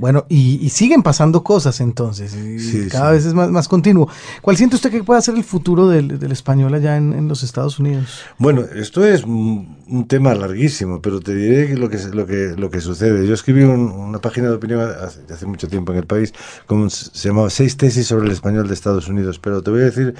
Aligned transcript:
Bueno, 0.00 0.24
y, 0.30 0.70
siguen 0.70 1.02
pasando 1.02 1.44
cosas 1.44 1.78
entonces, 1.82 2.34
y 2.34 2.88
cada 2.88 3.10
vez 3.10 3.26
es 3.26 3.34
más, 3.34 3.50
más 3.50 3.68
continuo. 3.68 4.08
¿Cuál 4.40 4.56
siente 4.56 4.76
usted 4.76 4.90
que 4.90 5.04
puede 5.04 5.20
ser 5.20 5.34
el 5.34 5.44
futuro 5.44 5.88
del, 5.88 6.10
español 6.32 6.72
allá 6.72 6.96
en, 6.96 7.28
los 7.28 7.42
Estados 7.42 7.78
Unidos? 7.78 8.22
Bueno, 8.38 8.64
esto 8.74 9.04
es 9.04 9.24
un, 9.24 9.76
tema 10.08 10.34
larguísimo, 10.34 11.02
pero 11.02 11.20
te 11.20 11.34
diré 11.34 11.76
lo 11.76 11.90
que, 11.90 11.98
lo 12.14 12.24
que, 12.24 12.54
lo 12.56 12.70
que 12.70 12.80
sucede. 12.80 13.26
Yo 13.26 13.34
escribí 13.34 13.62
una 13.62 14.20
página 14.20 14.48
de 14.48 14.54
opinión 14.54 14.80
hace, 14.80 15.20
hace, 15.30 15.44
mucho 15.44 15.68
tiempo 15.68 15.92
en 15.92 15.98
el 15.98 16.06
país, 16.06 16.32
como 16.66 16.88
se 16.88 17.28
llamaba 17.28 17.50
Seis 17.50 17.76
tesis 17.76 18.06
sobre 18.06 18.26
el 18.26 18.32
español 18.32 18.68
de 18.68 18.74
Estados 18.74 19.08
Unidos, 19.08 19.38
pero 19.38 19.62
te 19.62 19.70
voy 19.70 19.82
a 19.82 19.84
decir 19.84 20.14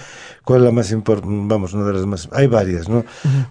cuál 0.45 0.61
es 0.61 0.67
la 0.67 0.73
más 0.73 0.91
importante, 0.91 1.35
vamos, 1.47 1.73
una 1.73 1.87
de 1.87 1.93
las 1.95 2.05
más, 2.05 2.29
hay 2.33 2.49
varias, 2.49 2.89
¿no? 2.89 3.05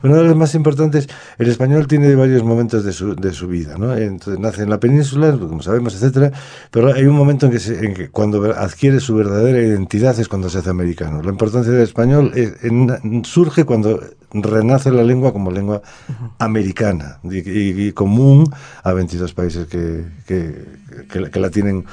Una 0.03 0.17
de 0.17 0.23
las 0.25 0.35
más 0.35 0.53
importantes, 0.53 1.09
el 1.39 1.47
español 1.47 1.87
tiene 1.87 2.13
varios 2.13 2.43
momentos 2.43 2.83
de 2.83 2.93
su, 2.93 3.15
de 3.15 3.33
su 3.33 3.47
vida, 3.47 3.77
¿no? 3.79 3.95
Entonces 3.95 4.39
nace 4.39 4.61
en 4.61 4.69
la 4.69 4.79
península, 4.79 5.31
como 5.31 5.63
sabemos, 5.63 5.95
etcétera, 5.95 6.18
pero 6.71 6.93
hay 6.93 7.05
un 7.05 7.15
momento 7.15 7.47
en 7.47 7.51
que, 7.51 7.85
en 7.85 7.93
que 7.93 8.09
cuando 8.09 8.53
adquiere 8.53 8.99
su 8.99 9.15
verdadera 9.15 9.61
identidad 9.61 10.19
es 10.19 10.27
cuando 10.27 10.49
se 10.49 10.59
hace 10.59 10.69
americano. 10.69 11.21
La 11.21 11.29
importancia 11.29 11.71
del 11.71 11.83
español 11.83 12.33
surge 13.23 13.65
cuando 13.65 13.99
renace 14.31 14.91
la 14.91 15.03
lengua 15.03 15.33
como 15.33 15.51
lengua 15.51 15.81
americana 16.37 17.19
y, 17.23 17.91
común 17.93 18.49
a 18.83 18.93
22 18.93 19.33
países 19.33 19.67
que, 19.67 20.05
que, 20.27 21.39
la 21.39 21.49
tienen 21.49 21.85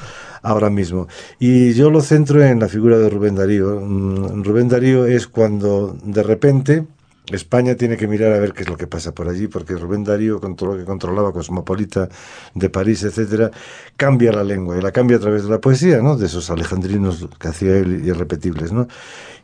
ahora 0.42 0.70
mismo. 0.70 1.08
Y 1.38 1.72
yo 1.74 1.90
lo 1.90 2.00
centro 2.00 2.42
en 2.42 2.60
la 2.60 2.68
figura 2.68 2.98
de 2.98 3.08
Rubén 3.08 3.34
Darío. 3.34 3.80
Mm, 3.80 4.44
Rubén 4.44 4.68
Darío 4.68 5.06
es 5.06 5.26
cuando 5.26 5.96
de 6.02 6.22
repente 6.22 6.86
España 7.32 7.74
tiene 7.74 7.96
que 7.96 8.06
mirar 8.06 8.32
a 8.32 8.38
ver 8.38 8.52
qué 8.52 8.62
es 8.62 8.68
lo 8.68 8.76
que 8.76 8.86
pasa 8.86 9.12
por 9.12 9.28
allí, 9.28 9.48
porque 9.48 9.74
Rubén 9.74 10.04
Darío, 10.04 10.40
con 10.40 10.54
todo 10.54 10.72
lo 10.72 10.78
que 10.78 10.84
controlaba 10.84 11.32
Cosmopolita 11.32 12.08
de 12.54 12.70
París, 12.70 13.02
etcétera, 13.02 13.50
cambia 13.96 14.32
la 14.32 14.44
lengua 14.44 14.78
y 14.78 14.80
la 14.80 14.92
cambia 14.92 15.16
a 15.16 15.20
través 15.20 15.44
de 15.44 15.50
la 15.50 15.60
poesía, 15.60 16.00
¿no? 16.00 16.16
De 16.16 16.26
esos 16.26 16.50
alejandrinos 16.50 17.28
que 17.38 17.48
hacía 17.48 17.76
él 17.76 18.06
irrepetibles, 18.06 18.72
¿no? 18.72 18.86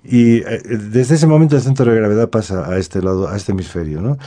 Y 0.05 0.39
eh, 0.39 0.63
desde 0.65 1.17
ese 1.17 1.27
momento 1.27 1.57
el 1.57 1.63
centro 1.63 1.91
de 1.91 1.99
gravedad 1.99 2.31
pasa 2.31 2.71
a 2.71 2.79
este 2.79 3.03
lado, 3.03 3.29
a 3.29 3.37
este 3.37 3.53
hemisferio, 3.53 4.01
¿no? 4.01 4.19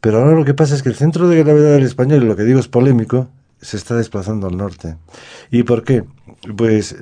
Pero 0.00 0.18
ahora 0.18 0.36
lo 0.36 0.44
que 0.44 0.54
pasa 0.54 0.74
es 0.74 0.82
que 0.82 0.90
el 0.90 0.94
centro 0.94 1.28
de 1.28 1.42
gravedad 1.42 1.72
del 1.72 1.84
español, 1.84 2.22
y 2.22 2.26
lo 2.26 2.36
que 2.36 2.44
digo 2.44 2.60
es 2.60 2.68
polémico, 2.68 3.28
se 3.60 3.76
está 3.76 3.96
desplazando 3.96 4.46
al 4.46 4.56
norte. 4.56 4.96
¿Y 5.50 5.64
por 5.64 5.82
qué? 5.82 6.04
Pues 6.56 6.96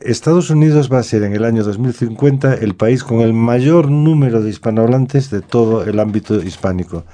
Estados 0.00 0.50
Unidos 0.50 0.92
va 0.92 0.98
a 0.98 1.02
ser 1.02 1.24
en 1.24 1.32
el 1.32 1.44
año 1.44 1.64
2050 1.64 2.54
el 2.54 2.74
país 2.76 3.02
con 3.02 3.20
el 3.20 3.32
mayor 3.32 3.90
número 3.90 4.42
de 4.42 4.50
hispanohablantes 4.50 5.30
de 5.30 5.40
todo 5.40 5.82
el 5.82 5.98
ámbito 5.98 6.40
hispánico 6.40 7.04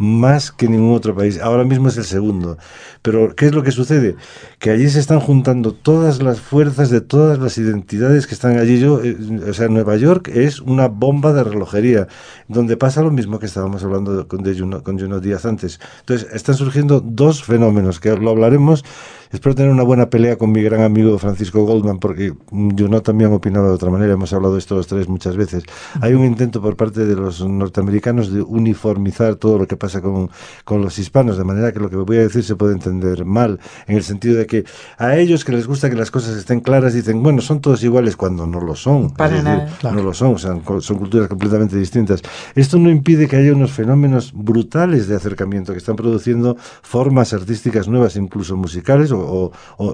más 0.00 0.50
que 0.50 0.66
ningún 0.66 0.94
otro 0.94 1.14
país. 1.14 1.38
Ahora 1.38 1.62
mismo 1.62 1.88
es 1.88 1.96
el 1.98 2.04
segundo. 2.04 2.56
Pero, 3.02 3.36
¿qué 3.36 3.46
es 3.46 3.54
lo 3.54 3.62
que 3.62 3.70
sucede? 3.70 4.16
Que 4.58 4.70
allí 4.70 4.88
se 4.88 4.98
están 4.98 5.20
juntando 5.20 5.74
todas 5.74 6.22
las 6.22 6.40
fuerzas 6.40 6.88
de 6.88 7.02
todas 7.02 7.38
las 7.38 7.58
identidades 7.58 8.26
que 8.26 8.34
están 8.34 8.56
allí. 8.56 8.80
Yo, 8.80 9.02
eh, 9.04 9.14
o 9.46 9.52
sea, 9.52 9.68
Nueva 9.68 9.96
York 9.96 10.28
es 10.32 10.60
una 10.60 10.88
bomba 10.88 11.34
de 11.34 11.44
relojería, 11.44 12.08
donde 12.48 12.78
pasa 12.78 13.02
lo 13.02 13.10
mismo 13.10 13.38
que 13.38 13.44
estábamos 13.44 13.84
hablando 13.84 14.24
de 14.24 14.58
Juno, 14.58 14.82
con 14.82 14.98
Juno 14.98 15.20
Díaz 15.20 15.44
antes. 15.44 15.78
Entonces, 16.00 16.28
están 16.32 16.54
surgiendo 16.54 17.00
dos 17.00 17.44
fenómenos, 17.44 18.00
que 18.00 18.16
lo 18.16 18.30
hablaremos 18.30 18.86
Espero 19.32 19.54
tener 19.54 19.70
una 19.70 19.84
buena 19.84 20.10
pelea 20.10 20.36
con 20.36 20.50
mi 20.50 20.60
gran 20.60 20.82
amigo 20.82 21.16
Francisco 21.16 21.64
Goldman, 21.64 22.00
porque 22.00 22.34
yo 22.50 22.88
no 22.88 23.00
también 23.00 23.32
opinaba 23.32 23.68
de 23.68 23.74
otra 23.74 23.88
manera, 23.88 24.14
hemos 24.14 24.32
hablado 24.32 24.54
de 24.54 24.58
esto 24.58 24.74
los 24.74 24.88
tres 24.88 25.08
muchas 25.08 25.36
veces. 25.36 25.62
Hay 26.00 26.14
un 26.14 26.24
intento 26.24 26.60
por 26.60 26.76
parte 26.76 27.06
de 27.06 27.14
los 27.14 27.46
norteamericanos 27.46 28.32
de 28.32 28.42
uniformizar 28.42 29.36
todo 29.36 29.56
lo 29.56 29.68
que 29.68 29.76
pasa 29.76 30.02
con, 30.02 30.30
con 30.64 30.82
los 30.82 30.98
hispanos, 30.98 31.38
de 31.38 31.44
manera 31.44 31.70
que 31.70 31.78
lo 31.78 31.88
que 31.88 31.94
voy 31.94 32.16
a 32.16 32.22
decir 32.22 32.42
se 32.42 32.56
puede 32.56 32.72
entender 32.72 33.24
mal, 33.24 33.60
en 33.86 33.96
el 33.96 34.02
sentido 34.02 34.36
de 34.36 34.46
que 34.46 34.64
a 34.98 35.16
ellos 35.16 35.44
que 35.44 35.52
les 35.52 35.68
gusta 35.68 35.88
que 35.88 35.94
las 35.94 36.10
cosas 36.10 36.36
estén 36.36 36.58
claras, 36.58 36.92
dicen, 36.92 37.22
bueno, 37.22 37.40
son 37.40 37.60
todos 37.60 37.84
iguales 37.84 38.16
cuando 38.16 38.48
no 38.48 38.60
lo 38.60 38.74
son. 38.74 39.10
Para 39.10 39.40
nada. 39.42 39.68
No 39.82 40.02
lo 40.02 40.12
son, 40.12 40.40
son 40.40 40.60
culturas 40.60 41.28
completamente 41.28 41.76
distintas. 41.76 42.20
Esto 42.56 42.78
no 42.78 42.90
impide 42.90 43.28
que 43.28 43.36
haya 43.36 43.52
unos 43.52 43.70
fenómenos 43.70 44.32
brutales 44.34 45.06
de 45.06 45.14
acercamiento 45.14 45.70
que 45.70 45.78
están 45.78 45.94
produciendo 45.94 46.56
formas 46.82 47.32
artísticas 47.32 47.86
nuevas, 47.86 48.16
incluso 48.16 48.56
musicales 48.56 49.12
o, 49.12 49.19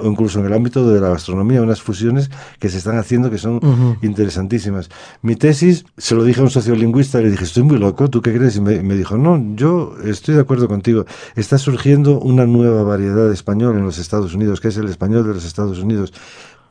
incluso 0.04 0.40
en 0.40 0.46
el 0.46 0.52
ámbito 0.52 0.88
de 0.88 1.00
la 1.00 1.10
gastronomía, 1.10 1.62
unas 1.62 1.82
fusiones 1.82 2.30
que 2.58 2.68
se 2.68 2.78
están 2.78 2.98
haciendo 2.98 3.30
que 3.30 3.38
son 3.38 3.60
interesantísimas. 4.02 4.88
Mi 5.22 5.36
tesis 5.36 5.84
se 5.96 6.14
lo 6.14 6.24
dije 6.24 6.40
a 6.40 6.44
un 6.44 6.50
sociolingüista 6.50 7.20
le 7.20 7.30
dije, 7.30 7.44
estoy 7.44 7.62
muy 7.62 7.78
loco, 7.78 8.08
¿tú 8.10 8.22
qué 8.22 8.36
crees? 8.36 8.56
Y 8.56 8.60
me, 8.60 8.94
dijo, 8.94 9.16
no, 9.16 9.42
yo 9.54 9.94
estoy 10.04 10.34
de 10.34 10.40
acuerdo 10.40 10.68
contigo. 10.68 11.06
Está 11.34 11.58
surgiendo 11.58 12.18
una 12.20 12.46
nueva 12.46 12.82
variedad 12.82 13.28
de 13.28 13.34
español 13.34 13.76
en 13.76 13.84
los 13.84 13.98
Estados 13.98 14.34
Unidos, 14.34 14.60
que 14.60 14.68
es 14.68 14.76
el 14.76 14.88
español 14.88 15.26
de 15.26 15.34
los 15.34 15.44
Estados 15.44 15.78
Unidos. 15.78 16.12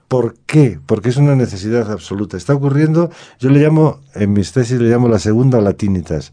¿Por 0.08 0.36
qué? 0.46 0.80
Porque 0.86 1.10
es 1.10 1.18
una 1.18 1.36
necesidad 1.36 1.92
absoluta. 1.92 2.38
Está 2.38 2.54
ocurriendo, 2.54 3.10
yo 3.40 3.50
le 3.50 3.60
llamo, 3.60 4.02
en 4.14 4.34
mis 4.34 4.52
tesis 4.52 4.80
le 4.80 4.90
llamo 4.90 5.08
la 5.08 5.20
segunda 5.20 5.60
latinitas. 5.62 6.32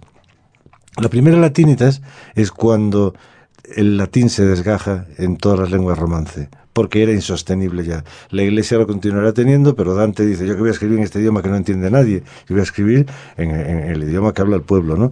La 1.01 1.09
primera 1.09 1.39
latinitas 1.39 2.03
es 2.35 2.51
cuando 2.51 3.15
el 3.65 3.97
latín 3.97 4.31
se 4.31 4.45
desgaja 4.45 5.07
en 5.19 5.37
todas 5.37 5.59
las 5.59 5.71
lenguas 5.71 5.99
romance 5.99 6.49
porque 6.73 7.03
era 7.03 7.13
insostenible 7.13 7.85
ya. 7.85 8.05
La 8.31 8.43
Iglesia 8.43 8.79
lo 8.79 8.87
continuará 8.87 9.33
teniendo, 9.33 9.75
pero 9.77 9.95
Dante 9.95 10.25
dice, 10.25 10.47
yo 10.47 10.55
que 10.55 10.61
voy 10.61 10.69
a 10.71 10.73
escribir 10.73 10.99
en 10.99 11.05
este 11.05 11.21
idioma 11.21 11.43
que 11.43 11.49
no 11.49 11.57
entiende 11.57 11.91
nadie, 11.91 12.23
yo 12.49 12.55
voy 12.55 12.61
a 12.61 12.63
escribir 12.63 13.07
en, 13.37 13.51
el 13.51 14.03
idioma 14.03 14.33
que 14.33 14.43
habla 14.43 14.57
el 14.57 14.63
pueblo, 14.63 14.97
¿no? 14.97 15.11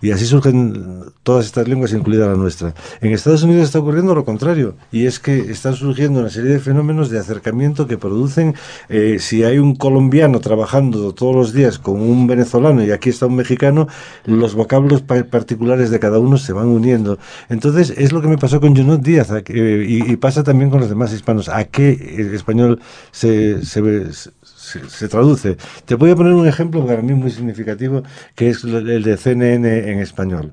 Y 0.00 0.10
así 0.10 0.26
surgen 0.26 1.04
todas 1.22 1.46
estas 1.46 1.68
lenguas, 1.68 1.92
incluida 1.92 2.26
la 2.26 2.34
nuestra. 2.34 2.74
En 3.00 3.12
Estados 3.12 3.42
Unidos 3.42 3.64
está 3.64 3.78
ocurriendo 3.78 4.14
lo 4.14 4.24
contrario, 4.24 4.74
y 4.90 5.06
es 5.06 5.20
que 5.20 5.38
están 5.50 5.74
surgiendo 5.74 6.20
una 6.20 6.30
serie 6.30 6.50
de 6.50 6.58
fenómenos 6.60 7.10
de 7.10 7.18
acercamiento 7.18 7.86
que 7.86 7.98
producen, 7.98 8.54
eh, 8.88 9.18
si 9.20 9.44
hay 9.44 9.58
un 9.58 9.76
colombiano 9.76 10.40
trabajando 10.40 11.12
todos 11.14 11.34
los 11.34 11.52
días 11.52 11.78
con 11.78 12.00
un 12.00 12.26
venezolano 12.26 12.84
y 12.84 12.90
aquí 12.90 13.10
está 13.10 13.26
un 13.26 13.36
mexicano, 13.36 13.86
los 14.24 14.54
vocablos 14.54 15.02
particulares 15.02 15.90
de 15.90 16.00
cada 16.00 16.18
uno 16.18 16.36
se 16.36 16.52
van 16.52 16.68
uniendo. 16.68 17.18
Entonces, 17.48 17.94
es 17.96 18.12
lo 18.12 18.20
que 18.20 18.28
me 18.28 18.38
pasó 18.38 18.60
con 18.60 18.74
Junot 18.76 19.02
Díaz, 19.02 19.30
eh, 19.30 19.86
y, 19.88 20.12
y 20.12 20.16
pasa 20.16 20.42
también 20.42 20.70
con 20.70 20.80
los 20.80 20.90
demás 20.96 21.12
hispanos, 21.12 21.48
¿a 21.50 21.64
qué 21.64 21.90
español 22.32 22.80
se, 23.12 23.64
se, 23.64 23.82
se, 24.66 25.08
traduce? 25.08 25.56
Te 25.84 25.94
voy 25.94 26.10
a 26.10 26.16
poner 26.16 26.32
un 26.32 26.46
ejemplo 26.46 26.84
para 26.86 27.02
mí 27.02 27.14
muy 27.14 27.30
significativo, 27.30 28.02
que 28.34 28.50
es 28.50 28.64
el 28.64 29.02
de 29.02 29.16
CNN 29.16 29.90
en 29.90 30.00
español. 30.00 30.52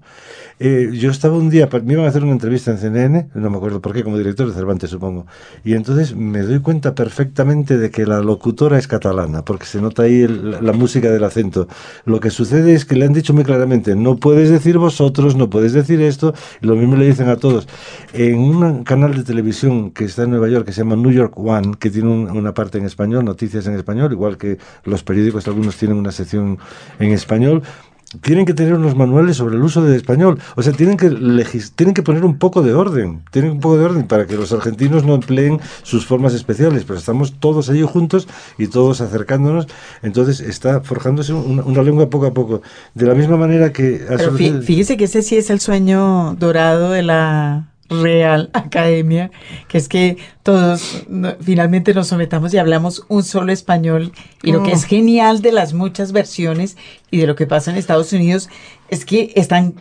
Eh, 0.59 0.91
yo 0.94 1.09
estaba 1.09 1.35
un 1.35 1.50
día, 1.50 1.68
me 1.84 1.94
iban 1.94 2.06
a 2.06 2.09
hacer 2.09 2.23
una 2.23 2.31
entrevista 2.31 2.72
en 2.72 2.78
CNN, 2.78 3.29
no 3.34 3.50
me 3.50 3.57
acuerdo 3.57 3.81
por 3.81 3.94
qué, 3.94 4.03
como 4.03 4.18
director 4.18 4.47
de 4.47 4.53
Cervantes 4.53 4.91
supongo, 4.91 5.25
y 5.66 5.73
entonces 5.73 6.16
me 6.16 6.41
doy 6.41 6.59
cuenta 6.59 6.94
perfectamente 6.94 7.78
de 7.78 7.90
que 7.90 8.06
la 8.06 8.22
locutora 8.22 8.78
es 8.78 8.88
catalana, 8.88 9.44
porque 9.44 9.66
se 9.66 9.81
nota 9.81 10.03
ahí 10.03 10.28
la 10.28 10.72
música 10.73 11.09
del 11.09 11.23
acento. 11.23 11.68
Lo 12.06 12.19
que 12.19 12.29
sucede 12.29 12.75
es 12.75 12.85
que 12.85 12.96
le 12.96 13.06
han 13.06 13.13
dicho 13.13 13.34
muy 13.34 13.44
claramente, 13.44 13.96
no 13.96 14.18
puedes 14.18 14.50
decir 14.50 14.78
vosotros, 14.78 15.35
no 15.35 15.50
puedes 15.50 15.73
decir 15.73 16.02
esto, 16.02 16.34
y 16.62 16.68
lo 16.68 16.75
mismo 16.75 16.96
le 16.96 17.07
dicen 17.07 17.29
a 17.29 17.38
todos. 17.38 17.68
En 18.13 18.38
un 18.38 18.84
canal 18.84 19.16
de 19.16 19.23
televisión 19.23 19.91
que 19.91 20.06
está 20.06 20.23
en 20.23 20.29
Nueva 20.29 20.47
York, 20.50 20.66
que 20.66 20.72
se 20.72 20.81
llama 20.81 20.96
New 20.96 21.12
York 21.12 21.38
One, 21.38 21.73
que 21.79 21.90
tiene 21.90 22.09
una 22.09 22.53
parte 22.53 22.78
en 22.78 22.85
español, 22.85 23.25
noticias 23.25 23.66
en 23.68 23.73
español, 23.73 24.03
igual 24.12 24.38
que 24.38 24.58
los 24.84 25.03
periódicos, 25.03 25.47
algunos 25.47 25.78
tienen 25.78 25.97
una 25.97 26.12
sección 26.12 26.58
en 27.00 27.12
español, 27.12 27.64
tienen 28.22 28.46
que 28.46 28.53
tener 28.53 28.74
unos 28.74 28.96
manuales 28.96 29.38
sobre 29.38 29.56
el 29.56 29.64
uso 29.64 29.81
del 29.81 29.96
español. 29.96 30.40
O 30.56 30.62
sea, 30.62 30.74
tienen 30.74 30.97
que, 30.97 31.09
tienen 31.75 31.94
que 31.94 32.03
poner 32.03 32.25
un 32.25 32.38
poco 32.38 32.62
de 32.62 32.74
orden. 32.74 33.24
Tienen 33.31 33.52
un 33.52 33.59
poco 33.59 33.78
de 33.78 33.86
orden 33.86 34.08
para 34.08 34.28
que 34.28 34.36
los 34.36 34.52
argentinos 34.52 35.03
no 35.03 35.16
empleen 35.16 35.59
sus 35.81 36.06
formas 36.06 36.34
especiales. 36.34 36.84
Pero 36.86 37.00
estamos 37.00 37.40
todos 37.40 37.69
allí 37.69 37.81
juntos 37.81 38.28
y 38.58 38.68
todos 38.68 39.02
acercándonos. 39.02 39.68
Entonces 40.02 40.41
está 40.41 40.81
forjándose 40.81 41.34
una, 41.34 41.81
lengua 41.81 42.09
poco 42.09 42.28
a 42.28 42.34
poco. 42.34 42.62
De 42.94 43.06
la 43.06 43.16
misma 43.16 43.38
manera 43.38 43.74
que... 43.74 44.06
fíjese 44.64 44.96
que 44.97 45.06
ese 45.06 45.22
sí 45.22 45.38
es 45.38 45.50
el 45.50 45.59
sueño 45.59 46.35
dorado 46.35 46.91
de 46.91 47.03
la 47.03 47.72
Real 48.01 48.49
Academia, 48.53 49.31
que 49.67 49.77
es 49.77 49.87
que 49.87 50.17
todos 50.41 51.05
finalmente 51.41 51.93
nos 51.93 52.07
sometamos 52.07 52.53
y 52.53 52.57
hablamos 52.57 53.05
un 53.07 53.23
solo 53.23 53.51
español. 53.51 54.11
Y 54.41 54.51
lo 54.51 54.63
que 54.63 54.72
es 54.72 54.84
oh. 54.84 54.87
genial 54.87 55.41
de 55.41 55.51
las 55.51 55.73
muchas 55.73 56.11
versiones 56.11 56.78
y 57.11 57.17
de 57.17 57.28
lo 57.28 57.35
que 57.35 57.47
pasa 57.47 57.72
en 57.72 57.78
Estados 57.78 58.13
Unidos 58.13 58.49
es 58.90 59.05
que 59.05 59.31
están 59.35 59.75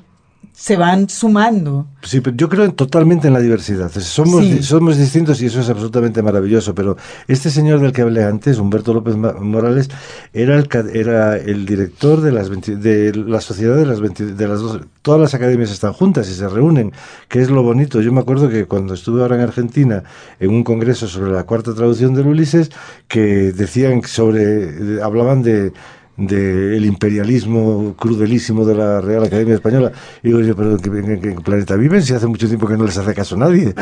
se 0.55 0.77
van 0.77 1.09
sumando. 1.09 1.87
Sí, 2.03 2.21
pero 2.21 2.37
yo 2.37 2.49
creo 2.49 2.73
totalmente 2.73 3.27
en 3.27 3.35
la 3.35 3.41
diversidad. 3.41 3.91
Somos, 3.91 4.45
somos 4.65 4.99
distintos 4.99 5.41
y 5.41 5.47
eso 5.47 5.61
es 5.61 5.69
absolutamente 5.71 6.23
maravilloso. 6.23 6.75
Pero 6.75 6.97
este 7.27 7.51
señor 7.51 7.81
del 7.81 7.93
que 7.93 8.03
hablé 8.03 8.23
antes, 8.23 8.59
Humberto 8.59 8.93
López 8.93 9.17
Morales, 9.17 9.89
era 10.33 10.57
el, 10.57 10.69
era 10.93 11.37
el 11.37 11.65
director 11.65 12.21
de, 12.21 12.33
las 12.33 12.51
de 12.51 13.13
la 13.15 13.41
sociedad 13.41 13.77
de 13.77 13.87
las, 13.87 14.01
de 14.01 14.49
las 14.49 14.61
dos. 14.61 14.81
Todas 15.01 15.21
las 15.21 15.35
academias 15.35 15.71
están 15.71 15.95
juntas 15.95 16.29
y 16.29 16.35
se 16.35 16.47
reúnen, 16.49 16.93
que 17.29 17.41
es 17.41 17.51
lo 17.51 17.63
bonito. 17.63 18.01
Yo 18.01 18.13
me 18.13 18.21
acuerdo 18.21 18.49
que 18.49 18.67
cuando 18.67 18.95
estuve 18.95 19.23
ahora 19.23 19.37
en 19.37 19.43
Argentina, 19.43 20.05
en 20.39 20.51
un 20.51 20.65
congreso 20.65 21.09
sobre 21.09 21.33
la 21.33 21.45
cuarta 21.45 21.75
traducción 21.75 22.15
del 22.15 22.27
Ulises, 22.27 22.71
que 23.09 23.53
decían 23.53 24.03
sobre. 24.05 25.03
hablaban 25.03 25.43
de 25.43 25.73
del 26.17 26.85
imperialismo 26.85 27.95
crudelísimo 27.99 28.67
de 28.67 28.75
la 28.75 29.01
Real 29.01 29.25
Academia 29.25 29.55
Española. 29.55 29.93
Y 30.23 30.29
digo 30.29 30.41
yo, 30.41 30.55
pero 30.55 30.73
¿en 30.73 31.21
qué, 31.21 31.37
planeta 31.43 31.77
viven? 31.77 32.03
Si 32.03 32.13
hace 32.13 32.27
mucho 32.27 32.47
tiempo 32.47 32.67
que 32.67 32.77
no 32.77 32.85
les 32.85 32.97
hace 32.99 33.15
caso 33.15 33.37
nadie. 33.37 33.75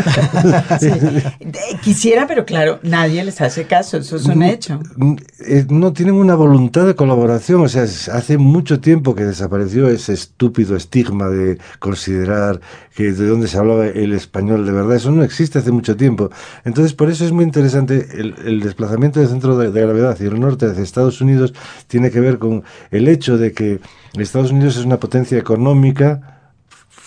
Quisiera, 1.82 2.26
pero 2.26 2.44
claro, 2.44 2.78
nadie 2.82 3.24
les 3.24 3.40
hace 3.40 3.64
caso, 3.64 3.96
eso 3.96 4.16
es 4.16 4.26
un 4.26 4.42
hecho. 4.42 4.80
Mm, 4.96 5.16
eh, 5.40 5.66
no 5.68 5.92
tienen 5.92 6.14
una 6.14 6.34
voluntad 6.34 6.86
de 6.86 6.94
colaboración, 6.94 7.62
o 7.62 7.68
sea, 7.68 7.82
hace 7.82 8.38
mucho 8.38 8.80
tiempo 8.80 9.14
que 9.14 9.24
desapareció 9.24 9.88
ese 9.88 10.12
estúpido 10.12 10.76
estigma 10.76 11.28
de 11.28 11.58
considerar 11.80 12.60
que 12.94 13.12
de 13.12 13.26
dónde 13.26 13.48
se 13.48 13.56
hablaba 13.56 13.86
el 13.86 14.12
español 14.12 14.66
de 14.66 14.72
verdad, 14.72 14.96
eso 14.96 15.10
no 15.10 15.24
existe 15.24 15.58
hace 15.58 15.72
mucho 15.72 15.96
tiempo. 15.96 16.30
Entonces, 16.64 16.92
por 16.94 17.10
eso 17.10 17.24
es 17.24 17.32
muy 17.32 17.44
interesante 17.44 18.06
el, 18.12 18.60
desplazamiento 18.60 19.20
del 19.20 19.28
centro 19.28 19.56
de, 19.56 19.70
de 19.70 19.80
gravedad 19.80 20.10
hacia 20.12 20.28
el 20.28 20.38
norte, 20.38 20.66
hacia 20.66 20.82
Estados 20.82 21.20
Unidos, 21.20 21.54
tiene 21.86 22.10
que 22.10 22.19
ver 22.20 22.38
con 22.38 22.64
el 22.90 23.08
hecho 23.08 23.38
de 23.38 23.52
que 23.52 23.80
Estados 24.14 24.52
Unidos 24.52 24.76
es 24.76 24.84
una 24.84 24.98
potencia 24.98 25.38
económica 25.38 26.40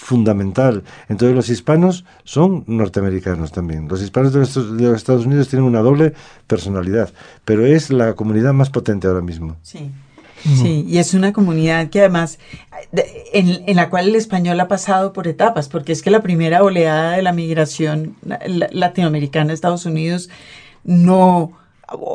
fundamental. 0.04 0.84
Entonces 1.08 1.36
los 1.36 1.50
hispanos 1.50 2.06
son 2.24 2.64
norteamericanos 2.68 3.52
también. 3.52 3.88
Los 3.88 4.02
hispanos 4.02 4.34
de 4.34 4.40
los, 4.40 4.96
Estados 4.98 5.26
Unidos 5.26 5.48
tienen 5.48 5.66
una 5.66 5.80
doble 5.80 6.14
personalidad, 6.46 7.12
pero 7.46 7.66
es 7.66 7.90
la 7.90 8.14
comunidad 8.14 8.54
más 8.54 8.70
potente 8.70 9.08
ahora 9.08 9.22
mismo. 9.22 9.56
Sí. 9.62 9.90
Sí, 10.44 10.86
y 10.90 10.98
es 10.98 11.14
una 11.14 11.32
comunidad 11.32 11.88
que 11.88 12.02
además, 12.02 12.38
en, 13.32 13.64
en, 13.66 13.76
la 13.78 13.90
cual 13.90 14.10
el 14.10 14.16
español 14.18 14.60
ha 14.60 14.68
pasado 14.68 15.14
por 15.14 15.30
etapas, 15.30 15.70
porque 15.70 15.94
es 15.94 16.02
que 16.02 16.12
la 16.12 16.22
primera 16.22 16.64
oleada 16.64 17.14
de 17.16 17.22
la 17.22 17.32
migración 17.32 18.18
latinoamericana 18.72 19.52
a 19.52 19.54
Estados 19.54 19.86
Unidos 19.86 20.30
no, 20.84 21.54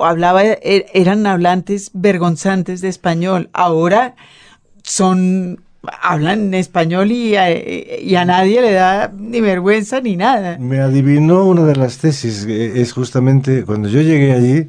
hablaba, 0.02 0.42
er, 0.42 0.86
eran 0.92 1.26
hablantes 1.26 1.90
vergonzantes 1.94 2.80
de 2.80 2.88
español. 2.88 3.50
Ahora 3.52 4.14
son 4.82 5.60
hablan 6.02 6.52
español 6.54 7.12
y 7.12 7.36
a, 7.36 7.50
y 7.50 8.14
a, 8.16 8.24
nadie 8.24 8.60
le 8.60 8.72
da 8.72 9.12
ni 9.16 9.40
vergüenza 9.40 10.00
ni 10.00 10.16
nada. 10.16 10.58
Me 10.58 10.80
adivinó 10.80 11.44
una 11.44 11.64
de 11.64 11.76
las 11.76 11.98
tesis, 11.98 12.46
es 12.46 12.92
justamente 12.92 13.64
cuando 13.64 13.88
yo 13.88 14.00
llegué 14.02 14.32
allí, 14.32 14.68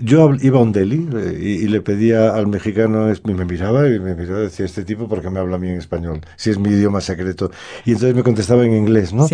yo 0.00 0.30
iba 0.40 0.58
a 0.58 0.62
un 0.62 0.72
deli 0.72 1.08
eh, 1.14 1.38
y, 1.62 1.68
le 1.68 1.80
pedía 1.80 2.34
al 2.34 2.46
mexicano, 2.46 3.12
y 3.12 3.34
me 3.34 3.44
miraba 3.44 3.88
y 3.88 3.98
me 3.98 4.14
miraba 4.14 4.40
y 4.40 4.42
decía, 4.44 4.66
este 4.66 4.84
tipo, 4.84 5.08
porque 5.08 5.30
me 5.30 5.40
habla 5.40 5.56
a 5.56 5.58
mí 5.58 5.68
en 5.68 5.76
español? 5.76 6.20
Si 6.36 6.50
es 6.50 6.58
mi 6.58 6.70
idioma 6.70 7.00
secreto. 7.00 7.50
Y 7.84 7.92
entonces 7.92 8.14
me 8.14 8.22
contestaba 8.22 8.64
en 8.64 8.74
inglés, 8.74 9.12
¿no? 9.12 9.26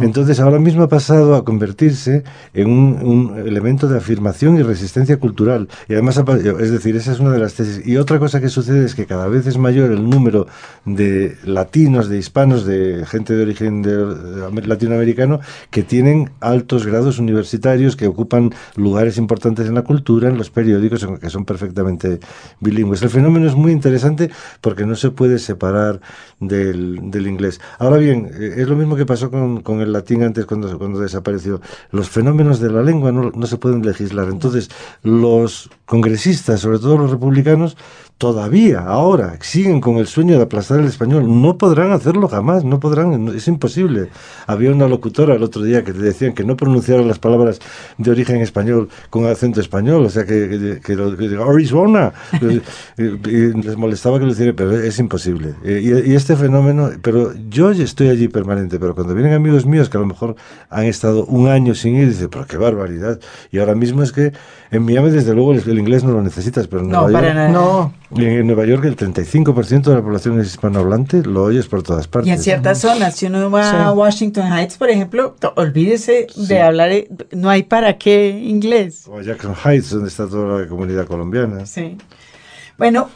Entonces 0.00 0.40
ahora 0.40 0.58
mismo 0.58 0.82
ha 0.84 0.88
pasado 0.88 1.34
a 1.34 1.44
convertirse 1.44 2.24
en 2.54 2.70
un, 2.70 3.42
elemento 3.46 3.88
de 3.88 3.98
afirmación 3.98 4.56
y 4.58 4.62
resistencia 4.62 5.18
cultural. 5.18 5.68
Y 5.88 5.94
además, 5.94 6.22
es 6.60 6.70
decir, 6.70 6.96
esa 6.96 7.12
es 7.12 7.20
una 7.20 7.30
de 7.30 7.38
las 7.38 7.54
tesis. 7.54 7.86
Y 7.86 7.96
otra 7.96 8.18
cosa 8.18 8.40
que 8.40 8.48
sucede 8.48 8.84
es 8.84 8.94
que 8.94 9.06
cada 9.06 9.28
vez 9.28 9.46
es 9.46 9.58
mayor 9.58 9.90
el 9.90 10.08
número 10.08 10.46
de 10.84 11.36
latinos, 11.44 12.08
de 12.08 12.18
hispanos, 12.18 12.64
de 12.64 13.04
gente 13.06 13.34
de 13.34 13.42
origen 13.42 13.82
latinoamericano 14.66 15.40
que 15.70 15.82
tienen 15.82 16.30
altos 16.40 16.86
grados 16.86 17.18
universitarios, 17.18 17.96
que 17.96 18.06
ocupan 18.06 18.50
lugares 18.76 19.18
importantes 19.18 19.66
en 19.66 19.74
la 19.74 19.82
cultura 19.82 20.11
en 20.20 20.38
los 20.38 20.50
periódicos, 20.50 21.06
que 21.20 21.30
son 21.30 21.44
perfectamente 21.44 22.20
bilingües. 22.60 23.02
El 23.02 23.10
fenómeno 23.10 23.46
es 23.46 23.54
muy 23.54 23.72
interesante 23.72 24.30
porque 24.60 24.86
no 24.86 24.94
se 24.94 25.10
puede 25.10 25.38
separar 25.38 26.00
del, 26.40 27.26
inglés. 27.26 27.60
Ahora 27.78 27.98
bien, 27.98 28.30
eh, 28.34 28.54
es 28.58 28.68
lo 28.68 28.76
mismo 28.76 28.96
que 28.96 29.06
pasó 29.06 29.30
con, 29.30 29.80
el 29.80 29.92
latín 29.92 30.22
antes 30.22 30.46
cuando, 30.46 30.78
cuando 30.78 31.00
desapareció. 31.00 31.60
Los 31.90 32.10
fenómenos 32.10 32.60
de 32.60 32.70
la 32.70 32.82
lengua 32.82 33.12
no, 33.12 33.30
no 33.30 33.46
se 33.46 33.56
pueden 33.56 33.84
legislar. 33.84 34.28
Entonces, 34.28 34.70
los 35.02 35.70
congresistas, 35.86 36.60
sobre 36.60 36.78
todo 36.78 36.98
los 36.98 37.10
republicanos, 37.10 37.76
todavía 38.22 38.78
ahora 38.82 39.36
siguen 39.40 39.80
con 39.80 39.96
el 39.96 40.06
sueño 40.06 40.36
de 40.36 40.44
aplastar 40.44 40.78
el 40.78 40.86
español. 40.86 41.24
No 41.42 41.58
podrán 41.58 41.90
hacerlo 41.90 42.28
jamás, 42.28 42.62
no 42.62 42.78
podrán, 42.78 43.26
es 43.34 43.48
imposible. 43.48 44.10
Había 44.46 44.70
una 44.70 44.86
locutora 44.86 45.34
el 45.34 45.42
otro 45.42 45.64
día 45.64 45.82
que 45.82 45.92
te 45.92 45.98
decían 45.98 46.32
que 46.32 46.44
no 46.44 46.56
pronunciaran 46.56 47.08
las 47.08 47.18
palabras 47.18 47.58
de 47.98 48.10
origen 48.12 48.40
español 48.40 48.88
con 49.10 49.26
acento 49.26 49.60
español, 49.60 50.06
o 50.06 50.08
sea, 50.08 50.24
que, 50.24 50.78
que, 50.84 50.92
Arizona, 51.36 52.12
y 52.96 53.60
les 53.60 53.76
molestaba 53.76 54.20
que 54.20 54.26
lo 54.26 54.30
hicieran, 54.30 54.54
pero 54.54 54.70
es 54.70 55.00
imposible. 55.00 55.54
Eh, 55.64 56.04
y, 56.06 56.14
este 56.14 56.36
fenómeno, 56.36 56.90
pero 57.02 57.32
yo 57.50 57.72
estoy 57.72 58.08
allí 58.08 58.28
permanente, 58.28 58.78
pero 58.78 58.94
cuando 58.94 59.14
vienen 59.14 59.32
amigos 59.32 59.66
míos 59.66 59.88
que 59.88 59.96
a 59.96 60.00
lo 60.00 60.06
mejor 60.06 60.36
han 60.70 60.84
estado 60.84 61.24
un 61.24 61.48
año 61.48 61.74
sin 61.74 61.96
ir, 61.96 62.06
dicen, 62.10 62.28
pero 62.30 62.46
qué 62.46 62.56
barbaridad. 62.56 63.18
Y 63.50 63.58
ahora 63.58 63.74
mismo 63.74 64.04
es 64.04 64.12
que 64.12 64.32
en 64.72 64.82
Miami, 64.84 65.10
desde 65.10 65.34
luego, 65.34 65.52
el, 65.52 65.78
inglés 65.78 66.02
no 66.02 66.12
lo 66.12 66.22
necesitas, 66.22 66.66
pero 66.66 66.80
en 66.82 66.88
no, 66.88 67.06
para 67.12 67.34
nada. 67.34 67.50
no. 67.50 67.92
En 68.16 68.46
Nueva 68.46 68.64
York 68.64 68.84
el 68.86 68.96
35% 68.96 69.82
de 69.82 69.94
la 69.94 70.00
población 70.00 70.40
es 70.40 70.46
hispanohablante, 70.46 71.22
lo 71.22 71.44
oyes 71.44 71.66
por 71.66 71.82
todas 71.82 72.08
partes. 72.08 72.28
Y 72.28 72.32
en 72.32 72.38
ciertas 72.42 72.78
zonas, 72.78 73.14
si 73.14 73.26
uno 73.26 73.50
va 73.50 73.84
a 73.84 73.92
Washington 73.92 74.50
Heights, 74.50 74.78
por 74.78 74.88
ejemplo, 74.88 75.36
olvídese 75.56 76.26
de 76.34 76.62
hablar, 76.62 76.90
eh, 76.90 77.06
no 77.32 77.50
hay 77.50 77.64
para 77.64 77.98
qué 77.98 78.30
inglés. 78.30 79.04
O 79.08 79.20
Jackson 79.20 79.54
Heights, 79.62 79.90
donde 79.90 80.08
está 80.08 80.26
toda 80.26 80.62
la 80.62 80.66
comunidad 80.66 81.06
colombiana. 81.06 81.66
Sí. 81.66 81.98
Bueno, 82.78 83.10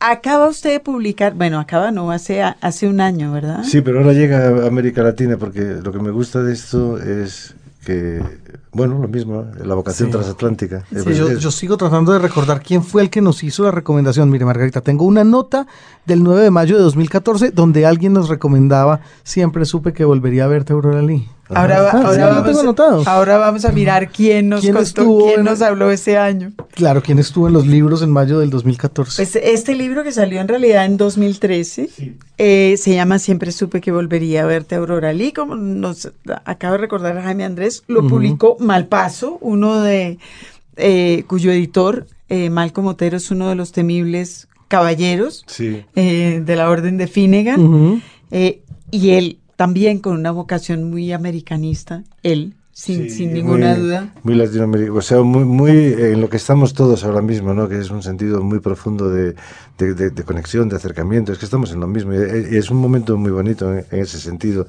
acaba 0.00 0.48
usted 0.48 0.72
de 0.72 0.80
publicar, 0.80 1.34
bueno, 1.34 1.60
acaba 1.60 1.90
no, 1.90 2.10
hace, 2.10 2.42
hace 2.42 2.88
un 2.88 3.02
año, 3.02 3.30
¿verdad? 3.30 3.62
Sí, 3.64 3.82
pero 3.82 3.98
ahora 3.98 4.14
llega 4.14 4.48
a 4.48 4.66
América 4.66 5.02
Latina 5.02 5.36
porque 5.36 5.60
lo 5.60 5.92
que 5.92 5.98
me 5.98 6.10
gusta 6.10 6.42
de 6.42 6.54
esto 6.54 6.98
es 6.98 7.54
que, 7.84 8.22
bueno, 8.72 8.98
lo 8.98 9.08
mismo, 9.08 9.44
la 9.62 9.74
vocación 9.74 10.10
transatlántica. 10.10 10.84
yo, 10.90 11.50
sigo 11.50 11.76
tratando 11.76 12.12
de 12.12 12.18
recordar 12.18 12.60
quién 12.62 12.82
fue 12.82 13.02
el 13.02 13.10
que 13.10 13.20
nos 13.20 13.42
hizo 13.44 13.62
la 13.62 13.70
recomendación. 13.70 14.30
Mire, 14.30 14.44
Margarita, 14.44 14.80
tengo 14.80 15.04
una 15.04 15.24
nota 15.24 15.66
del 16.06 16.22
9 16.22 16.42
de 16.42 16.50
mayo 16.50 16.76
de 16.76 16.82
2014 16.82 17.50
donde 17.52 17.86
alguien 17.86 18.12
nos 18.12 18.28
recomendaba, 18.28 19.00
siempre 19.22 19.64
supe 19.64 19.92
que 19.92 20.04
volvería 20.04 20.44
a 20.44 20.48
verte, 20.48 20.72
Aurora 20.72 21.02
Lee. 21.02 21.28
Ahora, 21.48 21.90
ahora, 23.06 23.38
vamos, 23.38 23.64
a 23.66 23.72
mirar 23.72 24.10
quién 24.10 24.48
nos 24.48 24.62
quién 24.62 25.44
nos 25.44 25.60
habló 25.60 25.90
ese 25.90 26.16
año. 26.16 26.52
Claro, 26.72 27.02
quién 27.02 27.18
estuvo 27.18 27.48
en 27.48 27.52
los 27.52 27.66
libros 27.66 28.00
en 28.02 28.10
mayo 28.10 28.38
del 28.38 28.48
2014. 28.48 29.22
Pues 29.22 29.36
este 29.36 29.74
libro 29.74 30.02
que 30.02 30.12
salió 30.12 30.40
en 30.40 30.48
realidad 30.48 30.86
en 30.86 30.96
2013 30.96 31.90
eh, 32.38 32.76
se 32.78 32.94
llama 32.94 33.18
Siempre 33.18 33.52
supe 33.52 33.82
que 33.82 33.92
volvería 33.92 34.42
a 34.42 34.46
verte 34.46 34.74
Aurora 34.76 35.12
Lee, 35.12 35.32
como 35.32 35.54
nos 35.54 36.10
acaba 36.44 36.72
de 36.72 36.78
recordar 36.78 37.20
Jaime 37.22 37.44
Andrés, 37.44 37.82
lo 37.88 38.06
publicó 38.08 38.43
Malpaso, 38.60 39.38
uno 39.40 39.80
de 39.80 40.18
eh, 40.76 41.24
cuyo 41.26 41.52
editor 41.52 42.06
eh, 42.28 42.50
Malcolm 42.50 42.86
Otero 42.88 43.16
es 43.16 43.30
uno 43.30 43.48
de 43.48 43.54
los 43.54 43.72
temibles 43.72 44.48
caballeros 44.68 45.44
de 45.94 46.44
la 46.56 46.68
Orden 46.68 46.96
de 46.96 47.06
Finnegan 47.06 48.02
y 48.90 49.10
él 49.10 49.38
también 49.56 49.98
con 49.98 50.16
una 50.16 50.30
vocación 50.30 50.90
muy 50.90 51.12
americanista, 51.12 52.02
él, 52.22 52.54
sin, 52.72 53.10
sin 53.10 53.32
ninguna 53.32 53.76
duda. 53.76 54.12
Muy 54.24 54.34
latinoamericano, 54.34 54.98
o 54.98 55.02
sea, 55.02 55.22
muy, 55.22 55.44
muy 55.44 55.70
en 55.70 56.20
lo 56.20 56.28
que 56.28 56.36
estamos 56.36 56.74
todos 56.74 57.04
ahora 57.04 57.22
mismo, 57.22 57.54
¿no? 57.54 57.68
que 57.68 57.78
es 57.78 57.90
un 57.90 58.02
sentido 58.02 58.42
muy 58.42 58.58
profundo 58.58 59.10
de, 59.10 59.34
de, 59.78 60.24
conexión, 60.24 60.68
de 60.68 60.76
acercamiento, 60.76 61.32
es 61.32 61.38
que 61.38 61.44
estamos 61.44 61.72
en 61.72 61.80
lo 61.80 61.86
mismo 61.86 62.12
y, 62.12 62.56
es 62.56 62.70
un 62.70 62.78
momento 62.78 63.16
muy 63.16 63.30
bonito 63.30 63.72
en, 63.72 63.86
ese 63.90 64.18
sentido. 64.18 64.66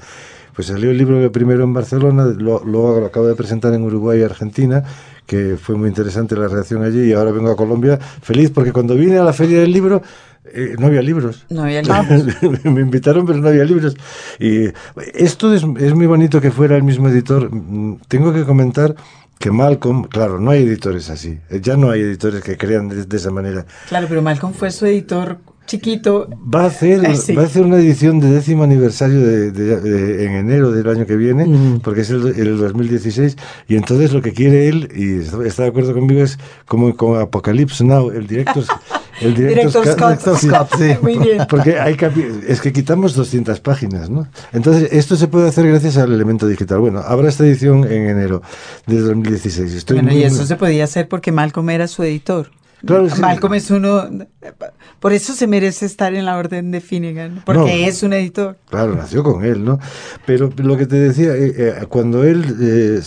Pues 0.56 0.68
salió 0.70 0.92
el 0.92 0.98
libro 0.98 1.32
primero 1.32 1.64
en 1.64 1.74
Barcelona, 1.74 2.26
luego 2.26 2.64
lo, 2.66 3.06
acabo 3.06 3.28
de 3.28 3.36
presentar 3.36 3.74
en 3.74 3.84
Uruguay 3.84 4.20
y 4.20 4.24
Argentina, 4.24 4.84
que 5.26 5.58
fue 5.62 5.76
muy 5.76 5.90
interesante 5.90 6.36
la 6.36 6.48
reacción 6.48 6.84
allí 6.84 7.10
y 7.10 7.14
ahora 7.14 7.32
vengo 7.32 7.52
a 7.52 7.56
Colombia 7.56 7.98
feliz 7.98 8.52
porque 8.52 8.72
cuando 8.72 8.96
vine 8.96 9.18
a 9.18 9.24
la 9.24 9.34
feria 9.34 9.60
del 9.60 9.72
libro 9.72 10.02
eh, 10.54 10.76
no 10.78 10.88
había 10.88 11.02
libros. 11.02 11.46
No 11.50 11.64
había 11.64 11.82
libros. 11.82 12.64
me 12.64 12.82
invitaron, 12.82 13.26
pero 13.26 13.40
no 13.40 13.50
había 13.50 13.66
libros. 13.66 13.96
Y 14.40 14.68
esto 15.14 15.54
es, 15.54 15.64
es, 15.80 15.94
muy 15.94 16.06
bonito 16.06 16.40
que 16.40 16.52
fuera 16.52 16.78
el 16.78 16.84
mismo 16.84 17.10
editor. 17.10 17.54
Mm, 17.54 17.98
tengo 18.08 18.32
que 18.32 18.44
comentar 18.44 18.96
que 19.40 19.52
Malcolm, 19.52 20.04
claro, 20.04 20.40
no 20.40 20.52
hay 20.52 20.64
editores 20.64 21.10
así. 21.10 21.40
Ya 21.62 21.76
no 21.76 21.90
hay 21.90 22.02
editores 22.02 22.44
que 22.44 22.58
crean 22.58 22.90
de 22.90 23.18
esa 23.18 23.32
manera. 23.32 23.66
Claro, 23.90 24.08
pero 24.08 24.22
Malcolm 24.22 24.54
fue 24.54 24.72
su 24.72 24.86
editor 24.86 25.40
chiquito. 25.66 26.30
Va 26.54 26.64
a 26.64 26.66
hacer, 26.68 27.02
va 27.38 27.42
a 27.42 27.46
hacer 27.46 27.64
una 27.64 27.78
edición 27.78 28.20
de 28.20 28.30
décimo 28.30 28.64
aniversario 28.64 29.20
de, 29.20 30.26
en 30.26 30.34
enero 30.34 30.72
del 30.72 30.88
año 30.90 31.06
que 31.06 31.16
viene, 31.16 31.80
porque 31.84 32.02
es 32.02 32.10
el, 32.10 32.28
el, 32.28 32.58
2016, 32.58 33.36
y 33.68 33.76
entonces 33.76 34.14
lo 34.14 34.22
que 34.22 34.34
quiere 34.34 34.68
él, 34.68 34.90
y 34.96 35.20
está, 35.46 35.64
de 35.64 35.70
acuerdo 35.70 35.94
conmigo, 35.94 36.22
es 36.22 36.38
como 36.68 36.96
con 36.96 37.20
Apocalypse 37.20 37.84
Now, 37.84 38.12
el 38.12 38.28
director... 38.28 38.64
El 39.22 39.34
director, 39.36 39.88
Scott, 39.88 41.02
Muy 41.02 41.18
bien. 41.18 41.46
Porque 41.50 41.80
hay 41.80 41.96
es 42.48 42.62
que 42.62 42.74
quitamos 42.74 43.16
200 43.16 43.60
páginas, 43.62 44.10
¿no? 44.10 44.28
Entonces, 44.52 44.90
esto 44.92 45.16
se 45.16 45.28
puede 45.28 45.48
hacer 45.48 45.68
gracias 45.68 45.98
al 45.98 46.12
elemento 46.12 46.48
digital. 46.48 46.80
Bueno, 46.80 47.00
habrá 47.00 47.30
esta 47.30 47.46
edición 47.46 47.86
en 47.86 48.10
enero 48.10 48.42
de 48.86 49.00
2016. 49.00 49.74
Estoy 49.74 49.98
bueno, 49.98 50.14
y 50.14 50.24
eso 50.24 50.46
se 50.46 50.56
podía 50.56 50.84
hacer 50.84 51.08
porque 51.08 51.32
Malcolm 51.32 51.70
era 51.70 51.88
su 51.88 52.04
editor. 52.04 52.52
Malcolm 53.20 53.54
es 53.56 53.72
uno, 53.72 54.08
por 55.00 55.14
eso 55.14 55.34
se 55.34 55.48
merece 55.48 55.86
estar 55.86 56.14
en 56.14 56.26
la 56.26 56.38
orden 56.38 56.72
de 56.72 56.82
Finnegan, 56.82 57.42
porque 57.46 57.88
es 57.88 58.04
un 58.04 58.14
editor. 58.14 58.58
Claro, 58.70 58.96
nació 58.96 59.24
con 59.24 59.44
él, 59.44 59.66
¿no? 59.66 59.80
Pero 60.26 60.50
lo 60.58 60.78
que 60.78 60.86
te 60.86 60.98
decía, 60.98 61.36
eh, 61.36 61.54
eh, 61.58 61.86
cuando 61.90 62.24
él 62.24 62.56
eh, 62.62 63.02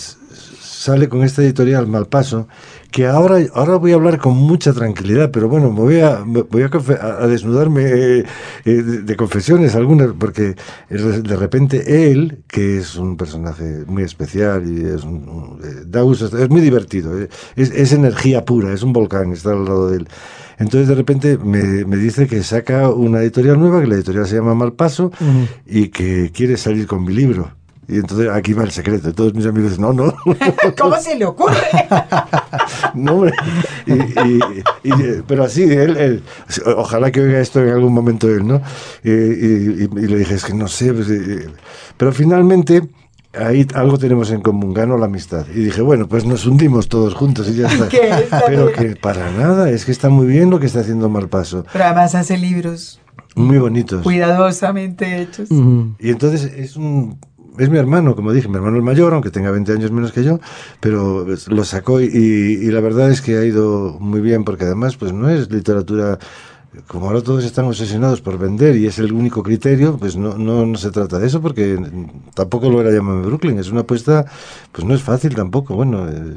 sale 0.61 1.09
con 1.09 1.23
esta 1.23 1.43
editorial 1.43 1.87
Malpaso, 1.87 2.49
que 2.91 3.07
ahora, 3.07 3.39
ahora 3.55 3.77
voy 3.77 3.93
a 3.93 3.97
hablar 3.97 4.19
con 4.19 4.37
mucha 4.37 4.73
tranquilidad, 4.73 5.31
pero 5.31 5.49
bueno, 5.49 5.71
me 5.71 5.81
voy 5.81 6.01
a, 6.01 6.23
voy 6.25 6.63
a, 6.63 7.27
desnudarme 7.27 7.85
eh, 7.85 8.25
eh, 8.65 8.71
de, 8.71 9.17
confesiones 9.17 9.75
algunas, 9.75 10.13
porque 10.19 10.55
de 10.89 11.37
repente 11.37 12.11
él, 12.11 12.43
que 12.49 12.79
es 12.79 12.97
un 12.97 13.17
personaje 13.17 13.85
muy 13.87 14.05
especial 14.05 14.67
y 14.67 14.85
es 14.87 15.05
un, 15.05 15.61
eh, 15.63 15.85
da 15.87 16.01
es 16.03 16.51
muy 16.51 16.61
divertido, 16.61 17.13
es, 17.57 17.71
es, 17.71 17.93
energía 17.93 18.45
pura, 18.45 18.73
es 18.73 18.83
un 18.83 18.93
volcán 18.93 19.33
estar 19.33 19.53
al 19.53 19.65
lado 19.67 19.91
de 19.91 19.99
él. 19.99 20.09
Entonces 20.59 20.89
de 20.89 20.95
repente 20.95 21.39
me, 21.39 21.85
me, 21.85 21.97
dice 21.97 22.27
que 22.27 22.43
saca 22.43 22.91
una 22.91 23.21
editorial 23.21 23.61
nueva, 23.61 23.81
que 23.81 23.87
la 23.87 23.95
editorial 23.97 24.27
se 24.27 24.37
llama 24.37 24.55
Malpaso, 24.55 25.13
y 25.67 25.89
que 25.89 26.31
quiere 26.33 26.57
salir 26.57 26.87
con 26.87 27.05
mi 27.05 27.13
libro. 27.13 27.53
Y 27.89 27.97
entonces 27.97 28.29
aquí 28.29 28.53
va 28.53 28.65
el 28.65 28.71
secreto. 28.71 29.15
Todos 29.15 29.33
mis 29.33 29.47
amigos 29.47 29.71
dicen, 29.71 29.83
no, 29.83 29.95
no. 29.95 30.15
¿Cómo 30.79 31.01
se 31.01 31.17
le 31.17 31.25
ocurre? 31.25 31.57
no, 32.95 33.15
hombre. 33.15 33.33
Y, 33.87 34.93
pero 35.27 35.45
así, 35.45 35.63
él, 35.63 36.23
ojalá 36.77 37.11
que 37.11 37.23
oiga 37.23 37.41
esto 37.41 37.63
en 37.63 37.71
algún 37.71 37.95
momento 37.95 38.29
él, 38.29 38.47
¿no? 38.47 38.61
Y, 39.03 39.89
le 39.89 40.19
dije, 40.19 40.35
es 40.35 40.45
que 40.45 40.53
no 40.53 40.69
sé. 40.69 40.93
Pues, 40.93 41.09
pero 41.97 42.13
finalmente, 42.13 42.87
ahí 43.33 43.67
algo 43.75 43.97
tenemos 43.97 44.31
en 44.33 44.43
común, 44.43 44.75
ganó 44.75 44.99
la 44.99 45.07
amistad. 45.07 45.47
Y 45.49 45.61
dije, 45.61 45.81
bueno, 45.81 46.09
pues 46.09 46.27
nos 46.27 46.45
hundimos 46.45 46.89
todos 46.89 47.15
juntos 47.15 47.49
y 47.49 47.55
ya 47.55 47.69
está. 47.69 47.89
pero 48.47 48.71
que 48.71 48.97
para 48.97 49.31
nada, 49.33 49.71
es 49.71 49.87
que 49.87 49.93
está 49.93 50.11
muy 50.11 50.27
bien 50.27 50.51
lo 50.51 50.61
que 50.61 50.67
está 50.67 50.81
haciendo 50.81 51.09
Malpaso. 51.09 51.65
Pero 51.73 51.85
además 51.85 52.15
hace 52.15 52.37
libros. 52.37 53.01
Muy 53.35 53.57
bonitos. 53.57 54.03
Cuidadosamente 54.03 55.23
hechos. 55.23 55.49
Y 55.51 56.11
entonces 56.11 56.45
es 56.45 56.77
un 56.77 57.19
es 57.59 57.69
mi 57.71 57.79
hermano, 57.79 58.15
como 58.17 58.33
dije, 58.33 58.49
mi 58.49 58.57
hermano 58.57 58.79
es 58.79 58.83
mayor, 58.83 59.13
aunque 59.13 59.31
tenga 59.31 59.51
20 59.51 59.73
años 59.73 59.91
menos 59.91 60.13
que 60.13 60.25
yo, 60.25 60.41
pero 60.81 61.27
lo 61.49 61.65
sacó 61.65 62.01
y, 62.01 62.71
la 62.71 62.81
verdad 62.81 63.11
es 63.11 63.21
que 63.21 63.37
ha 63.39 63.45
ido 63.45 63.97
muy 64.01 64.21
bien, 64.21 64.45
porque 64.45 64.65
además 64.65 64.97
pues 64.97 65.13
no 65.13 65.29
es 65.29 65.51
literatura 65.51 66.19
como 66.87 67.07
ahora 67.07 67.23
todos 67.23 67.45
están 67.45 67.65
obsesionados 67.65 68.21
por 68.21 68.39
vender 68.39 68.77
y 68.77 68.87
es 68.87 68.99
el 68.99 69.13
único 69.13 69.43
criterio, 69.43 69.97
pues 69.97 70.17
no, 70.17 70.37
no, 70.39 70.77
se 70.77 70.91
trata 70.91 71.19
de 71.19 71.27
eso 71.27 71.41
porque 71.41 71.79
tampoco 72.35 72.71
lo 72.71 72.81
era 72.81 72.93
Llámame 72.93 73.27
Brooklyn, 73.27 73.59
es 73.59 73.71
una 73.71 73.81
apuesta, 73.81 74.27
pues 74.71 74.87
no 74.87 74.95
es 74.95 75.03
fácil 75.03 75.35
tampoco, 75.35 75.75
bueno. 75.75 76.09
Eh, 76.09 76.35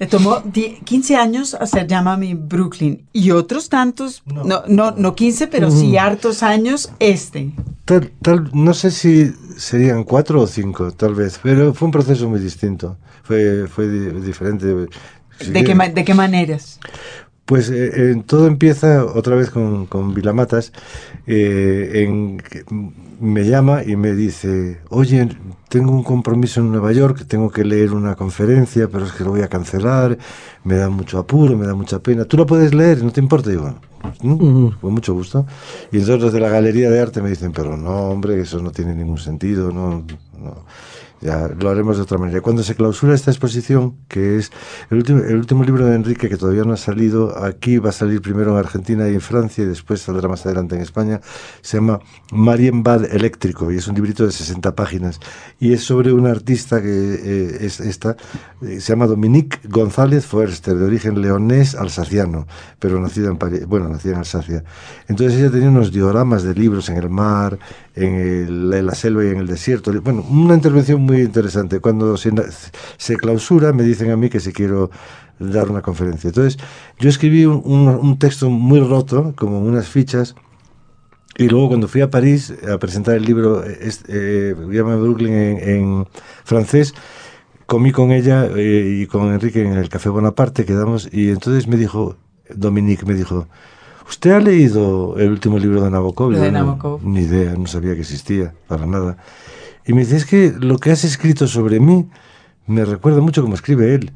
le 0.00 0.06
tomó 0.06 0.42
15 0.84 1.14
años 1.14 1.52
hacer 1.52 1.86
Llámame 1.86 2.34
Brooklyn 2.34 3.06
y 3.12 3.32
otros 3.32 3.68
tantos, 3.68 4.22
no, 4.24 4.62
no, 4.66 4.92
no, 4.92 5.14
15, 5.14 5.46
pero 5.48 5.70
sí 5.70 5.98
hartos 5.98 6.42
años 6.42 6.90
este. 6.98 7.52
Tal, 7.84 8.10
tal, 8.22 8.50
no 8.54 8.72
sé 8.72 8.92
si 8.92 9.30
serían 9.58 10.04
cuatro 10.04 10.40
o 10.40 10.46
cinco, 10.46 10.90
tal 10.92 11.14
vez, 11.14 11.38
pero 11.42 11.74
fue 11.74 11.84
un 11.84 11.92
proceso 11.92 12.30
muy 12.30 12.40
distinto, 12.40 12.96
fue, 13.22 13.68
fue 13.68 13.88
diferente. 13.88 14.66
¿De 14.66 14.88
qué, 15.64 15.74
¿De 15.94 16.04
qué 16.04 16.14
maneras? 16.14 16.80
Pues 17.44 17.68
eh, 17.70 18.22
todo 18.24 18.46
empieza 18.46 19.04
otra 19.04 19.36
vez 19.36 19.50
con, 19.50 19.84
con 19.84 20.14
Vilamatas, 20.14 20.72
eh, 21.26 22.06
en, 22.06 22.42
me 23.20 23.44
llama 23.44 23.84
y 23.84 23.96
me 23.96 24.14
dice, 24.14 24.80
oye, 24.88 25.28
tengo 25.68 25.92
un 25.92 26.02
compromiso 26.02 26.60
en 26.60 26.70
Nueva 26.70 26.92
York, 26.92 27.26
tengo 27.28 27.50
que 27.50 27.64
leer 27.64 27.92
una 27.92 28.16
conferencia, 28.16 28.88
pero 28.88 29.04
es 29.04 29.12
que 29.12 29.24
lo 29.24 29.30
voy 29.30 29.42
a 29.42 29.48
cancelar, 29.48 30.16
me 30.64 30.76
da 30.76 30.88
mucho 30.88 31.18
apuro, 31.18 31.56
me 31.56 31.66
da 31.66 31.74
mucha 31.74 32.00
pena. 32.00 32.24
¿Tú 32.24 32.38
lo 32.38 32.46
puedes 32.46 32.74
leer? 32.74 33.04
¿No 33.04 33.12
te 33.12 33.20
importa? 33.20 33.50
Y 33.50 33.52
digo, 33.52 33.74
con 34.80 34.94
mucho 34.94 35.12
gusto. 35.12 35.46
Y 35.92 35.98
entonces 35.98 36.22
los 36.22 36.32
de 36.32 36.40
la 36.40 36.48
Galería 36.48 36.90
de 36.90 36.98
Arte 36.98 37.20
me 37.20 37.28
dicen, 37.28 37.52
pero 37.52 37.76
no, 37.76 38.08
hombre, 38.08 38.40
eso 38.40 38.60
no 38.62 38.72
tiene 38.72 38.94
ningún 38.94 39.18
sentido, 39.18 39.70
no, 39.70 40.02
no 40.38 40.64
ya 41.20 41.48
lo 41.48 41.68
haremos 41.68 41.96
de 41.96 42.02
otra 42.02 42.18
manera. 42.18 42.40
Cuando 42.40 42.62
se 42.62 42.74
clausura 42.74 43.14
esta 43.14 43.30
exposición, 43.30 43.96
que 44.08 44.38
es 44.38 44.50
el 44.90 44.98
último, 44.98 45.20
el 45.20 45.36
último 45.36 45.64
libro 45.64 45.86
de 45.86 45.94
Enrique 45.94 46.28
que 46.28 46.36
todavía 46.36 46.64
no 46.64 46.72
ha 46.72 46.78
salido, 46.78 47.36
aquí 47.44 47.78
va 47.78 47.90
a 47.90 47.92
salir 47.92 48.22
primero 48.22 48.52
en 48.52 48.58
Argentina 48.58 49.08
y 49.08 49.14
en 49.14 49.20
Francia 49.20 49.64
y 49.64 49.66
después 49.66 50.00
saldrá 50.00 50.28
más 50.28 50.46
adelante 50.46 50.76
en 50.76 50.82
España, 50.82 51.20
se 51.60 51.76
llama 51.76 52.00
Marienbad 52.32 53.09
Eléctrico 53.10 53.70
y 53.70 53.76
es 53.76 53.88
un 53.88 53.94
librito 53.94 54.24
de 54.24 54.32
60 54.32 54.74
páginas 54.74 55.20
y 55.58 55.72
es 55.72 55.82
sobre 55.82 56.12
una 56.12 56.30
artista 56.30 56.80
que 56.80 56.88
eh, 56.88 57.58
es 57.60 57.80
esta, 57.80 58.16
eh, 58.62 58.80
se 58.80 58.92
llama 58.92 59.06
Dominique 59.06 59.58
González 59.68 60.26
Foerster, 60.26 60.76
de 60.76 60.84
origen 60.84 61.20
leonés 61.20 61.74
alsaciano, 61.74 62.46
pero 62.78 63.00
nacida 63.00 63.28
en 63.28 63.36
París, 63.36 63.66
bueno, 63.66 63.88
nacida 63.88 64.12
en 64.12 64.18
Alsacia. 64.18 64.64
Entonces 65.08 65.38
ella 65.38 65.50
tenía 65.50 65.68
unos 65.68 65.92
dioramas 65.92 66.42
de 66.42 66.54
libros 66.54 66.88
en 66.88 66.96
el 66.96 67.10
mar, 67.10 67.58
en, 67.94 68.86
la 68.86 68.94
selva 68.94 69.24
y 69.24 69.28
en 69.28 69.38
el 69.38 69.46
desierto. 69.46 69.92
Bueno, 70.00 70.24
una 70.28 70.54
intervención 70.54 71.02
muy 71.02 71.20
interesante. 71.20 71.80
Cuando 71.80 72.16
se, 72.16 73.16
clausura, 73.16 73.72
me 73.72 73.82
dicen 73.82 74.10
a 74.10 74.16
mí 74.16 74.28
que 74.28 74.40
si 74.40 74.52
quiero 74.52 74.90
dar 75.38 75.70
una 75.70 75.82
conferencia. 75.82 76.28
Entonces, 76.28 76.58
yo 76.98 77.08
escribí 77.08 77.46
un, 77.46 78.18
texto 78.18 78.50
muy 78.50 78.80
roto, 78.80 79.32
como 79.36 79.60
unas 79.60 79.88
fichas, 79.88 80.34
y 81.40 81.48
luego 81.48 81.68
cuando 81.68 81.88
fui 81.88 82.02
a 82.02 82.10
París 82.10 82.52
a 82.70 82.76
presentar 82.76 83.14
el 83.14 83.24
libro, 83.24 83.64
eh, 83.64 84.54
Brooklyn 84.54 85.32
en, 85.32 86.06
francés, 86.44 86.94
comí 87.64 87.92
con 87.92 88.12
ella 88.12 88.46
eh, 88.54 89.00
y 89.00 89.06
con 89.06 89.32
Enrique 89.32 89.62
en 89.62 89.72
el 89.72 89.88
Café 89.88 90.10
Bonaparte, 90.10 90.66
quedamos, 90.66 91.08
y 91.10 91.30
entonces 91.30 91.66
me 91.66 91.76
dijo, 91.76 92.16
Dominique 92.54 93.06
me 93.06 93.14
dijo, 93.14 93.46
¿Usted 94.06 94.32
ha 94.32 94.40
leído 94.40 95.16
el 95.18 95.30
último 95.30 95.58
libro 95.58 95.82
de 95.82 95.90
Nabokov? 95.90 96.32
De 96.32 96.52
Nabokov. 96.52 97.02
ni 97.04 97.20
idea, 97.20 97.54
no 97.54 97.66
sabía 97.66 97.94
que 97.94 98.00
existía, 98.00 98.52
para 98.66 98.84
nada. 98.84 99.16
Y 99.86 99.94
me 99.94 100.00
dice, 100.00 100.16
es 100.16 100.26
que 100.26 100.52
lo 100.58 100.78
que 100.78 100.90
has 100.90 101.04
escrito 101.04 101.46
sobre 101.46 101.80
mí 101.80 102.06
me 102.66 102.84
recuerda 102.84 103.22
mucho 103.22 103.40
como 103.40 103.54
escribe 103.54 103.94
él. 103.94 104.10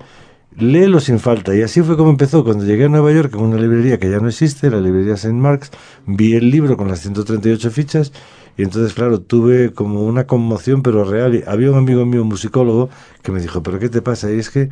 Léelo 0.56 1.00
sin 1.00 1.18
falta. 1.18 1.54
Y 1.54 1.62
así 1.62 1.82
fue 1.82 1.96
como 1.96 2.10
empezó. 2.10 2.44
Cuando 2.44 2.64
llegué 2.64 2.84
a 2.84 2.88
Nueva 2.88 3.12
York, 3.12 3.34
en 3.34 3.40
una 3.40 3.56
librería 3.56 3.98
que 3.98 4.10
ya 4.10 4.18
no 4.18 4.28
existe, 4.28 4.70
la 4.70 4.80
librería 4.80 5.14
St. 5.14 5.32
Mark's, 5.32 5.70
vi 6.06 6.34
el 6.34 6.50
libro 6.50 6.76
con 6.76 6.88
las 6.88 7.00
138 7.00 7.70
fichas 7.70 8.12
y 8.56 8.62
entonces, 8.62 8.94
claro, 8.94 9.20
tuve 9.20 9.72
como 9.72 10.04
una 10.04 10.26
conmoción, 10.26 10.82
pero 10.82 11.04
real. 11.04 11.42
Había 11.46 11.70
un 11.70 11.78
amigo 11.78 12.06
mío, 12.06 12.22
un 12.22 12.28
musicólogo, 12.28 12.88
que 13.22 13.32
me 13.32 13.40
dijo, 13.40 13.62
¿pero 13.62 13.78
qué 13.78 13.88
te 13.88 14.00
pasa? 14.00 14.30
Y 14.32 14.38
es 14.38 14.50
que 14.50 14.68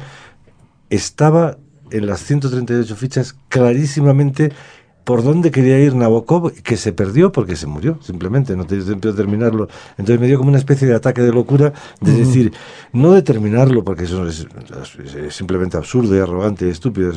estaba 0.88 1.58
en 1.90 2.06
las 2.06 2.20
138 2.20 2.96
fichas 2.96 3.36
clarísimamente 3.48 4.52
por 5.04 5.22
dónde 5.22 5.50
quería 5.50 5.78
ir 5.80 5.94
Nabokov, 5.94 6.52
que 6.62 6.76
se 6.76 6.92
perdió 6.92 7.32
porque 7.32 7.56
se 7.56 7.66
murió, 7.66 7.98
simplemente, 8.02 8.56
no 8.56 8.64
tenía 8.66 8.84
tiempo 8.84 9.08
de 9.08 9.14
terminarlo. 9.14 9.68
Entonces 9.98 10.20
me 10.20 10.26
dio 10.26 10.38
como 10.38 10.50
una 10.50 10.58
especie 10.58 10.86
de 10.86 10.94
ataque 10.94 11.22
de 11.22 11.32
locura, 11.32 11.72
de 12.00 12.12
decir, 12.12 12.52
no 12.92 13.12
de 13.12 13.22
terminarlo, 13.22 13.84
porque 13.84 14.04
eso 14.04 14.26
es, 14.26 14.46
simplemente 15.30 15.76
absurdo 15.76 16.16
y 16.16 16.20
arrogante 16.20 16.66
y 16.66 16.70
estúpido. 16.70 17.12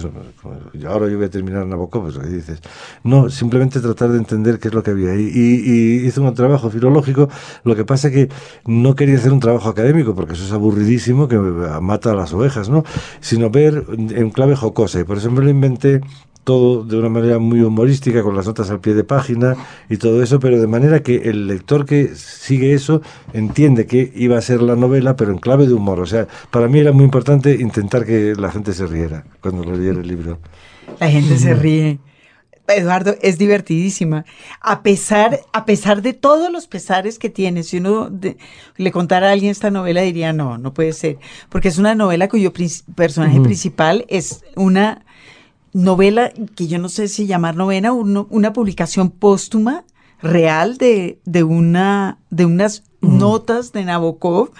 ahora 0.88 1.08
yo 1.08 1.18
voy 1.18 1.26
a 1.26 1.30
terminar 1.30 1.66
Nabokov, 1.68 2.10
es 2.10 2.16
lo 2.16 2.22
que 2.22 2.30
dices. 2.30 2.60
No, 3.04 3.30
simplemente 3.30 3.80
tratar 3.80 4.10
de 4.10 4.18
entender 4.18 4.60
qué 4.60 4.70
es 4.70 4.74
lo 4.74 4.82
que 4.82 4.92
había 4.92 5.12
ahí. 5.12 5.30
Y, 5.34 5.72
y 5.72 6.08
hice 6.08 6.20
un 6.20 6.34
trabajo 6.34 6.70
filológico, 6.70 7.30
lo 7.64 7.76
que 7.76 7.86
pasa 7.86 8.08
es 8.08 8.14
que 8.14 8.30
no 8.66 8.96
quería 8.96 9.16
hacer 9.16 9.32
un 9.32 9.40
trabajo 9.40 9.70
académico, 9.70 10.16
porque 10.16 10.34
eso 10.34 10.44
es 10.44 10.52
aburridísimo, 10.52 11.28
que 11.28 11.38
mata 11.38 12.12
a 12.12 12.16
las 12.16 12.34
ovejas, 12.34 12.70
¿no? 12.70 12.84
Sino 13.20 13.50
ver 13.50 13.86
en 13.98 14.32
clave 14.32 14.56
jocosa, 14.56 15.00
y 15.00 15.04
por 15.04 15.18
eso 15.18 15.30
me 15.30 15.44
lo 15.44 15.50
inventé 15.50 16.02
todo 16.46 16.84
de 16.84 16.98
una 16.98 17.10
manera 17.10 17.40
muy 17.40 17.60
humorística, 17.62 18.24
con 18.24 18.36
las 18.36 18.46
notas 18.46 18.70
al 18.70 18.80
pie 18.80 18.94
de 18.94 19.04
página 19.04 19.56
y 19.90 19.98
todo 19.98 20.24
eso, 20.24 20.40
pero 20.40 20.62
de 20.62 20.68
manera 20.68 21.02
que 21.02 21.16
el 21.30 21.48
lector 21.48 21.86
que 21.86 22.16
sigue 22.16 22.74
eso 22.74 23.02
entiende 23.34 23.88
que 23.88 24.14
iba 24.16 24.38
a 24.38 24.42
ser 24.42 24.62
la 24.62 24.76
novela, 24.76 25.16
pero 25.16 25.32
en 25.32 25.40
clave 25.40 25.68
de 25.68 25.74
humor. 25.74 26.00
O 26.00 26.06
sea, 26.06 26.28
para 26.52 26.68
mí 26.70 26.80
era 26.80 26.94
muy 26.94 27.04
importante 27.04 27.56
intentar 27.60 28.06
que 28.06 28.36
la 28.36 28.52
gente 28.52 28.74
se 28.74 28.86
riera 28.86 29.26
cuando 29.42 29.64
leyera 29.66 30.00
el 30.00 30.08
libro. 30.08 30.40
La 31.00 31.10
gente 31.10 31.38
se 31.38 31.54
ríe. 31.56 32.00
Eduardo, 32.68 33.16
es 33.22 33.38
divertidísima. 33.38 34.26
A 34.60 34.82
pesar, 34.82 35.40
a 35.54 35.66
pesar 35.66 36.02
de 36.02 36.14
todos 36.14 36.52
los 36.52 36.68
pesares 36.68 37.20
que 37.20 37.30
tiene, 37.30 37.64
si 37.64 37.78
uno 37.78 38.10
le 38.78 38.92
contara 38.92 39.30
a 39.30 39.32
alguien 39.34 39.52
esta 39.52 39.70
novela, 39.70 40.02
diría, 40.02 40.34
no, 40.34 40.58
no 40.58 40.74
puede 40.74 40.94
ser. 40.94 41.18
Porque 41.50 41.68
es 41.68 41.78
una 41.78 41.94
novela 41.94 42.28
cuyo 42.28 42.52
personaje 42.96 43.40
principal 43.40 44.06
es 44.10 44.44
una 44.56 45.05
novela 45.76 46.32
que 46.56 46.68
yo 46.68 46.80
no 46.80 46.88
sé 46.88 47.10
si 47.10 47.28
llamar 47.28 47.58
novela, 47.58 47.92
una 47.92 48.54
publicación 48.54 49.12
póstuma 49.12 49.84
real 50.22 50.78
de, 50.78 51.20
de, 51.26 51.44
una, 51.44 52.18
de 52.30 52.46
unas 52.46 52.86
notas 53.02 53.74
de 53.74 53.84
Nabokov 53.84 54.52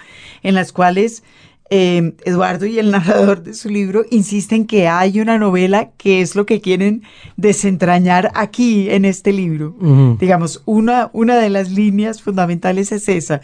en 0.42 0.54
las 0.54 0.72
cuales 0.72 1.22
eh, 1.70 2.14
Eduardo 2.26 2.66
y 2.66 2.78
el 2.78 2.90
narrador 2.90 3.42
de 3.42 3.54
su 3.54 3.70
libro 3.70 4.04
insisten 4.10 4.66
que 4.66 4.88
hay 4.88 5.18
una 5.18 5.38
novela 5.38 5.90
que 5.96 6.20
es 6.20 6.36
lo 6.36 6.44
que 6.44 6.60
quieren 6.60 7.02
desentrañar 7.38 8.30
aquí 8.34 8.90
en 8.90 9.06
este 9.06 9.32
libro. 9.32 9.74
Digamos, 10.20 10.62
una, 10.66 11.08
una 11.14 11.36
de 11.36 11.48
las 11.48 11.70
líneas 11.70 12.20
fundamentales 12.22 12.92
es 12.92 13.08
esa 13.08 13.40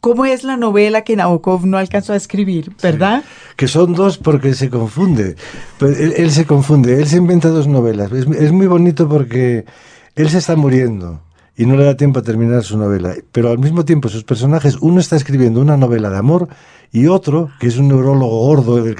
cómo 0.00 0.24
es 0.24 0.44
la 0.44 0.56
novela 0.56 1.02
que 1.02 1.16
Nabokov 1.16 1.66
no 1.66 1.78
alcanzó 1.78 2.12
a 2.12 2.16
escribir, 2.16 2.72
¿verdad? 2.82 3.24
que 3.58 3.66
son 3.66 3.92
dos 3.92 4.18
porque 4.18 4.54
se 4.54 4.70
confunde. 4.70 5.34
Pues 5.78 5.98
él, 5.98 6.30
se 6.30 6.46
confunde, 6.46 7.00
él 7.00 7.08
se 7.08 7.16
inventa 7.16 7.48
dos 7.48 7.66
novelas. 7.66 8.12
Es, 8.12 8.52
muy 8.52 8.68
bonito 8.68 9.08
porque 9.08 9.64
él 10.14 10.30
se 10.30 10.38
está 10.38 10.54
muriendo 10.54 11.20
y 11.56 11.66
no 11.66 11.76
le 11.76 11.84
da 11.84 11.96
tiempo 11.96 12.20
a 12.20 12.22
terminar 12.22 12.62
su 12.62 12.78
novela. 12.78 13.16
Pero 13.32 13.50
al 13.50 13.58
mismo 13.58 13.84
tiempo 13.84 14.08
sus 14.08 14.22
personajes, 14.22 14.76
uno 14.80 15.00
está 15.00 15.16
escribiendo 15.16 15.60
una 15.60 15.76
novela 15.76 16.08
de 16.08 16.18
amor 16.18 16.48
y 16.90 17.06
otro, 17.06 17.50
que 17.60 17.66
es 17.66 17.76
un 17.76 17.88
neurólogo 17.88 18.46
gordo, 18.46 18.82
que, 18.82 18.94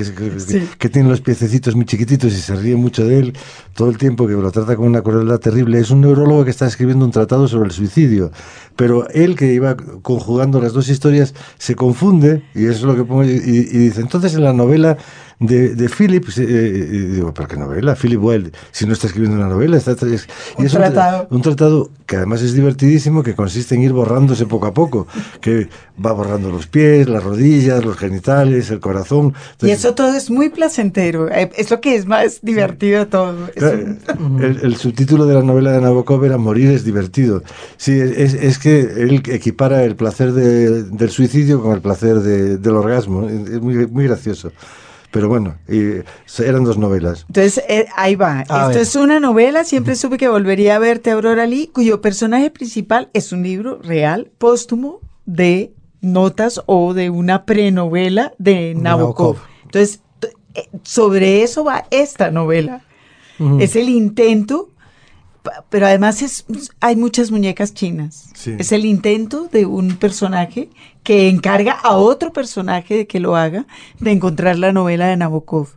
que, 0.78 0.88
tiene 0.88 1.08
los 1.08 1.20
piececitos 1.22 1.74
muy 1.74 1.86
chiquititos 1.86 2.32
y 2.32 2.36
se 2.36 2.54
ríe 2.54 2.76
mucho 2.76 3.06
de 3.06 3.18
él 3.18 3.32
todo 3.74 3.88
el 3.88 3.96
tiempo, 3.96 4.26
que 4.26 4.34
lo 4.34 4.50
trata 4.50 4.76
con 4.76 4.86
una 4.86 5.00
crueldad 5.00 5.38
terrible, 5.38 5.78
es 5.78 5.90
un 5.90 6.02
neurólogo 6.02 6.44
que 6.44 6.50
está 6.50 6.66
escribiendo 6.66 7.04
un 7.04 7.12
tratado 7.12 7.48
sobre 7.48 7.66
el 7.66 7.70
suicidio. 7.72 8.30
Pero 8.76 9.08
él, 9.10 9.36
que 9.36 9.52
iba 9.54 9.76
conjugando 10.02 10.60
las 10.60 10.72
dos 10.72 10.88
historias, 10.88 11.34
se 11.56 11.74
confunde, 11.74 12.42
y 12.54 12.64
eso 12.64 12.72
es 12.72 12.82
lo 12.82 12.94
que 12.94 13.04
pongo, 13.04 13.24
y, 13.24 13.30
y 13.30 13.78
dice, 13.78 14.00
entonces 14.02 14.34
en 14.34 14.44
la 14.44 14.52
novela 14.52 14.98
de, 15.40 15.74
de 15.74 15.88
Philip, 15.88 16.28
eh, 16.36 16.42
eh, 16.42 17.10
digo, 17.14 17.32
¿pero 17.32 17.48
qué 17.48 17.56
novela? 17.56 17.94
Philip 17.94 18.22
Wilde, 18.22 18.52
si 18.72 18.86
no 18.86 18.92
está 18.92 19.06
escribiendo 19.06 19.38
una 19.38 19.48
novela, 19.48 19.76
está, 19.76 19.92
es, 19.92 20.26
un, 20.56 20.66
tratado. 20.66 21.28
Un, 21.30 21.42
tratado 21.42 21.90
que 22.06 22.16
además 22.16 22.42
es 22.42 22.54
divertidísimo, 22.54 23.22
que 23.22 23.34
consiste 23.34 23.74
en 23.74 23.82
ir 23.82 23.92
borrándose 23.92 24.46
poco 24.46 24.66
a 24.66 24.74
poco, 24.74 25.06
que 25.40 25.68
va 26.04 26.12
borrando 26.12 26.50
los 26.50 26.66
pies, 26.66 27.08
las 27.08 27.22
rodillas, 27.22 27.77
los 27.82 27.96
genitales, 27.96 28.70
el 28.70 28.80
corazón. 28.80 29.34
y 29.62 29.70
eso 29.70 29.94
todo 29.94 30.14
es 30.14 30.30
muy 30.30 30.48
placentero, 30.48 31.30
eh, 31.30 31.50
es 31.56 31.70
lo 31.70 31.80
que 31.80 31.94
es 31.94 32.06
más 32.06 32.40
divertido 32.42 33.00
de 33.00 33.06
todo. 33.06 33.48
el, 34.40 34.76
subtítulo 34.76 35.26
de 35.26 35.34
la 35.34 35.42
novela 35.42 35.72
de 35.72 35.80
Nabokov 35.80 36.24
era 36.24 36.38
Morir 36.38 36.70
es 36.70 36.84
divertido. 36.84 37.42
Sí, 37.76 37.92
es, 37.92 38.34
es 38.34 38.58
que 38.58 38.80
él 38.80 39.22
equipara 39.28 39.84
el 39.84 39.96
placer 39.96 40.32
de, 40.32 40.84
del 40.84 41.10
suicidio 41.10 41.62
con 41.62 41.74
el 41.74 41.80
placer 41.80 42.20
de, 42.20 42.58
del 42.58 42.76
orgasmo, 42.76 43.28
es 43.28 43.60
muy, 43.60 43.86
muy 43.86 44.04
gracioso. 44.04 44.52
Pero 45.10 45.28
bueno, 45.28 45.56
eran 45.66 46.64
dos 46.64 46.76
novelas. 46.76 47.24
Entonces, 47.28 47.64
eh, 47.68 47.86
ahí 47.96 48.14
va. 48.14 48.42
Esto 48.42 48.78
es 48.78 48.94
una 48.94 49.20
novela, 49.20 49.64
siempre 49.64 49.96
supe 49.96 50.18
que 50.18 50.28
volvería 50.28 50.76
a 50.76 50.78
verte 50.78 51.10
Aurora 51.10 51.46
Lee, 51.46 51.70
cuyo 51.72 52.02
personaje 52.02 52.50
principal 52.50 53.08
es 53.14 53.32
un 53.32 53.42
libro 53.42 53.80
real, 53.82 54.30
póstumo, 54.36 55.00
de 55.24 55.72
notas 56.00 56.62
o 56.66 56.94
de 56.94 57.10
una 57.10 57.44
prenovela 57.44 58.32
de 58.38 58.74
Nabokov. 58.74 59.36
Entonces, 59.64 60.00
eh, 60.54 60.68
sobre 60.82 61.42
eso 61.42 61.64
va 61.64 61.86
esta 61.90 62.30
novela. 62.30 62.84
Es 63.60 63.76
el 63.76 63.88
intento 63.88 64.70
pero 65.68 65.86
además 65.86 66.22
es, 66.22 66.44
hay 66.80 66.96
muchas 66.96 67.30
muñecas 67.30 67.74
chinas. 67.74 68.32
Es 68.58 68.72
el 68.72 68.84
intento 68.84 69.48
de 69.50 69.66
un 69.66 69.96
personaje 69.96 70.70
que 71.02 71.28
encarga 71.28 71.72
a 71.72 71.96
otro 71.96 72.32
personaje 72.32 72.96
de 72.96 73.06
que 73.06 73.20
lo 73.20 73.36
haga, 73.36 73.66
de 73.98 74.12
encontrar 74.12 74.58
la 74.58 74.72
novela 74.72 75.06
de 75.06 75.16
Nabokov. 75.16 75.68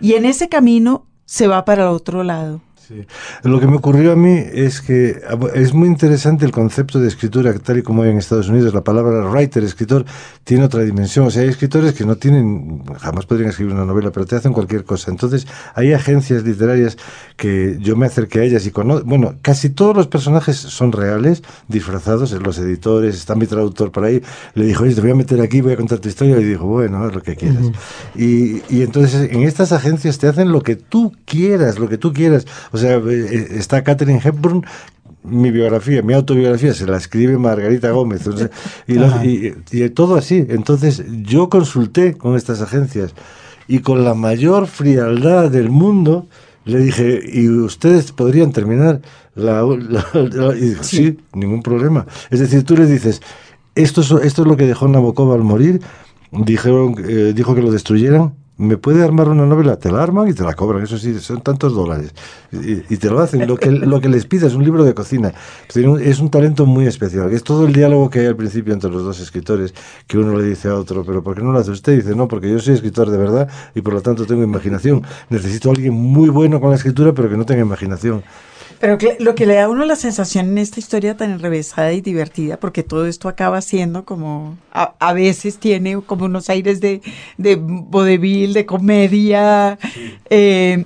Y 0.00 0.14
en 0.14 0.24
ese 0.24 0.48
camino 0.48 1.06
se 1.24 1.48
va 1.48 1.64
para 1.64 1.84
el 1.84 1.88
otro 1.88 2.22
lado. 2.22 2.60
Lo 3.42 3.60
que 3.60 3.66
me 3.66 3.76
ocurrió 3.76 4.12
a 4.12 4.16
mí 4.16 4.42
es 4.52 4.80
que 4.80 5.20
es 5.54 5.74
muy 5.74 5.88
interesante 5.88 6.44
el 6.44 6.52
concepto 6.52 7.00
de 7.00 7.08
escritura, 7.08 7.52
tal 7.58 7.78
y 7.78 7.82
como 7.82 8.02
hay 8.02 8.10
en 8.10 8.18
Estados 8.18 8.48
Unidos, 8.48 8.74
la 8.74 8.82
palabra 8.82 9.28
writer, 9.28 9.62
escritor, 9.64 10.04
tiene 10.44 10.64
otra 10.64 10.82
dimensión. 10.82 11.26
O 11.26 11.30
sea, 11.30 11.42
hay 11.42 11.48
escritores 11.48 11.92
que 11.92 12.04
no 12.04 12.16
tienen, 12.16 12.82
jamás 12.98 13.26
podrían 13.26 13.50
escribir 13.50 13.74
una 13.74 13.84
novela, 13.84 14.10
pero 14.10 14.26
te 14.26 14.36
hacen 14.36 14.52
cualquier 14.52 14.84
cosa. 14.84 15.10
Entonces, 15.10 15.46
hay 15.74 15.92
agencias 15.92 16.42
literarias 16.44 16.96
que 17.36 17.78
yo 17.80 17.96
me 17.96 18.06
acerqué 18.06 18.40
a 18.40 18.42
ellas 18.44 18.66
y 18.66 18.70
conozco, 18.70 19.06
bueno, 19.06 19.34
casi 19.42 19.70
todos 19.70 19.94
los 19.94 20.06
personajes 20.06 20.56
son 20.56 20.92
reales, 20.92 21.42
disfrazados, 21.68 22.32
los 22.32 22.58
editores, 22.58 23.16
está 23.16 23.34
mi 23.34 23.46
traductor 23.46 23.92
por 23.92 24.04
ahí, 24.04 24.22
le 24.54 24.64
dijo, 24.64 24.84
oye, 24.84 24.94
te 24.94 25.00
voy 25.00 25.10
a 25.10 25.14
meter 25.14 25.40
aquí, 25.40 25.60
voy 25.60 25.72
a 25.72 25.76
contar 25.76 25.98
tu 25.98 26.08
historia, 26.08 26.38
y 26.38 26.44
dijo, 26.44 26.66
bueno, 26.66 27.04
haz 27.04 27.14
lo 27.14 27.22
que 27.22 27.36
quieras. 27.36 27.64
y, 28.16 28.62
y 28.68 28.82
entonces, 28.82 29.30
en 29.30 29.42
estas 29.42 29.72
agencias 29.72 30.18
te 30.18 30.26
hacen 30.26 30.52
lo 30.52 30.62
que 30.62 30.76
tú 30.76 31.12
quieras, 31.24 31.78
lo 31.78 31.88
que 31.88 31.98
tú 31.98 32.12
quieras. 32.12 32.46
O 32.72 32.77
sea, 32.78 32.96
eh, 32.96 33.48
está 33.52 33.84
Catherine 33.84 34.20
Hepburn, 34.22 34.64
mi 35.24 35.50
biografía, 35.50 36.02
mi 36.02 36.14
autobiografía, 36.14 36.72
se 36.72 36.86
la 36.86 36.96
escribe 36.96 37.36
Margarita 37.38 37.90
Gómez. 37.90 38.22
y, 38.86 39.88
todo 39.90 40.16
así. 40.16 40.46
Entonces, 40.48 41.04
yo 41.22 41.48
consulté 41.48 42.16
con 42.16 42.36
estas 42.36 42.62
agencias 42.62 43.14
y 43.66 43.80
con 43.80 44.04
la 44.04 44.14
mayor 44.14 44.66
frialdad 44.66 45.50
del 45.50 45.70
mundo 45.70 46.26
le 46.64 46.80
dije, 46.80 47.20
¿y 47.24 47.48
ustedes 47.48 48.12
podrían 48.12 48.52
terminar 48.52 49.00
la... 49.34 49.62
y 50.56 50.60
dijo, 50.60 50.82
sí. 50.84 51.18
ningún 51.32 51.62
problema. 51.62 52.06
Es 52.30 52.40
decir, 52.40 52.64
tú 52.64 52.76
le 52.76 52.86
dices, 52.86 53.22
esto 53.74 54.00
es, 54.00 54.10
esto 54.10 54.42
es 54.42 54.48
lo 54.48 54.56
que 54.56 54.66
dejó 54.66 54.88
Nabokov 54.88 55.32
al 55.32 55.44
morir, 55.44 55.80
dijeron, 56.30 56.96
eh, 57.08 57.32
dijo 57.34 57.54
que 57.54 57.62
lo 57.62 57.70
destruyeran, 57.70 58.34
¿me 58.58 58.76
puede 58.76 59.02
armar 59.02 59.28
una 59.28 59.46
novela? 59.46 59.78
Te 59.78 59.90
la 59.90 60.02
arman 60.02 60.28
y 60.28 60.34
te 60.34 60.42
la 60.42 60.54
cobran, 60.54 60.82
eso 60.82 60.98
sí, 60.98 61.18
son 61.20 61.40
tantos 61.40 61.74
dólares. 61.74 62.12
Y, 62.52 62.96
te 62.96 63.08
lo 63.08 63.20
hacen. 63.20 63.46
Lo 63.46 63.56
que, 63.56 63.70
lo 63.70 64.00
que 64.00 64.08
les 64.08 64.26
pide 64.26 64.46
es 64.46 64.54
un 64.54 64.64
libro 64.64 64.84
de 64.84 64.94
cocina. 64.94 65.32
Es 66.00 66.18
un 66.18 66.28
talento 66.28 66.66
muy 66.66 66.86
especial. 66.86 67.32
Es 67.32 67.44
todo 67.44 67.66
el 67.66 67.72
diálogo 67.72 68.10
que 68.10 68.20
hay 68.20 68.26
al 68.26 68.36
principio 68.36 68.74
entre 68.74 68.90
los 68.90 69.04
dos 69.04 69.20
escritores, 69.20 69.72
que 70.06 70.18
uno 70.18 70.36
le 70.36 70.44
dice 70.44 70.68
a 70.68 70.74
otro, 70.74 71.04
pero 71.04 71.22
¿por 71.22 71.36
qué 71.36 71.42
no 71.42 71.52
lo 71.52 71.58
hace 71.58 71.70
usted? 71.70 71.92
Y 71.92 71.96
dice, 71.96 72.14
no, 72.14 72.26
porque 72.26 72.50
yo 72.50 72.58
soy 72.58 72.74
escritor 72.74 73.10
de 73.10 73.16
verdad 73.16 73.48
y 73.74 73.80
por 73.80 73.94
lo 73.94 74.02
tanto 74.02 74.26
tengo 74.26 74.42
imaginación. 74.42 75.02
Necesito 75.30 75.70
a 75.70 75.72
alguien 75.72 75.94
muy 75.94 76.28
bueno 76.28 76.60
con 76.60 76.70
la 76.70 76.76
escritura, 76.76 77.14
pero 77.14 77.30
que 77.30 77.36
no 77.36 77.46
tenga 77.46 77.62
imaginación. 77.62 78.24
Pero 78.80 78.96
lo 79.18 79.34
que 79.34 79.46
le 79.46 79.54
da 79.54 79.64
a 79.64 79.68
uno 79.68 79.84
la 79.84 79.96
sensación 79.96 80.48
en 80.48 80.58
esta 80.58 80.78
historia 80.78 81.16
tan 81.16 81.32
enrevesada 81.32 81.92
y 81.92 82.00
divertida, 82.00 82.60
porque 82.60 82.82
todo 82.82 83.06
esto 83.06 83.28
acaba 83.28 83.60
siendo 83.60 84.04
como, 84.04 84.56
a, 84.72 85.12
veces 85.12 85.58
tiene 85.58 86.00
como 86.02 86.26
unos 86.26 86.48
aires 86.48 86.80
de, 86.80 87.02
de 87.38 87.56
vodevil, 87.56 88.52
de 88.52 88.66
comedia, 88.66 89.78
eh, 90.30 90.84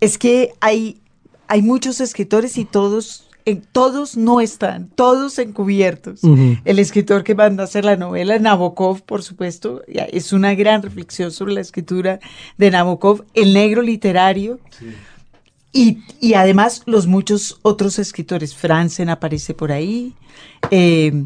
es 0.00 0.18
que 0.18 0.52
hay, 0.60 1.00
hay 1.48 1.62
muchos 1.62 2.00
escritores 2.00 2.56
y 2.56 2.64
todos 2.64 3.28
en, 3.46 3.62
todos 3.72 4.16
no 4.16 4.40
están, 4.40 4.88
todos 4.94 5.38
encubiertos. 5.38 6.20
El 6.64 6.78
escritor 6.78 7.24
que 7.24 7.34
manda 7.34 7.62
a 7.62 7.66
hacer 7.66 7.84
la 7.84 7.96
novela, 7.96 8.38
Nabokov, 8.38 9.02
por 9.02 9.22
supuesto, 9.22 9.82
es 9.86 10.32
una 10.32 10.54
gran 10.54 10.82
reflexión 10.82 11.30
sobre 11.30 11.52
la 11.52 11.60
escritura 11.60 12.20
de 12.56 12.70
Nabokov, 12.70 13.24
el 13.34 13.52
negro 13.52 13.82
literario. 13.82 14.60
Sí. 14.78 14.86
Y, 15.76 16.34
además 16.34 16.82
los 16.86 17.08
muchos 17.08 17.58
otros 17.62 17.98
escritores, 17.98 18.54
Franzen 18.54 19.08
aparece 19.08 19.54
por 19.54 19.72
ahí, 19.72 20.14
eh, 20.70 21.24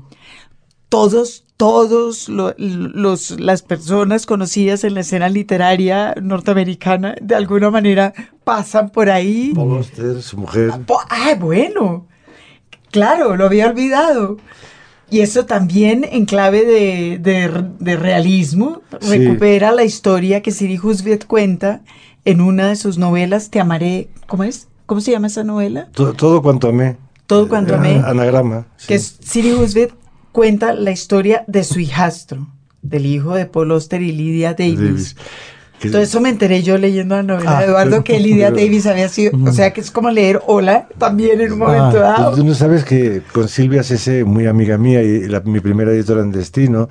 todos, 0.89 1.45
todos 1.59 2.31
los, 2.31 3.39
las 3.39 3.63
personas 3.63 4.25
conocidas 4.25 4.85
en 4.85 4.95
la 4.95 5.01
escena 5.01 5.29
literaria 5.29 6.15
norteamericana 6.23 7.15
de 7.21 7.35
alguna 7.35 7.71
manera 7.71 8.15
pasan 8.43 8.89
por 8.89 9.11
ahí. 9.11 9.53
Paul 9.55 9.85
su 10.23 10.39
mujer. 10.39 10.73
Ah, 11.11 11.35
bueno, 11.39 12.07
claro, 12.91 13.37
lo 13.37 13.45
había 13.45 13.69
olvidado. 13.69 14.39
Y 15.11 15.21
eso 15.21 15.45
también 15.45 16.07
en 16.11 16.25
clave 16.25 16.65
de, 16.65 17.97
realismo 17.97 18.81
recupera 19.03 19.73
la 19.73 19.85
historia 19.85 20.41
que 20.41 20.53
Siri 20.53 20.79
Husviet 20.79 21.27
cuenta 21.27 21.83
en 22.29 22.43
una 22.43 22.69
de 22.69 22.77
sus 22.77 22.99
novelas, 22.99 23.49
Te 23.49 23.59
amaré, 23.59 24.11
¿cómo 24.27 24.45
es? 24.45 24.69
¿Cómo 24.85 25.01
se 25.01 25.12
llama 25.12 25.29
esa 25.29 25.45
novela? 25.45 25.88
Todo, 25.93 26.43
cuanto 26.43 26.69
amé. 26.69 26.97
Todo 27.27 27.49
cuanto 27.49 27.75
amé. 27.75 27.97
Eh, 27.97 28.03
anagrama. 28.05 28.67
Que 28.87 28.99
Siri 28.99 29.55
Husbeth 29.55 29.95
cuenta 30.33 30.75
la 30.75 30.91
historia 30.91 31.45
de 31.47 31.64
su 31.64 31.81
hijastro, 31.81 32.47
del 32.83 33.07
hijo 33.07 33.35
de 33.35 33.47
Paul 33.47 33.73
Auster 33.73 34.03
y 34.03 34.12
Lydia 34.12 34.53
Davis. 34.53 35.17
Todo 35.81 36.01
eso 36.01 36.21
me 36.21 36.29
enteré 36.29 36.62
yo 36.62 36.77
leyendo 36.77 37.14
la 37.14 37.23
novela 37.23 37.59
de 37.59 37.64
ah, 37.64 37.64
Eduardo 37.64 38.05
que 38.05 38.19
Lydia 38.19 38.51
Davis 38.51 38.87
había 38.87 39.09
sido, 39.09 39.33
o 39.45 39.53
sea 39.53 39.73
que 39.73 39.81
es 39.81 39.91
como 39.91 40.11
leer 40.11 40.41
Hola 40.47 40.88
también 40.99 41.41
en 41.41 41.53
un 41.53 41.59
momento 41.61 41.99
ah, 41.99 42.17
dado. 42.19 42.37
Tú 42.37 42.45
no 42.45 42.55
sabes 42.55 42.85
que 42.85 43.23
con 43.33 43.49
Silvia 43.49 43.83
Cese, 43.83 44.25
muy 44.25 44.47
amiga 44.47 44.77
mía 44.79 45.03
y 45.03 45.29
mi 45.45 45.61
primera 45.61 45.93
editora 45.93 46.23
en 46.23 46.33
Destino, 46.33 46.88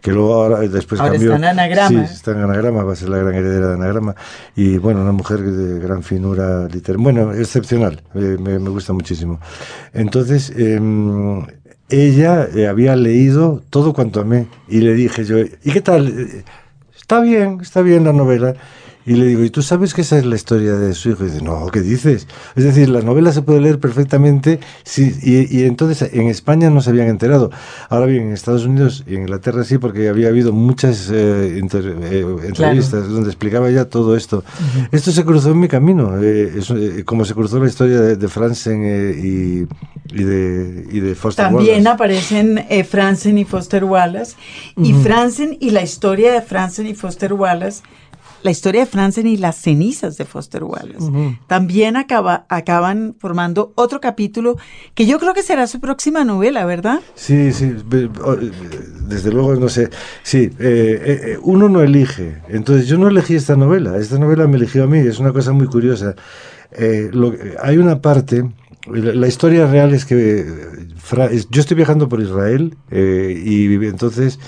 que 0.00 0.12
luego 0.12 0.34
ahora 0.34 0.60
después 0.60 1.00
ahora 1.00 1.12
cambió. 1.12 1.34
Está 1.34 1.50
en 1.50 1.58
Anagrama. 1.58 2.06
Sí, 2.06 2.14
está 2.14 2.30
en 2.32 2.38
Anagrama, 2.38 2.82
va 2.82 2.92
a 2.92 2.96
ser 2.96 3.08
la 3.10 3.18
gran 3.18 3.34
heredera 3.34 3.68
de 3.68 3.74
Anagrama. 3.74 4.14
Y 4.56 4.78
bueno, 4.78 5.02
una 5.02 5.12
mujer 5.12 5.40
de 5.42 5.78
gran 5.80 6.02
finura 6.02 6.66
literaria, 6.66 7.02
bueno, 7.02 7.34
excepcional, 7.34 8.02
eh, 8.14 8.36
me, 8.40 8.58
gusta 8.58 8.92
muchísimo. 8.92 9.40
Entonces, 9.92 10.52
em, 10.56 11.44
ella 11.90 12.48
eh, 12.54 12.68
había 12.68 12.96
leído 12.96 13.62
todo 13.70 13.92
cuanto 13.92 14.20
amé 14.20 14.46
y 14.68 14.80
le 14.80 14.94
dije 14.94 15.24
yo, 15.24 15.38
¿y 15.38 15.72
qué 15.72 15.80
tal? 15.80 16.44
Está 17.10 17.22
bien, 17.22 17.58
está 17.60 17.82
bien 17.82 18.04
la 18.04 18.12
novela. 18.12 18.54
Y 19.06 19.14
le 19.14 19.26
digo, 19.26 19.42
¿y 19.44 19.50
tú 19.50 19.62
sabes 19.62 19.94
que 19.94 20.02
esa 20.02 20.18
es 20.18 20.26
la 20.26 20.36
historia 20.36 20.74
de 20.74 20.94
su 20.94 21.10
hijo? 21.10 21.24
Y 21.24 21.30
dice, 21.30 21.42
no, 21.42 21.66
¿qué 21.68 21.80
dices? 21.80 22.26
Es 22.54 22.64
decir, 22.64 22.90
la 22.90 23.00
novela 23.00 23.32
se 23.32 23.40
puede 23.40 23.60
leer 23.60 23.78
perfectamente 23.78 24.60
sí, 24.82 25.14
y, 25.22 25.62
entonces 25.62 26.12
en 26.12 26.28
España 26.28 26.68
no 26.68 26.82
se 26.82 26.90
habían 26.90 27.08
enterado. 27.08 27.50
Ahora 27.88 28.06
bien, 28.06 28.24
en 28.24 28.32
Estados 28.32 28.66
Unidos 28.66 29.04
y 29.06 29.14
en 29.14 29.22
Inglaterra 29.22 29.64
sí, 29.64 29.78
porque 29.78 30.08
había 30.08 30.28
habido 30.28 30.52
muchas 30.52 31.10
eh, 31.10 31.58
eh, 31.58 32.36
entrevistas 32.44 33.08
donde 33.08 33.30
explicaba 33.30 33.70
ya 33.70 33.86
todo 33.86 34.16
esto. 34.16 34.44
Esto 34.92 35.12
se 35.12 35.24
cruzó 35.24 35.52
en 35.52 35.60
mi 35.60 35.68
camino, 35.68 36.12
eh, 36.20 37.02
como 37.06 37.24
se 37.24 37.34
cruzó 37.34 37.58
la 37.58 37.68
historia 37.68 38.00
de, 38.00 38.28
Franzen 38.28 38.84
y, 38.84 39.66
y, 40.14 40.24
de, 40.24 40.86
y 40.92 41.00
de 41.00 41.14
Foster 41.14 41.46
También 41.46 41.86
aparecen 41.86 42.64
Franzen 42.88 43.38
y 43.38 43.44
Foster 43.44 43.84
Wallace. 43.84 44.36
Y 44.76 44.92
Franzen 44.92 45.56
y 45.58 45.70
la 45.70 45.82
historia 45.82 46.32
de 46.32 46.42
Franzen 46.42 46.86
y 46.86 46.94
Foster 46.94 47.32
Wallace 47.32 47.82
la 48.42 48.50
historia 48.50 48.82
de 48.82 48.86
Franzen 48.86 49.26
y 49.26 49.36
las 49.36 49.56
cenizas 49.56 50.16
de 50.16 50.24
Foster 50.24 50.64
Wallace. 50.64 51.38
También 51.46 51.96
acaba, 51.96 52.46
acaban 52.48 53.14
formando 53.18 53.72
otro 53.74 54.00
capítulo 54.00 54.56
que 54.94 55.06
yo 55.06 55.18
creo 55.18 55.34
que 55.34 55.42
será 55.42 55.66
su 55.66 55.80
próxima 55.80 56.24
novela, 56.24 56.64
¿verdad? 56.64 57.00
Sí, 57.14 57.52
sí, 57.52 57.74
desde 59.08 59.32
luego 59.32 59.54
no 59.56 59.68
sé. 59.68 59.90
Sí, 60.22 60.50
eh, 60.58 61.38
uno 61.42 61.68
no 61.68 61.82
elige. 61.82 62.42
Entonces 62.48 62.86
yo 62.86 62.98
no 62.98 63.08
elegí 63.08 63.34
esta 63.34 63.56
novela, 63.56 63.96
esta 63.98 64.18
novela 64.18 64.46
me 64.46 64.56
eligió 64.56 64.84
a 64.84 64.86
mí, 64.86 64.98
es 64.98 65.18
una 65.18 65.32
cosa 65.32 65.52
muy 65.52 65.66
curiosa. 65.66 66.14
hay 67.62 67.78
una 67.78 68.00
parte 68.00 68.44
la, 68.86 69.28
historia 69.28 69.66
real 69.66 69.92
es 69.92 70.04
que 70.04 70.46
yo 71.50 71.60
estoy 71.60 71.76
viajando 71.76 72.08
por 72.08 72.20
Israel 72.20 72.76
eh, 72.90 73.40
y 73.44 73.74
entonces 73.86 74.38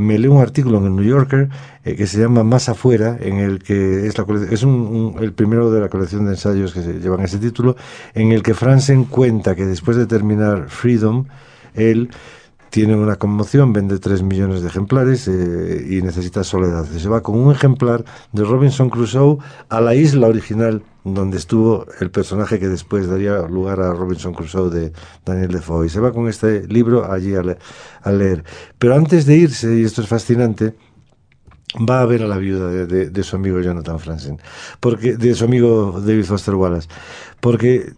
me 0.00 0.18
leo 0.18 0.32
un 0.32 0.40
artículo 0.40 0.78
en 0.78 0.86
el 0.86 0.96
New 0.96 1.04
Yorker 1.04 1.48
eh, 1.84 1.94
que 1.94 2.06
se 2.06 2.18
llama 2.18 2.42
Más 2.42 2.68
afuera, 2.68 3.18
en 3.20 3.36
el 3.36 3.62
que 3.62 4.06
es, 4.06 4.18
la 4.18 4.24
es 4.50 4.62
el 4.62 5.32
primero 5.32 5.70
de 5.70 5.80
la 5.80 5.88
colección 5.88 6.24
de 6.24 6.32
ensayos 6.32 6.72
que 6.72 6.82
se 6.82 6.94
llevan 6.94 7.20
ese 7.20 7.38
título, 7.38 7.76
en 8.14 8.32
el 8.32 8.42
que 8.42 8.54
Franzen 8.54 9.04
cuenta 9.04 9.54
que 9.54 9.66
después 9.66 9.96
de 9.96 10.06
terminar 10.06 10.68
Freedom, 10.68 11.26
él 11.74 12.10
tiene 12.70 12.96
una 12.96 13.16
conmoción, 13.16 13.72
vende 13.72 13.98
3 13.98 14.22
millones 14.22 14.62
de 14.62 14.68
ejemplares 14.68 15.28
eh, 15.28 15.86
y 15.90 16.02
necesita 16.02 16.44
soledad. 16.44 16.86
Se 16.86 17.08
va 17.08 17.20
con 17.20 17.38
un 17.38 17.52
ejemplar 17.52 18.04
de 18.32 18.44
Robinson 18.44 18.88
Crusoe 18.88 19.38
a 19.68 19.80
la 19.80 19.94
isla 19.94 20.28
original 20.28 20.82
donde 21.04 21.38
estuvo 21.38 21.86
el 22.00 22.10
personaje 22.10 22.58
que 22.58 22.68
después 22.68 23.08
daría 23.08 23.40
lugar 23.42 23.80
a 23.80 23.92
Robinson 23.92 24.34
Crusoe 24.34 24.70
de 24.70 24.92
Daniel 25.24 25.52
Defoe. 25.52 25.86
Y 25.86 25.88
se 25.88 26.00
va 26.00 26.12
con 26.12 26.28
este 26.28 26.66
libro 26.66 27.10
allí 27.10 27.34
a, 27.34 28.10
leer. 28.10 28.44
Pero 28.78 28.94
antes 28.94 29.26
de 29.26 29.36
irse, 29.36 29.78
y 29.78 29.84
esto 29.84 30.02
es 30.02 30.08
fascinante, 30.08 30.74
va 31.88 32.00
a 32.00 32.06
ver 32.06 32.22
a 32.22 32.26
la 32.26 32.38
viuda 32.38 32.68
de, 32.70 33.22
su 33.22 33.36
amigo 33.36 33.60
Jonathan 33.60 33.98
Franzen, 33.98 34.40
porque, 34.80 35.16
de 35.16 35.34
su 35.34 35.44
amigo 35.44 36.00
David 36.04 36.24
Foster 36.24 36.54
Wallace, 36.54 36.88
porque 37.40 37.92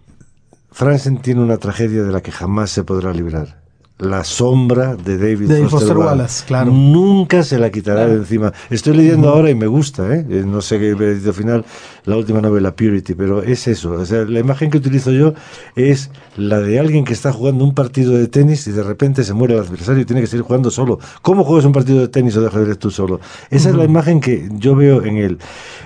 Franzen 0.71 1.23
tiene 1.23 1.41
una 1.41 1.57
tragedia 1.57 2.03
de 2.03 2.13
la 2.13 2.21
que 2.21 2.33
jamás 2.33 2.71
se 2.71 2.85
podrá 2.85 3.13
librar 3.13 3.62
la 4.03 4.25
sombra 4.25 4.97
de 4.97 5.17
David, 5.17 5.69
Foster, 5.69 5.97
Wallace. 5.97 6.45
claro. 6.45 6.73
Nunca 6.73 7.45
se 7.45 7.59
la 7.59 7.71
quitará 7.71 8.07
de 8.09 8.15
encima. 8.17 8.53
Estoy 8.69 8.97
leyendo 8.97 9.29
ahora 9.29 9.49
y 9.49 9.55
me 9.55 9.69
gusta, 9.69 10.13
¿eh? 10.13 10.27
¿eh? 10.29 10.43
No 10.45 10.61
sé 10.61 10.81
qué 10.81 10.91
al 10.91 11.35
final, 11.35 11.65
la 12.05 12.17
última 12.17 12.41
novela, 12.41 12.75
Purity, 12.75 13.15
pero 13.15 13.43
es 13.43 13.69
eso. 13.69 13.93
O 13.93 14.05
sea, 14.05 14.25
la 14.25 14.41
imagen 14.41 14.71
que 14.71 14.79
utilizo 14.79 15.13
yo 15.13 15.35
es 15.77 16.11
la 16.37 16.59
de 16.59 16.81
alguien 16.81 17.05
que 17.05 17.13
está 17.13 17.33
jugando 17.33 17.63
un 17.65 17.75
partido 17.75 18.13
de 18.15 18.27
tenis 18.27 18.67
y 18.67 18.73
de 18.73 18.83
repente 18.83 19.23
se 19.23 19.35
muere 19.35 19.55
el 19.55 19.61
adversario 19.61 20.03
y 20.03 20.05
tiene 20.05 20.21
que 20.21 20.27
seguir 20.27 20.45
jugando 20.45 20.73
solo. 20.73 20.99
¿Cómo 21.23 21.45
juegas 21.45 21.65
un 21.65 21.73
partido 21.73 22.01
de 22.01 22.09
tenis 22.09 22.37
o 22.37 22.41
de 22.41 22.49
ajedrez 22.49 22.79
tú 22.79 22.91
solo? 22.91 23.21
Esa 23.51 23.69
es 23.69 23.77
la 23.77 23.85
imagen 23.85 24.21
que 24.21 24.49
yo 24.55 24.75
veo 24.75 25.05
en 25.05 25.17
él. 25.17 25.39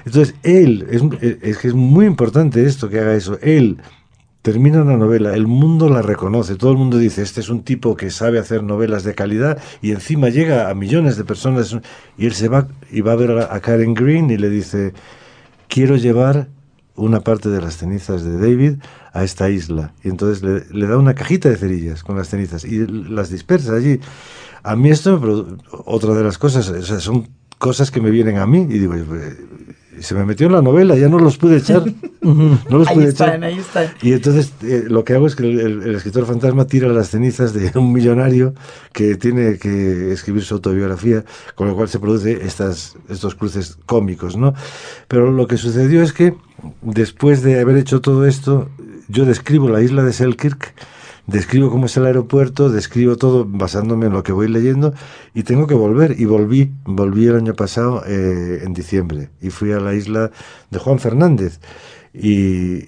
Entonces, 0.06 0.34
él, 0.42 0.86
es, 0.90 1.02
es 1.42 1.58
que 1.58 1.68
es 1.68 1.74
muy 1.74 2.06
importante 2.06 2.64
esto 2.64 2.88
que 2.88 2.98
haga 2.98 3.14
eso. 3.14 3.38
Él 3.42 3.76
termina 4.46 4.80
una 4.80 4.96
novela, 4.96 5.34
el 5.34 5.48
mundo 5.48 5.90
la 5.90 6.02
reconoce, 6.02 6.54
todo 6.54 6.70
el 6.70 6.76
mundo 6.76 6.98
dice, 6.98 7.20
este 7.20 7.40
es 7.40 7.48
un 7.48 7.64
tipo 7.64 7.96
que 7.96 8.12
sabe 8.12 8.38
hacer 8.38 8.62
novelas 8.62 9.02
de 9.02 9.12
calidad 9.12 9.60
y 9.82 9.90
encima 9.90 10.28
llega 10.28 10.70
a 10.70 10.74
millones 10.76 11.16
de 11.16 11.24
personas 11.24 11.76
y 12.16 12.26
él 12.26 12.32
se 12.32 12.46
va 12.46 12.68
y 12.92 13.00
va 13.00 13.10
a 13.10 13.16
ver 13.16 13.32
a, 13.40 13.58
Karen 13.58 13.92
Green 13.92 14.30
y 14.30 14.36
le 14.36 14.48
dice, 14.48 14.94
quiero 15.66 15.96
llevar 15.96 16.46
una 16.94 17.22
parte 17.22 17.48
de 17.48 17.60
las 17.60 17.76
cenizas 17.78 18.22
de 18.22 18.38
David 18.38 18.74
a 19.12 19.24
esta 19.24 19.50
isla. 19.50 19.94
Y 20.04 20.10
entonces 20.10 20.44
le, 20.70 20.86
da 20.86 20.96
una 20.96 21.16
cajita 21.16 21.48
de 21.48 21.56
cerillas 21.56 22.04
con 22.04 22.16
las 22.16 22.28
cenizas 22.28 22.64
y 22.64 22.86
las 22.86 23.30
dispersa 23.30 23.74
allí. 23.74 23.98
A 24.62 24.76
mí 24.76 24.90
esto, 24.90 25.58
otra 25.86 26.14
de 26.14 26.22
las 26.22 26.38
cosas, 26.38 26.66
son 27.02 27.26
cosas 27.58 27.90
que 27.90 28.00
me 28.00 28.10
vienen 28.10 28.38
a 28.38 28.46
mí 28.46 28.60
y 28.60 28.78
digo, 28.78 28.94
se 30.00 30.14
me 30.14 30.24
metió 30.24 30.46
en 30.46 30.52
la 30.52 30.62
novela, 30.62 30.96
ya 30.96 31.08
no 31.08 31.18
los 31.18 31.38
pude 31.38 31.58
echar. 31.58 31.84
no 32.22 32.78
los 32.78 32.88
ahí 32.88 33.04
están, 33.04 33.44
ahí 33.44 33.58
están. 33.58 33.86
Y 34.02 34.12
entonces 34.12 34.52
eh, 34.62 34.84
lo 34.88 35.04
que 35.04 35.14
hago 35.14 35.26
es 35.26 35.36
que 35.36 35.44
el, 35.44 35.94
escritor 35.94 36.26
fantasma 36.26 36.66
tira 36.66 36.88
las 36.88 37.10
cenizas 37.10 37.52
de 37.52 37.70
un 37.78 37.92
millonario 37.92 38.54
que 38.92 39.16
tiene 39.16 39.58
que 39.58 40.12
escribir 40.12 40.44
su 40.44 40.54
autobiografía, 40.54 41.24
con 41.54 41.68
lo 41.68 41.76
cual 41.76 41.88
se 41.88 41.98
produce 41.98 42.44
estas, 42.44 42.96
estos 43.08 43.34
cruces 43.34 43.78
cómicos, 43.86 44.36
¿no? 44.36 44.54
Pero 45.08 45.30
lo 45.30 45.46
que 45.46 45.56
sucedió 45.56 46.02
es 46.02 46.12
que 46.12 46.34
después 46.82 47.42
de 47.42 47.60
haber 47.60 47.76
hecho 47.76 48.00
todo 48.00 48.26
esto, 48.26 48.68
yo 49.08 49.24
describo 49.24 49.68
la 49.68 49.82
isla 49.82 50.02
de 50.02 50.12
Selkirk, 50.12 50.74
describo 51.26 51.70
cómo 51.70 51.86
es 51.86 51.96
el 51.96 52.06
aeropuerto, 52.06 52.70
describo 52.70 53.16
todo 53.16 53.44
basándome 53.44 54.06
en 54.06 54.12
lo 54.12 54.22
que 54.22 54.32
voy 54.32 54.48
leyendo 54.48 54.94
y 55.34 55.42
tengo 55.42 55.66
que 55.66 55.74
volver. 55.74 56.18
Y 56.18 56.24
volví, 56.24 56.72
volví 56.84 57.26
el 57.26 57.36
año 57.36 57.54
pasado 57.54 58.02
eh, 58.06 58.62
en 58.64 58.72
diciembre 58.72 59.30
y 59.40 59.50
fui 59.50 59.72
a 59.72 59.80
la 59.80 59.94
isla 59.94 60.30
de 60.70 60.78
Juan 60.78 60.98
Fernández. 60.98 61.60
Y, 62.14 62.86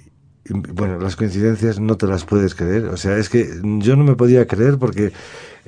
bueno, 0.51 0.99
las 0.99 1.17
coincidencias 1.17 1.81
no 1.81 1.97
te 1.97 2.07
las 2.07 2.25
puedes 2.25 2.55
creer. 2.55 2.87
O 2.87 2.97
sea, 2.97 3.19
es 3.19 3.29
que 3.29 3.49
yo 3.63 3.97
no 3.97 4.05
me 4.05 4.15
podía 4.15 4.47
creer 4.47 4.79
porque 4.79 5.13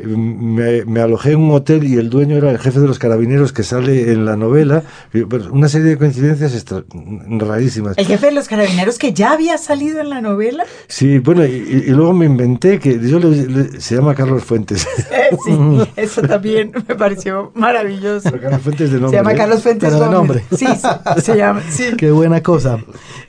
me, 0.04 1.00
alojé 1.00 1.32
en 1.32 1.40
un 1.40 1.52
hotel 1.52 1.84
y 1.84 1.96
el 1.96 2.10
dueño 2.10 2.36
era 2.36 2.50
el 2.50 2.58
jefe 2.58 2.80
de 2.80 2.86
los 2.86 2.98
carabineros 2.98 3.52
que 3.52 3.62
sale 3.62 4.12
en 4.12 4.24
la 4.24 4.36
novela. 4.36 4.82
Una 5.50 5.68
serie 5.68 5.88
de 5.90 5.98
coincidencias 5.98 6.64
rarísimas. 7.38 7.98
¿El 7.98 8.06
jefe 8.06 8.26
de 8.26 8.32
los 8.32 8.48
carabineros 8.48 8.98
que 8.98 9.12
ya 9.12 9.32
había 9.32 9.58
salido 9.58 10.00
en 10.00 10.10
la 10.10 10.20
novela? 10.20 10.64
Sí, 10.88 11.18
bueno, 11.18 11.44
y, 11.44 11.84
luego 11.88 12.12
me 12.12 12.26
inventé 12.26 12.78
que 12.78 12.98
yo 13.00 13.20
se 13.78 13.94
llama 13.94 14.14
Carlos 14.14 14.44
Fuentes. 14.44 14.86
Eh, 15.10 15.36
sí, 15.44 15.52
eso 15.96 16.22
también 16.22 16.72
me 16.88 16.94
pareció 16.94 17.50
maravilloso. 17.54 18.30
Carlos 18.40 18.62
Fuentes 18.62 18.90
de 18.90 19.00
nombre. 19.00 19.10
Se 19.10 19.16
llama 19.16 19.32
¿eh? 19.32 19.36
Carlos 19.36 19.62
Fuentes 19.62 19.92
de 19.92 20.08
nombre. 20.08 20.44
Sí, 20.56 20.66
se 21.18 21.36
llama. 21.36 21.62
Sí. 21.68 21.84
Qué 21.96 22.10
buena 22.10 22.42
cosa. 22.42 22.78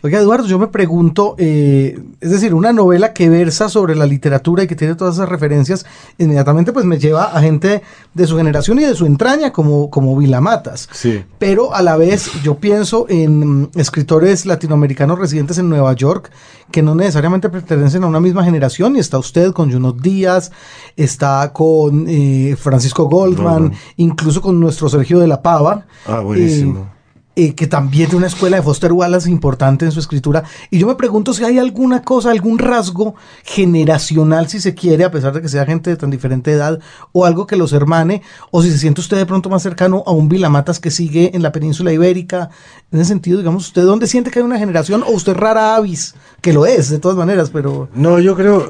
Oiga, 0.04 0.20
Eduardo, 0.20 0.48
yo 0.48 0.60
me 0.60 0.68
pregunto, 0.68 1.36
eh, 1.38 2.00
es 2.20 2.32
decir, 2.32 2.54
una 2.54 2.74
novela 2.74 3.14
que 3.14 3.30
versa 3.30 3.70
sobre 3.70 3.96
la 3.96 4.06
literatura 4.06 4.64
y 4.64 4.68
que 4.68 4.76
tiene 4.76 4.96
todas 4.96 5.16
esas 5.16 5.30
referencias, 5.30 5.86
inmediatamente 6.18 6.61
pues 6.66 6.86
me 6.86 7.00
lleva 7.00 7.26
a 7.26 7.42
gente 7.42 7.82
de 8.14 8.28
su 8.28 8.38
generación 8.38 8.80
y 8.80 8.84
de 8.84 8.94
su 8.94 9.06
entraña 9.06 9.52
como, 9.52 9.90
como 9.90 10.16
Vilamatas. 10.16 10.88
Sí. 10.92 11.24
Pero 11.40 11.74
a 11.74 11.82
la 11.82 11.98
vez 11.98 12.30
yo 12.44 12.56
pienso 12.56 13.06
en 13.10 13.62
mm, 13.64 13.70
escritores 13.76 14.46
latinoamericanos 14.46 15.18
residentes 15.18 15.58
en 15.58 15.70
Nueva 15.70 15.94
York 15.94 16.32
que 16.72 16.82
no 16.82 16.96
necesariamente 16.96 17.50
pertenecen 17.50 18.04
a 18.04 18.08
una 18.08 18.20
misma 18.20 18.44
generación 18.44 18.96
y 18.96 19.00
está 19.00 19.18
usted 19.18 19.52
con 19.52 19.72
Junot 19.72 20.02
Díaz, 20.02 20.52
está 20.96 21.52
con 21.54 22.06
eh, 22.08 22.56
Francisco 22.58 23.06
Goldman, 23.10 23.74
incluso 23.98 24.42
con 24.42 24.60
nuestro 24.60 24.88
Sergio 24.88 25.20
de 25.20 25.28
la 25.28 25.42
Pava. 25.42 25.86
Ah, 26.06 26.20
buenísimo. 26.20 26.80
Eh, 26.80 27.01
eh, 27.42 27.56
que 27.56 27.66
también 27.66 28.08
tiene 28.08 28.18
una 28.20 28.28
escuela 28.28 28.58
de 28.58 28.62
Foster 28.62 28.94
Wallace 28.94 29.28
importante 29.28 29.84
en 29.84 29.92
su 29.92 30.00
escritura. 30.00 30.44
Y 30.70 30.78
yo 30.78 30.86
me 30.86 30.94
pregunto 30.94 31.34
si 31.34 31.44
hay 31.44 31.58
alguna 31.58 32.04
cosa, 32.04 32.30
algún 32.30 32.60
rasgo 32.60 33.16
generacional, 33.44 34.48
si 34.48 34.60
se 34.60 34.76
quiere, 34.76 35.06
a 35.06 35.10
pesar 35.10 35.34
de 35.34 35.42
que 35.42 35.50
sea 35.50 35.66
gente 35.66 35.90
de 35.90 35.96
tan 35.96 36.12
diferente 36.12 36.52
edad, 36.52 36.80
o 37.14 37.26
algo 37.26 37.48
que 37.48 37.56
los 37.56 37.74
hermane, 37.74 38.22
o 38.52 38.62
si 38.62 38.70
se 38.70 38.78
siente 38.78 39.02
usted 39.02 39.18
de 39.18 39.26
pronto 39.26 39.50
más 39.50 39.64
cercano 39.64 40.04
a 40.06 40.12
un 40.12 40.30
Vilamatas 40.30 40.80
que 40.80 40.92
sigue 40.92 41.36
en 41.36 41.42
la 41.42 41.52
península 41.52 41.92
ibérica. 41.92 42.52
En 42.92 43.00
ese 43.00 43.10
sentido, 43.10 43.40
digamos, 43.40 43.66
¿usted 43.66 43.86
dónde 43.86 44.06
siente 44.06 44.30
que 44.30 44.38
hay 44.38 44.46
una 44.46 44.60
generación? 44.60 45.02
O 45.02 45.12
usted 45.14 45.34
rara 45.34 45.76
avis, 45.76 46.14
que 46.42 46.54
lo 46.54 46.68
es, 46.68 46.90
de 46.90 47.00
todas 47.00 47.18
maneras, 47.18 47.50
pero... 47.50 47.90
No, 47.96 48.20
yo 48.20 48.36
creo, 48.36 48.68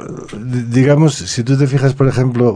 digamos, 0.70 1.16
si 1.16 1.44
tú 1.44 1.58
te 1.58 1.68
fijas, 1.68 1.94
por 1.94 2.08
ejemplo, 2.08 2.56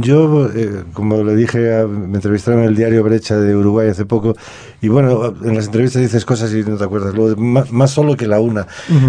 yo, 0.00 0.48
eh, 0.54 0.84
como 0.94 1.22
le 1.22 1.36
dije, 1.36 1.84
me 1.86 2.14
entrevistaron 2.14 2.60
en 2.60 2.68
el 2.68 2.76
diario 2.76 3.02
Brecha 3.02 3.36
de 3.36 3.54
Uruguay 3.54 3.88
hace 3.88 4.06
poco, 4.06 4.34
y 4.80 4.88
bueno, 4.88 5.01
en 5.02 5.54
las 5.54 5.66
entrevistas 5.66 6.02
dices 6.02 6.24
cosas 6.24 6.52
y 6.52 6.62
no 6.62 6.76
te 6.76 6.84
acuerdas. 6.84 7.14
más, 7.38 7.90
solo 7.90 8.16
que 8.16 8.26
la 8.26 8.40
una. 8.40 8.66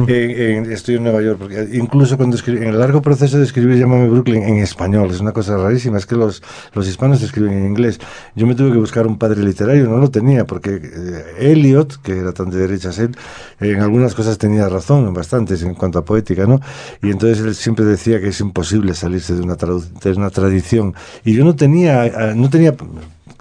estoy 0.08 0.96
en 0.96 1.04
Nueva 1.04 1.22
York, 1.22 1.38
porque 1.40 1.70
incluso 1.74 2.18
cuando 2.18 2.36
escribí, 2.36 2.64
en 2.64 2.70
el 2.70 2.80
largo 2.80 3.02
proceso 3.02 3.38
de 3.38 3.44
escribir 3.44 3.78
Llámame 3.78 4.10
Brooklyn 4.10 4.44
en 4.44 4.58
español, 4.58 5.12
es 5.12 5.20
una 5.20 5.32
cosa 5.32 5.58
rarísima, 5.58 5.98
es 5.98 6.06
que 6.06 6.16
los, 6.16 6.42
los 6.74 6.88
hispanos 6.88 7.22
escriben 7.22 7.54
en 7.54 7.66
inglés. 7.66 8.00
Yo 8.36 8.48
me 8.48 8.56
tuve 8.56 8.72
que 8.72 8.78
buscar 8.78 9.08
un 9.08 9.18
padre 9.18 9.44
literario, 9.44 9.88
no 9.88 9.98
lo 9.98 10.10
tenía, 10.10 10.46
porque 10.46 10.82
eh, 10.82 11.52
Eliot, 11.52 12.02
que 12.02 12.18
era 12.18 12.32
tan 12.32 12.50
de 12.50 12.58
derechas 12.58 13.00
él, 13.00 13.16
en 13.60 13.82
algunas 13.82 14.14
cosas 14.16 14.38
tenía 14.38 14.68
razón, 14.70 15.08
en 15.08 15.14
bastantes, 15.14 15.64
en 15.64 15.76
cuanto 15.76 16.00
a 16.00 16.06
poética, 16.06 16.46
¿no? 16.46 16.60
Y 17.02 17.12
entonces 17.12 17.40
él 17.46 17.56
siempre 17.56 17.86
decía 17.86 18.20
que 18.20 18.30
es 18.30 18.40
imposible 18.40 18.94
salirse 18.94 19.34
de 19.36 19.42
una, 19.42 19.56
de 19.56 20.12
una 20.12 20.30
tradición. 20.30 20.94
Y 21.24 21.34
yo 21.34 21.44
no 21.44 21.56
tenía, 21.56 22.06
eh, 22.06 22.34
no 22.36 22.50
tenía 22.50 22.76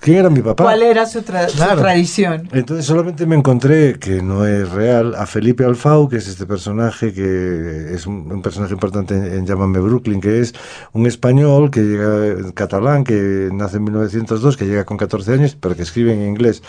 ¿Quién 0.03 0.17
era 0.17 0.31
mi 0.31 0.43
papá? 0.43 0.65
¿Cuál 0.65 0.83
era 0.83 1.07
su, 1.07 1.23
tradición? 1.23 2.49
Entonces 2.51 2.85
solamente 2.85 3.25
me 3.25 3.37
encontré, 3.37 4.01
que 4.01 4.21
no 4.21 4.45
es 4.45 4.69
real, 4.71 5.15
a 5.15 5.27
Felipe 5.27 5.65
Alfau, 5.65 6.09
que 6.09 6.17
es 6.17 6.27
este 6.27 6.45
personaje, 6.45 7.13
que 7.13 7.95
es 7.95 8.05
un, 8.09 8.43
personaje 8.43 8.75
importante 8.75 9.15
en, 9.15 9.47
Llámame 9.47 9.79
Brooklyn, 9.79 10.21
que 10.21 10.41
es 10.41 10.55
un 10.93 11.07
español 11.07 11.71
que 11.71 11.83
llega, 11.83 12.53
catalán, 12.53 13.05
que 13.05 13.49
nace 13.53 13.77
en 13.77 13.85
1902, 13.85 14.57
que 14.57 14.67
llega 14.67 14.85
con 14.85 14.97
14 14.97 15.35
años, 15.35 15.57
pero 15.61 15.77
que 15.77 15.83
escribe 15.83 16.13
en 16.13 16.23
inglés. 16.23 16.65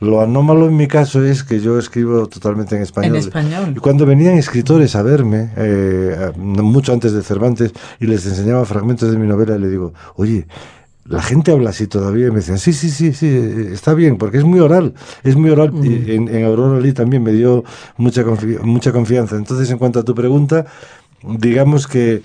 Lo 0.00 0.22
anómalo 0.22 0.66
en 0.66 0.76
mi 0.76 0.88
caso 0.88 1.22
es 1.22 1.44
que 1.44 1.60
yo 1.60 1.78
escribo 1.78 2.26
totalmente 2.26 2.74
en 2.74 2.80
español. 2.80 3.16
En 3.16 3.20
español. 3.20 3.74
Y 3.76 3.80
cuando 3.80 4.06
venían 4.06 4.38
escritores 4.38 4.96
a 4.96 5.02
verme, 5.02 5.50
eh, 5.56 6.32
mucho 6.36 6.94
antes 6.94 7.12
de 7.12 7.22
Cervantes, 7.22 7.74
y 8.00 8.06
les 8.06 8.24
enseñaba 8.24 8.64
fragmentos 8.64 9.10
de 9.10 9.18
mi 9.18 9.26
novela, 9.26 9.58
le 9.58 9.68
digo, 9.68 9.92
oye, 10.14 10.46
la 11.08 11.22
gente 11.22 11.52
habla 11.52 11.70
así 11.70 11.86
todavía 11.86 12.26
y 12.26 12.30
me 12.30 12.36
decían, 12.36 12.58
sí, 12.58 12.72
sí, 12.72 12.90
sí, 12.90 13.12
sí, 13.14 13.26
está 13.72 13.94
bien, 13.94 14.18
porque 14.18 14.38
es 14.38 14.44
muy 14.44 14.60
oral, 14.60 14.94
es 15.24 15.36
muy 15.36 15.50
oral. 15.50 15.72
Y 15.82 16.12
en, 16.12 16.28
en, 16.28 16.44
Aurora 16.44 16.80
Lee 16.80 16.92
también 16.92 17.22
me 17.22 17.32
dio 17.32 17.64
mucha, 17.96 18.24
mucha 18.62 18.92
confianza. 18.92 19.36
Entonces, 19.36 19.70
en 19.70 19.78
cuanto 19.78 20.00
a 20.00 20.04
tu 20.04 20.14
pregunta, 20.14 20.66
digamos 21.22 21.86
que 21.86 22.22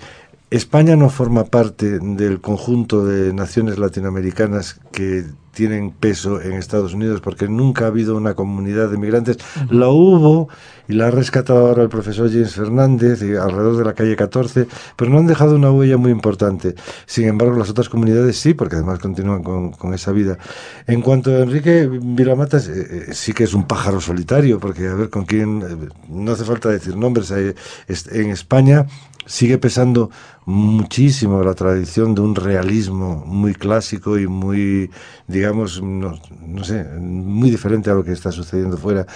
España 0.56 0.94
no 0.94 1.10
forma 1.10 1.44
parte 1.44 1.98
del 1.98 2.40
conjunto 2.40 3.04
de 3.04 3.32
naciones 3.32 3.78
latinoamericanas 3.78 4.80
que 4.92 5.24
tienen 5.54 5.92
peso 5.92 6.42
en 6.42 6.54
Estados 6.54 6.94
Unidos 6.94 7.20
porque 7.20 7.48
nunca 7.48 7.84
ha 7.84 7.88
habido 7.88 8.16
una 8.16 8.34
comunidad 8.34 8.90
de 8.90 8.98
migrantes. 8.98 9.38
La 9.70 9.88
hubo 9.88 10.48
y 10.88 10.92
la 10.92 11.06
ha 11.06 11.10
rescatado 11.10 11.66
ahora 11.66 11.82
el 11.82 11.88
profesor 11.88 12.30
James 12.30 12.54
Fernández 12.54 13.22
alrededor 13.22 13.76
de 13.78 13.84
la 13.84 13.94
calle 13.94 14.16
14, 14.16 14.66
pero 14.96 15.10
no 15.10 15.18
han 15.18 15.26
dejado 15.26 15.56
una 15.56 15.70
huella 15.70 15.96
muy 15.96 16.10
importante. 16.10 16.74
Sin 17.06 17.26
embargo, 17.26 17.56
las 17.56 17.70
otras 17.70 17.88
comunidades 17.88 18.36
sí, 18.36 18.52
porque 18.52 18.76
además 18.76 18.98
continúan 18.98 19.42
con, 19.42 19.94
esa 19.94 20.12
vida. 20.12 20.38
En 20.86 21.02
cuanto 21.02 21.30
a 21.30 21.40
Enrique 21.40 21.88
Vilamatas, 21.88 22.68
eh, 22.68 22.72
eh, 22.90 23.06
sí 23.12 23.32
que 23.32 23.44
es 23.44 23.54
un 23.54 23.66
pájaro 23.66 24.00
solitario, 24.00 24.58
porque 24.58 24.88
a 24.88 24.94
ver 24.94 25.08
con 25.08 25.24
quién, 25.24 25.62
eh, 25.62 25.88
no 26.08 26.32
hace 26.32 26.44
falta 26.44 26.68
decir 26.68 26.96
nombres, 26.96 27.30
en 27.30 28.30
España 28.30 28.86
sigue 29.26 29.58
pesando 29.58 30.10
muchísimo 30.46 31.42
la 31.42 31.54
tradición 31.54 32.14
de 32.14 32.20
un 32.20 32.34
realismo 32.34 33.24
muy 33.26 33.54
clásico 33.54 34.18
y 34.18 34.26
muy, 34.26 34.90
digamos, 35.26 35.82
no, 35.82 36.18
sé, 36.62 36.84
muy 36.98 37.50
diferente 37.50 37.90
a 37.90 37.94
lo 37.94 38.04
que 38.04 38.12
está 38.12 38.30
sucediendo 38.30 38.76
fuera. 38.76 39.06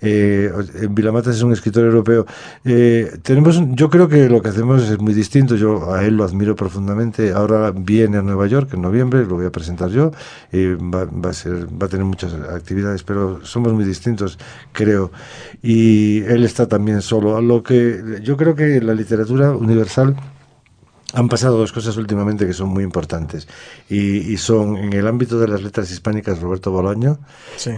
Eh, 0.00 0.52
Vilamatas 0.90 1.36
es 1.36 1.42
un 1.42 1.52
escritor 1.52 1.84
europeo. 1.84 2.26
Eh, 2.64 3.18
tenemos, 3.22 3.60
yo 3.70 3.88
creo 3.88 4.08
que 4.08 4.28
lo 4.28 4.42
que 4.42 4.50
hacemos 4.50 4.82
es 4.82 4.98
muy 4.98 5.14
distinto. 5.14 5.56
Yo 5.56 5.92
a 5.92 6.04
él 6.04 6.16
lo 6.16 6.24
admiro 6.24 6.54
profundamente. 6.54 7.32
Ahora 7.32 7.70
viene 7.70 8.18
a 8.18 8.22
Nueva 8.22 8.46
York 8.46 8.74
en 8.74 8.82
noviembre, 8.82 9.24
lo 9.24 9.36
voy 9.36 9.46
a 9.46 9.52
presentar 9.52 9.90
yo. 9.90 10.12
y 10.52 10.74
va, 10.74 11.04
va, 11.04 11.30
a 11.30 11.32
ser, 11.32 11.66
va 11.66 11.86
a 11.86 11.88
tener 11.88 12.04
muchas 12.04 12.34
actividades, 12.34 13.02
pero 13.02 13.44
somos 13.44 13.72
muy 13.72 13.84
distintos, 13.84 14.38
creo. 14.72 15.10
Y 15.62 16.22
él 16.24 16.44
está 16.44 16.68
también 16.68 17.00
solo. 17.00 17.40
Lo 17.40 17.62
que 17.62 18.20
yo 18.22 18.36
creo 18.36 18.54
que 18.54 18.80
la 18.80 18.94
literatura 18.94 19.52
universal 19.52 20.16
han 21.14 21.28
pasado 21.28 21.56
dos 21.56 21.72
cosas 21.72 21.96
últimamente 21.96 22.46
que 22.46 22.52
son 22.52 22.68
muy 22.68 22.82
importantes 22.82 23.46
y, 23.88 24.36
son 24.36 24.76
en 24.76 24.92
el 24.92 25.06
ámbito 25.06 25.38
de 25.38 25.46
las 25.48 25.62
letras 25.62 25.90
hispánicas 25.90 26.40
Roberto 26.40 26.70
Bolaño 26.70 27.18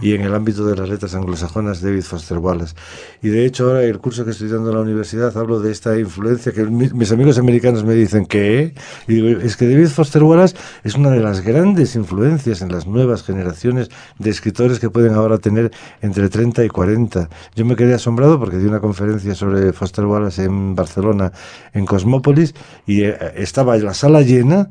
y 0.00 0.14
en 0.14 0.22
el 0.22 0.34
ámbito 0.34 0.66
de 0.66 0.74
las 0.74 0.88
letras 0.88 1.14
anglosajonas 1.14 1.82
David 1.82 2.02
Foster 2.02 2.38
Wallace. 2.38 2.74
Y 3.22 3.28
de 3.28 3.44
hecho 3.44 3.66
ahora 3.66 3.84
el 3.84 3.98
curso 3.98 4.24
que 4.24 4.30
estoy 4.30 4.48
dando 4.48 4.70
en 4.70 4.76
la 4.76 4.82
universidad 4.82 5.36
hablo 5.36 5.60
de 5.60 5.70
esta 5.70 5.98
influencia 5.98 6.52
que 6.52 6.64
mis, 6.64 7.12
amigos 7.12 7.38
americanos 7.38 7.84
me 7.84 7.94
dicen 7.94 8.26
que 8.26 8.74
y 9.06 9.14
digo, 9.14 9.40
es 9.40 9.56
que 9.56 9.68
David 9.68 9.88
Foster 9.88 10.22
Wallace 10.22 10.56
es 10.82 10.94
una 10.94 11.10
de 11.10 11.20
las 11.20 11.42
grandes 11.42 11.94
influencias 11.94 12.62
en 12.62 12.72
las 12.72 12.86
nuevas 12.86 13.22
generaciones 13.22 13.90
de 14.18 14.30
escritores 14.30 14.80
que 14.80 14.88
pueden 14.88 15.12
ahora 15.12 15.38
tener 15.38 15.70
entre 16.00 16.28
30 16.28 16.64
y 16.64 16.68
40. 16.68 17.28
Yo 17.54 17.64
me 17.64 17.76
quedé 17.76 17.94
asombrado 17.94 18.40
porque 18.40 18.56
di 18.56 18.66
una 18.66 18.80
conferencia 18.80 19.34
sobre 19.34 19.72
Foster 19.72 20.06
Wallace 20.06 20.44
en 20.44 20.74
Barcelona 20.74 21.32
en 21.74 21.84
Cosmópolis 21.84 22.54
y 22.86 23.02
eh, 23.02 23.16
estaba 23.34 23.76
la 23.76 23.94
sala 23.94 24.22
llena, 24.22 24.70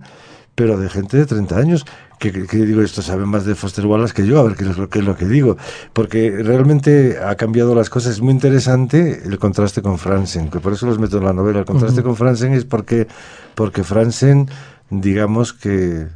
pero 0.56 0.78
de 0.78 0.89
gente 0.89 1.18
de 1.18 1.26
30 1.26 1.58
años. 1.58 1.86
Que, 2.18 2.32
digo, 2.32 2.82
esto 2.82 3.02
sabe 3.02 3.26
más 3.26 3.46
de 3.46 3.56
Foster 3.56 3.86
Wallace 3.86 4.13
que 4.13 4.26
yo, 4.26 4.39
a 4.39 4.44
ver 4.44 4.56
qué 4.56 4.63
es, 4.63 4.78
lo, 4.78 4.89
qué 4.89 5.00
es 5.00 5.06
lo 5.06 5.18
que 5.18 5.26
digo. 5.26 5.58
Porque 5.91 6.32
realmente 6.32 7.18
ha 7.20 7.36
cambiado 7.36 7.76
las 7.76 7.89
cosas. 7.89 8.13
Es 8.13 8.22
muy 8.22 8.32
interesante 8.32 9.22
el 9.26 9.38
contraste 9.38 9.82
con 9.82 9.98
Franzen, 9.98 10.50
que 10.50 10.60
por 10.60 10.74
eso 10.74 10.86
los 10.86 10.98
meto 10.98 11.18
en 11.18 11.26
la 11.26 11.34
novela. 11.34 11.60
El 11.60 11.65
contraste 11.65 12.04
con 12.04 12.15
Franzen 12.15 12.54
es 12.54 12.63
porque, 12.63 13.08
porque 13.54 13.84
Franzen, 13.84 14.50
digamos 14.89 15.52
que 15.52 16.08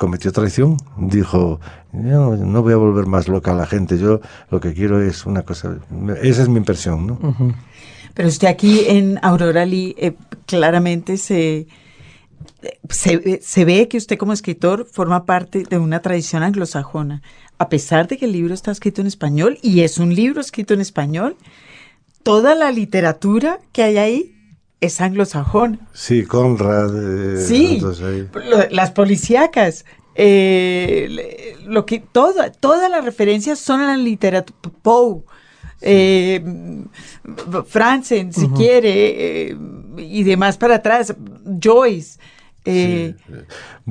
cometió 0.00 0.32
traición, 0.32 0.78
dijo, 0.96 1.60
no, 1.92 2.34
no 2.34 2.62
voy 2.62 2.72
a 2.72 2.76
volver 2.76 3.04
más 3.04 3.28
loca 3.28 3.52
a 3.52 3.54
la 3.54 3.66
gente, 3.66 3.98
yo 3.98 4.20
lo 4.50 4.58
que 4.58 4.72
quiero 4.72 5.02
es 5.02 5.26
una 5.26 5.42
cosa, 5.42 5.76
esa 6.22 6.42
es 6.42 6.48
mi 6.48 6.56
impresión, 6.56 7.06
¿no? 7.06 7.18
Pero 8.14 8.28
usted 8.28 8.48
aquí 8.48 8.84
en 8.86 9.18
Aurora 9.22 9.64
Lee 9.64 9.94
eh, 9.98 10.14
claramente 10.46 11.16
se, 11.16 11.66
se, 12.88 13.64
ve 13.64 13.88
que 13.88 13.96
usted 13.96 14.18
como 14.18 14.32
escritor 14.32 14.86
forma 14.86 15.24
parte 15.24 15.64
de 15.68 15.78
una 15.78 16.00
tradición 16.00 16.42
anglosajona. 16.42 17.22
A 17.58 17.68
pesar 17.68 18.08
de 18.08 18.16
que 18.16 18.24
el 18.24 18.32
libro 18.32 18.54
está 18.54 18.70
escrito 18.70 19.00
en 19.00 19.06
español, 19.06 19.58
y 19.62 19.80
es 19.80 19.98
un 19.98 20.14
libro 20.14 20.40
escrito 20.40 20.74
en 20.74 20.80
español, 20.80 21.36
toda 22.22 22.54
la 22.54 22.72
literatura 22.72 23.58
que 23.72 23.82
hay 23.82 23.98
ahí 23.98 24.36
es 24.80 25.00
anglosajona. 25.00 25.78
Sí, 25.92 26.24
Conrad. 26.24 27.36
Eh, 27.36 27.44
sí, 27.46 27.82
las 28.70 28.90
policíacas. 28.92 29.84
Eh, 30.14 31.56
lo 31.66 31.86
que 31.86 32.00
toda, 32.00 32.50
todas 32.50 32.90
las 32.90 33.04
referencias 33.04 33.58
son 33.58 33.80
a 33.80 33.88
la 33.88 33.96
literatura. 33.96 34.58
Poe 34.82 35.22
eh, 35.80 36.42
Franzen, 37.66 38.32
si 38.32 38.48
quiere, 38.48 39.48
eh, 39.50 39.56
y 39.98 40.22
demás 40.22 40.56
para 40.56 40.76
atrás, 40.76 41.14
Joyce. 41.62 42.18
Eh, 42.64 43.14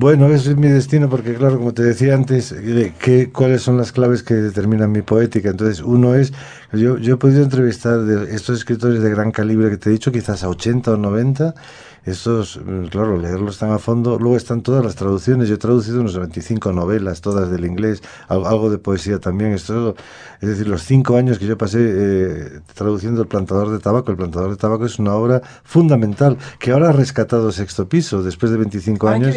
bueno, 0.00 0.28
ese 0.28 0.52
es 0.52 0.56
mi 0.56 0.68
destino 0.68 1.10
porque, 1.10 1.34
claro, 1.34 1.58
como 1.58 1.74
te 1.74 1.82
decía 1.82 2.14
antes, 2.14 2.54
que, 2.98 3.30
¿cuáles 3.30 3.60
son 3.60 3.76
las 3.76 3.92
claves 3.92 4.22
que 4.22 4.32
determinan 4.32 4.90
mi 4.90 5.02
poética? 5.02 5.50
Entonces, 5.50 5.82
uno 5.82 6.14
es, 6.14 6.32
yo, 6.72 6.96
yo 6.96 7.14
he 7.14 7.16
podido 7.18 7.42
entrevistar 7.42 8.00
de 8.00 8.34
estos 8.34 8.56
escritores 8.60 9.02
de 9.02 9.10
gran 9.10 9.30
calibre 9.30 9.68
que 9.68 9.76
te 9.76 9.90
he 9.90 9.92
dicho, 9.92 10.10
quizás 10.10 10.42
a 10.42 10.48
80 10.48 10.92
o 10.92 10.96
90, 10.96 11.54
estos, 12.04 12.58
mm, 12.64 12.86
claro, 12.86 13.18
leerlos 13.18 13.58
tan 13.58 13.72
a 13.72 13.78
fondo. 13.78 14.18
Luego 14.18 14.36
están 14.36 14.62
todas 14.62 14.84
las 14.84 14.96
traducciones. 14.96 15.48
Yo 15.48 15.56
he 15.56 15.58
traducido 15.58 16.00
unos 16.00 16.16
25 16.16 16.72
novelas, 16.72 17.20
todas 17.20 17.50
del 17.50 17.66
inglés, 17.66 18.02
algo 18.28 18.70
de 18.70 18.78
poesía 18.78 19.18
también. 19.18 19.52
Esto, 19.52 19.94
es 20.40 20.48
decir, 20.48 20.66
los 20.66 20.82
cinco 20.82 21.16
años 21.16 21.38
que 21.38 21.46
yo 21.46 21.58
pasé 21.58 21.78
eh, 21.80 22.60
traduciendo 22.74 23.20
El 23.20 23.28
plantador 23.28 23.70
de 23.70 23.78
tabaco. 23.78 24.10
El 24.10 24.16
plantador 24.16 24.50
de 24.50 24.56
tabaco 24.56 24.86
es 24.86 24.98
una 24.98 25.14
obra 25.14 25.42
fundamental 25.62 26.38
que 26.58 26.72
ahora 26.72 26.88
ha 26.88 26.92
rescatado 26.92 27.52
Sexto 27.52 27.88
Piso 27.88 28.22
después 28.22 28.50
de 28.50 28.58
25 28.58 29.08
años. 29.08 29.36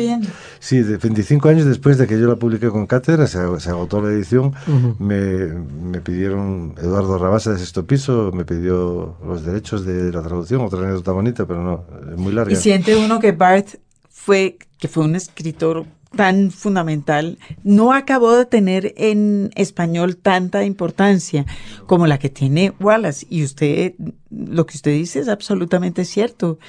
Sí, 0.59 0.79
de 0.81 0.97
25 0.97 1.49
años 1.49 1.65
después 1.65 1.97
de 1.97 2.07
que 2.07 2.19
yo 2.19 2.27
la 2.27 2.35
publiqué 2.35 2.69
con 2.69 2.87
cátedra, 2.87 3.27
se, 3.27 3.39
agotó 3.39 4.01
la 4.01 4.09
edición. 4.09 4.53
me, 4.99 5.47
me, 5.47 6.01
pidieron 6.01 6.75
Eduardo 6.77 7.17
Rabasa 7.17 7.51
de 7.51 7.59
Sexto 7.59 7.85
Piso, 7.85 8.31
me 8.33 8.45
pidió 8.45 9.17
los 9.25 9.45
derechos 9.45 9.85
de 9.85 10.11
la 10.11 10.21
traducción. 10.21 10.61
Otra 10.61 10.79
anécdota 10.79 11.11
bonita, 11.11 11.45
pero 11.45 11.63
no, 11.63 11.85
es 12.11 12.17
muy 12.17 12.33
larga. 12.33 12.51
Y 12.51 12.55
siente 12.55 12.95
uno 12.95 13.19
que 13.19 13.31
Barth 13.31 13.79
fue, 14.09 14.57
que 14.79 14.87
fue 14.87 15.03
un 15.03 15.15
escritor 15.15 15.85
tan 16.15 16.51
fundamental, 16.51 17.37
no 17.63 17.93
acabó 17.93 18.35
de 18.35 18.45
tener 18.45 18.93
en 18.97 19.51
español 19.55 20.17
tanta 20.17 20.63
importancia 20.63 21.45
como 21.87 22.07
la 22.07 22.19
que 22.19 22.29
tiene 22.29 22.73
Wallace. 22.79 23.25
Y 23.29 23.43
usted, 23.43 23.95
lo 24.29 24.65
que 24.65 24.77
usted 24.77 24.91
dice 24.91 25.19
es 25.19 25.27
absolutamente 25.27 26.05
cierto. 26.05 26.59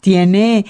Tiene 0.00 0.66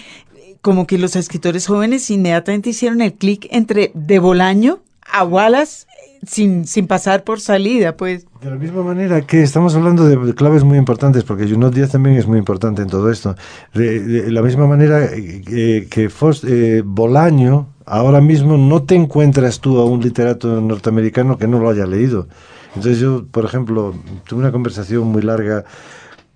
como 0.64 0.86
que 0.86 0.96
los 0.96 1.14
escritores 1.14 1.66
jóvenes 1.66 2.10
inmediatamente 2.10 2.70
hicieron 2.70 3.02
el 3.02 3.12
clic 3.12 3.46
entre 3.50 3.92
de 3.92 4.18
Bolaño 4.18 4.78
a 5.02 5.22
Wallace 5.22 5.86
sin, 6.26 6.66
sin 6.66 6.86
pasar 6.86 7.22
por 7.22 7.38
salida, 7.38 7.98
pues. 7.98 8.24
De 8.40 8.48
la 8.48 8.56
misma 8.56 8.82
manera 8.82 9.20
que 9.20 9.42
estamos 9.42 9.74
hablando 9.74 10.06
de 10.06 10.34
claves 10.34 10.64
muy 10.64 10.78
importantes, 10.78 11.22
porque 11.22 11.46
Junot 11.46 11.74
Díaz 11.74 11.90
también 11.90 12.16
es 12.16 12.26
muy 12.26 12.38
importante 12.38 12.80
en 12.80 12.88
todo 12.88 13.10
esto. 13.10 13.36
De, 13.74 14.30
la 14.30 14.40
misma 14.40 14.66
manera 14.66 15.06
que, 15.10 15.86
que 15.90 16.08
eh, 16.48 16.82
Bolaño, 16.82 17.68
ahora 17.84 18.22
mismo 18.22 18.56
no 18.56 18.84
te 18.84 18.94
encuentras 18.94 19.60
tú 19.60 19.78
a 19.80 19.84
un 19.84 20.00
literato 20.00 20.62
norteamericano 20.62 21.36
que 21.36 21.46
no 21.46 21.58
lo 21.58 21.68
haya 21.68 21.84
leído. 21.84 22.26
Entonces 22.68 23.00
yo, 23.00 23.26
por 23.30 23.44
ejemplo, 23.44 23.94
tuve 24.26 24.40
una 24.40 24.50
conversación 24.50 25.08
muy 25.08 25.20
larga 25.20 25.66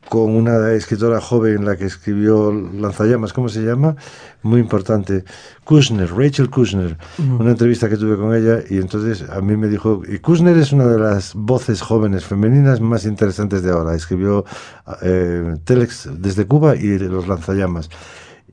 con 0.09 0.35
una 0.35 0.73
escritora 0.73 1.21
joven, 1.21 1.64
la 1.64 1.77
que 1.77 1.85
escribió 1.85 2.53
Lanzallamas, 2.53 3.33
¿cómo 3.33 3.49
se 3.49 3.61
llama? 3.61 3.97
Muy 4.42 4.61
importante. 4.61 5.25
Kushner, 5.64 6.11
Rachel 6.11 6.49
Kushner. 6.49 6.97
Una 7.38 7.51
entrevista 7.51 7.88
que 7.88 7.97
tuve 7.97 8.16
con 8.16 8.35
ella 8.35 8.62
y 8.71 8.79
entonces 8.79 9.29
a 9.29 9.40
mí 9.40 9.57
me 9.57 9.68
dijo, 9.68 10.03
y 10.09 10.18
Kushner 10.18 10.57
es 10.57 10.73
una 10.73 10.87
de 10.87 10.99
las 10.99 11.35
voces 11.35 11.83
jóvenes 11.83 12.25
femeninas 12.25 12.81
más 12.81 13.05
interesantes 13.05 13.62
de 13.62 13.71
ahora. 13.71 13.94
Escribió 13.94 14.44
eh, 15.03 15.57
Telex 15.64 16.09
desde 16.14 16.47
Cuba 16.47 16.75
y 16.77 16.99
Los 16.99 17.29
Lanzallamas. 17.29 17.90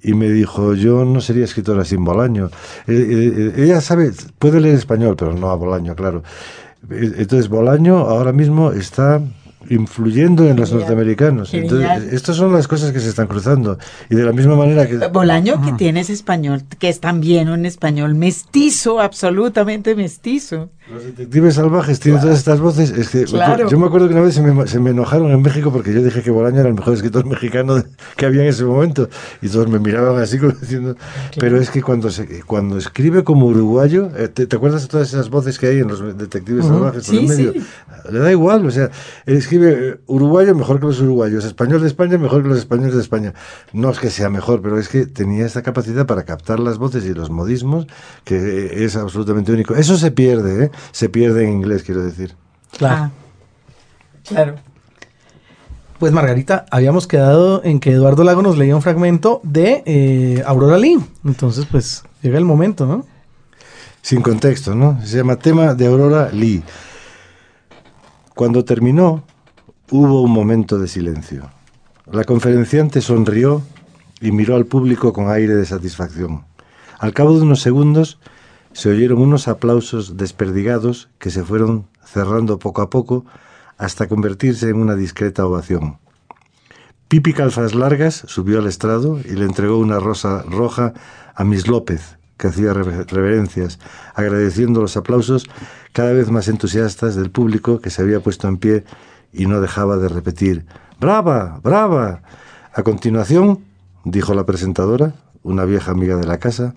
Y 0.02 0.14
me 0.14 0.30
dijo, 0.30 0.74
yo 0.74 1.06
no 1.06 1.22
sería 1.22 1.46
escritora 1.46 1.86
sin 1.86 2.04
Bolaño. 2.04 2.50
Eh, 2.86 3.54
eh, 3.58 3.64
ella 3.64 3.82
sabe, 3.82 4.12
puede 4.38 4.60
leer 4.60 4.76
español, 4.76 5.16
pero 5.18 5.34
no 5.34 5.50
a 5.50 5.56
Bolaño, 5.56 5.96
claro. 5.96 6.22
Entonces 6.90 7.50
Bolaño 7.50 7.98
ahora 7.98 8.32
mismo 8.32 8.72
está 8.72 9.22
influyendo 9.70 10.48
en 10.48 10.58
los 10.58 10.72
norteamericanos. 10.72 11.54
Entonces, 11.54 12.14
estas 12.14 12.36
son 12.36 12.54
las 12.54 12.68
cosas 12.68 12.92
que 12.92 13.00
se 13.00 13.10
están 13.10 13.28
cruzando. 13.28 13.78
Y 14.10 14.16
de 14.16 14.24
la 14.24 14.32
misma 14.32 14.56
manera 14.56 14.88
que... 14.88 14.98
Bolaño, 15.08 15.62
que 15.62 15.74
tienes 15.74 16.10
español, 16.10 16.64
que 16.80 16.90
es 16.90 17.00
también 17.00 17.50
un 17.50 17.66
español 17.66 18.16
mestizo, 18.16 19.00
absolutamente 19.00 19.96
mestizo. 19.96 20.70
Los 20.92 21.04
detectives 21.04 21.56
salvajes 21.56 22.00
tienen 22.00 22.22
todas 22.22 22.38
estas 22.38 22.60
voces. 22.60 22.92
Es 22.92 23.10
que 23.10 23.24
Claro. 23.26 23.64
yo, 23.64 23.70
yo 23.70 23.80
me 23.80 23.88
acuerdo 23.88 24.08
que 24.08 24.14
una 24.14 24.22
vez 24.24 24.36
se 24.36 24.42
me, 24.42 24.68
se 24.68 24.80
me 24.80 24.92
enojaron 24.92 25.32
en 25.32 25.42
México 25.42 25.72
porque 25.72 25.92
yo 25.92 26.04
dije 26.04 26.22
que 26.22 26.30
Bolaño 26.30 26.60
era 26.60 26.70
el 26.70 26.76
mejor 26.76 26.94
escritor 26.94 27.26
mexicano 27.28 27.84
que 28.16 28.26
había 28.28 28.44
en 28.44 28.50
ese 28.50 28.66
momento. 28.66 29.10
Y 29.42 29.50
todos 29.50 29.68
me 29.68 29.80
miraban 29.80 30.22
así 30.22 30.38
como 30.38 30.52
diciendo. 30.52 30.96
Pero 31.40 31.60
es 31.60 31.72
que 31.72 31.82
cuando, 31.82 32.12
se, 32.12 32.42
cuando 32.42 32.78
escribe 32.78 33.24
como 33.24 33.48
uruguayo, 33.48 34.10
eh, 34.16 34.28
¿te, 34.28 34.46
te 34.46 34.56
acuerdas 34.56 34.84
de 34.84 34.88
todas 34.90 35.08
esas 35.08 35.30
voces 35.32 35.58
que 35.58 35.68
hay 35.68 35.80
en 35.80 35.88
los 35.88 36.18
detectives 36.18 36.66
salvajes 36.66 37.06
por 37.08 37.16
Sí, 37.16 37.18
el 37.20 37.28
medio? 37.28 37.54
sí. 37.54 37.64
Le 38.12 38.20
da 38.20 38.30
igual, 38.32 38.64
o 38.68 38.70
sea, 38.70 38.92
él 39.26 39.38
escribe 39.38 39.90
eh, 39.90 39.98
uruguayo 40.06 40.54
mejor 40.54 40.80
que 40.80 40.86
los 40.86 41.02
uruguayos, 41.02 41.44
español 41.46 41.82
de 41.82 41.88
España 41.88 42.20
mejor 42.20 42.44
que 42.44 42.50
los 42.50 42.60
españoles 42.60 42.94
de 42.94 43.02
España. 43.02 43.34
No 43.74 43.90
es 43.90 43.98
que 43.98 44.12
sea 44.12 44.30
mejor, 44.30 44.62
pero 44.62 44.78
es 44.78 44.90
que 44.90 45.08
tenía 45.08 45.48
esta 45.48 45.64
capacidad 45.64 46.06
para 46.06 46.24
captar 46.24 46.60
las 46.60 46.78
voces 46.78 47.04
y 47.06 47.16
los 47.16 47.32
modismos 47.32 47.88
que 48.24 48.36
eh, 48.38 48.86
es 48.86 48.96
absolutamente 48.96 49.52
único. 49.52 49.74
Eso 49.76 49.98
se 49.98 50.12
pierde, 50.12 50.66
¿eh? 50.66 50.72
Se 50.92 51.10
pierde 51.10 51.44
en 51.44 51.54
inglés, 51.54 51.84
quiero 51.84 52.04
decir. 52.04 52.36
Claro. 52.78 52.96
Ah, 52.96 53.12
claro. 54.28 54.56
Pues 56.00 56.12
Margarita, 56.12 56.66
habíamos 56.72 57.08
quedado 57.08 57.64
en 57.64 57.80
que 57.80 57.92
Eduardo 57.92 58.24
Lago 58.24 58.42
nos 58.42 58.58
leía 58.58 58.76
un 58.76 58.82
fragmento 58.82 59.40
de 59.44 59.82
eh, 59.86 60.44
Aurora 60.46 60.78
Lee. 60.78 61.00
Entonces, 61.24 61.66
pues 61.72 62.04
llega 62.22 62.38
el 62.38 62.46
momento, 62.46 62.86
¿no? 62.86 63.06
Sin 64.02 64.22
contexto, 64.22 64.76
¿no? 64.76 65.00
Se 65.06 65.18
llama 65.18 65.38
Tema 65.38 65.74
de 65.74 65.88
Aurora 65.88 66.30
Lee. 66.32 66.64
Cuando 68.36 68.66
terminó, 68.66 69.24
hubo 69.90 70.22
un 70.22 70.32
momento 70.32 70.78
de 70.78 70.88
silencio. 70.90 71.50
La 72.12 72.26
conferenciante 72.26 73.00
sonrió 73.02 73.62
y 74.20 74.32
miró 74.32 74.56
al 74.58 74.66
público 74.66 75.14
con 75.14 75.30
aire 75.30 75.56
de 75.56 75.66
satisfacción. 75.66 76.44
Al 77.00 77.14
cabo 77.14 77.36
de 77.36 77.42
unos 77.42 77.62
segundos, 77.62 78.20
se 78.76 78.90
oyeron 78.90 79.20
unos 79.20 79.48
aplausos 79.48 80.18
desperdigados 80.18 81.08
que 81.18 81.30
se 81.30 81.46
fueron 81.46 81.88
cerrando 82.04 82.60
poco 82.60 82.82
a 82.82 82.90
poco 82.90 83.26
hasta 83.78 84.08
convertirse 84.10 84.70
en 84.70 84.76
una 84.76 84.96
discreta 84.96 85.46
ovación. 85.46 85.98
Pipi 87.08 87.32
Calzas 87.32 87.74
Largas 87.74 88.24
subió 88.28 88.60
al 88.60 88.68
estrado 88.68 89.20
y 89.24 89.32
le 89.36 89.46
entregó 89.46 89.78
una 89.78 90.00
rosa 90.00 90.44
roja 90.44 90.94
a 91.36 91.46
Miss 91.46 91.70
López, 91.70 92.18
que 92.38 92.48
hacía 92.48 92.74
rever- 92.74 93.08
reverencias, 93.10 93.80
agradeciendo 94.14 94.82
los 94.82 94.98
aplausos 94.98 95.46
cada 95.94 96.12
vez 96.12 96.30
más 96.30 96.50
entusiastas 96.50 97.16
del 97.16 97.32
público 97.32 97.80
que 97.80 97.90
se 97.90 98.02
había 98.02 98.20
puesto 98.20 98.50
en 98.50 98.58
pie 98.58 98.84
y 99.32 99.46
no 99.46 99.62
dejaba 99.62 99.96
de 99.96 100.10
repetir 100.10 100.66
¡Brava! 101.00 101.62
¡Brava! 101.64 102.24
A 102.74 102.84
continuación, 102.84 103.64
dijo 104.04 104.34
la 104.34 104.46
presentadora, 104.46 105.16
una 105.44 105.64
vieja 105.64 105.92
amiga 105.92 106.18
de 106.18 106.28
la 106.28 106.40
casa, 106.40 106.74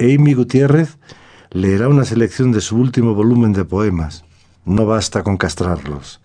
Amy 0.00 0.32
Gutiérrez 0.32 0.96
leerá 1.52 1.88
una 1.88 2.04
selección 2.04 2.50
de 2.50 2.60
su 2.60 2.76
último 2.76 3.14
volumen 3.14 3.52
de 3.52 3.64
poemas. 3.64 4.24
No 4.64 4.86
basta 4.86 5.22
con 5.22 5.36
castrarlos. 5.36 6.20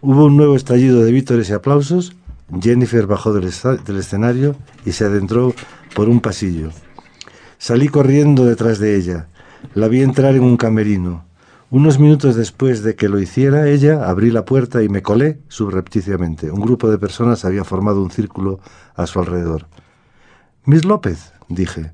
Hubo 0.00 0.26
un 0.26 0.36
nuevo 0.36 0.56
estallido 0.56 1.02
de 1.02 1.12
vítores 1.12 1.48
y 1.48 1.52
aplausos. 1.52 2.14
Jennifer 2.60 3.06
bajó 3.06 3.32
del, 3.32 3.50
del 3.84 3.96
escenario 3.96 4.56
y 4.84 4.92
se 4.92 5.04
adentró 5.04 5.54
por 5.94 6.08
un 6.08 6.20
pasillo. 6.20 6.70
Salí 7.58 7.88
corriendo 7.88 8.44
detrás 8.44 8.78
de 8.78 8.96
ella. 8.96 9.28
La 9.74 9.88
vi 9.88 10.02
entrar 10.02 10.34
en 10.34 10.42
un 10.42 10.56
camerino. 10.56 11.24
Unos 11.70 11.98
minutos 11.98 12.36
después 12.36 12.82
de 12.82 12.94
que 12.94 13.08
lo 13.08 13.18
hiciera 13.18 13.68
ella, 13.68 14.08
abrí 14.08 14.30
la 14.30 14.44
puerta 14.44 14.82
y 14.82 14.88
me 14.88 15.02
colé 15.02 15.40
subrepticiamente. 15.48 16.50
Un 16.50 16.60
grupo 16.60 16.88
de 16.90 16.98
personas 16.98 17.44
había 17.44 17.64
formado 17.64 18.02
un 18.02 18.10
círculo 18.10 18.60
a 18.94 19.06
su 19.06 19.18
alrededor. 19.18 19.66
Miss 20.64 20.84
López, 20.84 21.32
dije, 21.48 21.92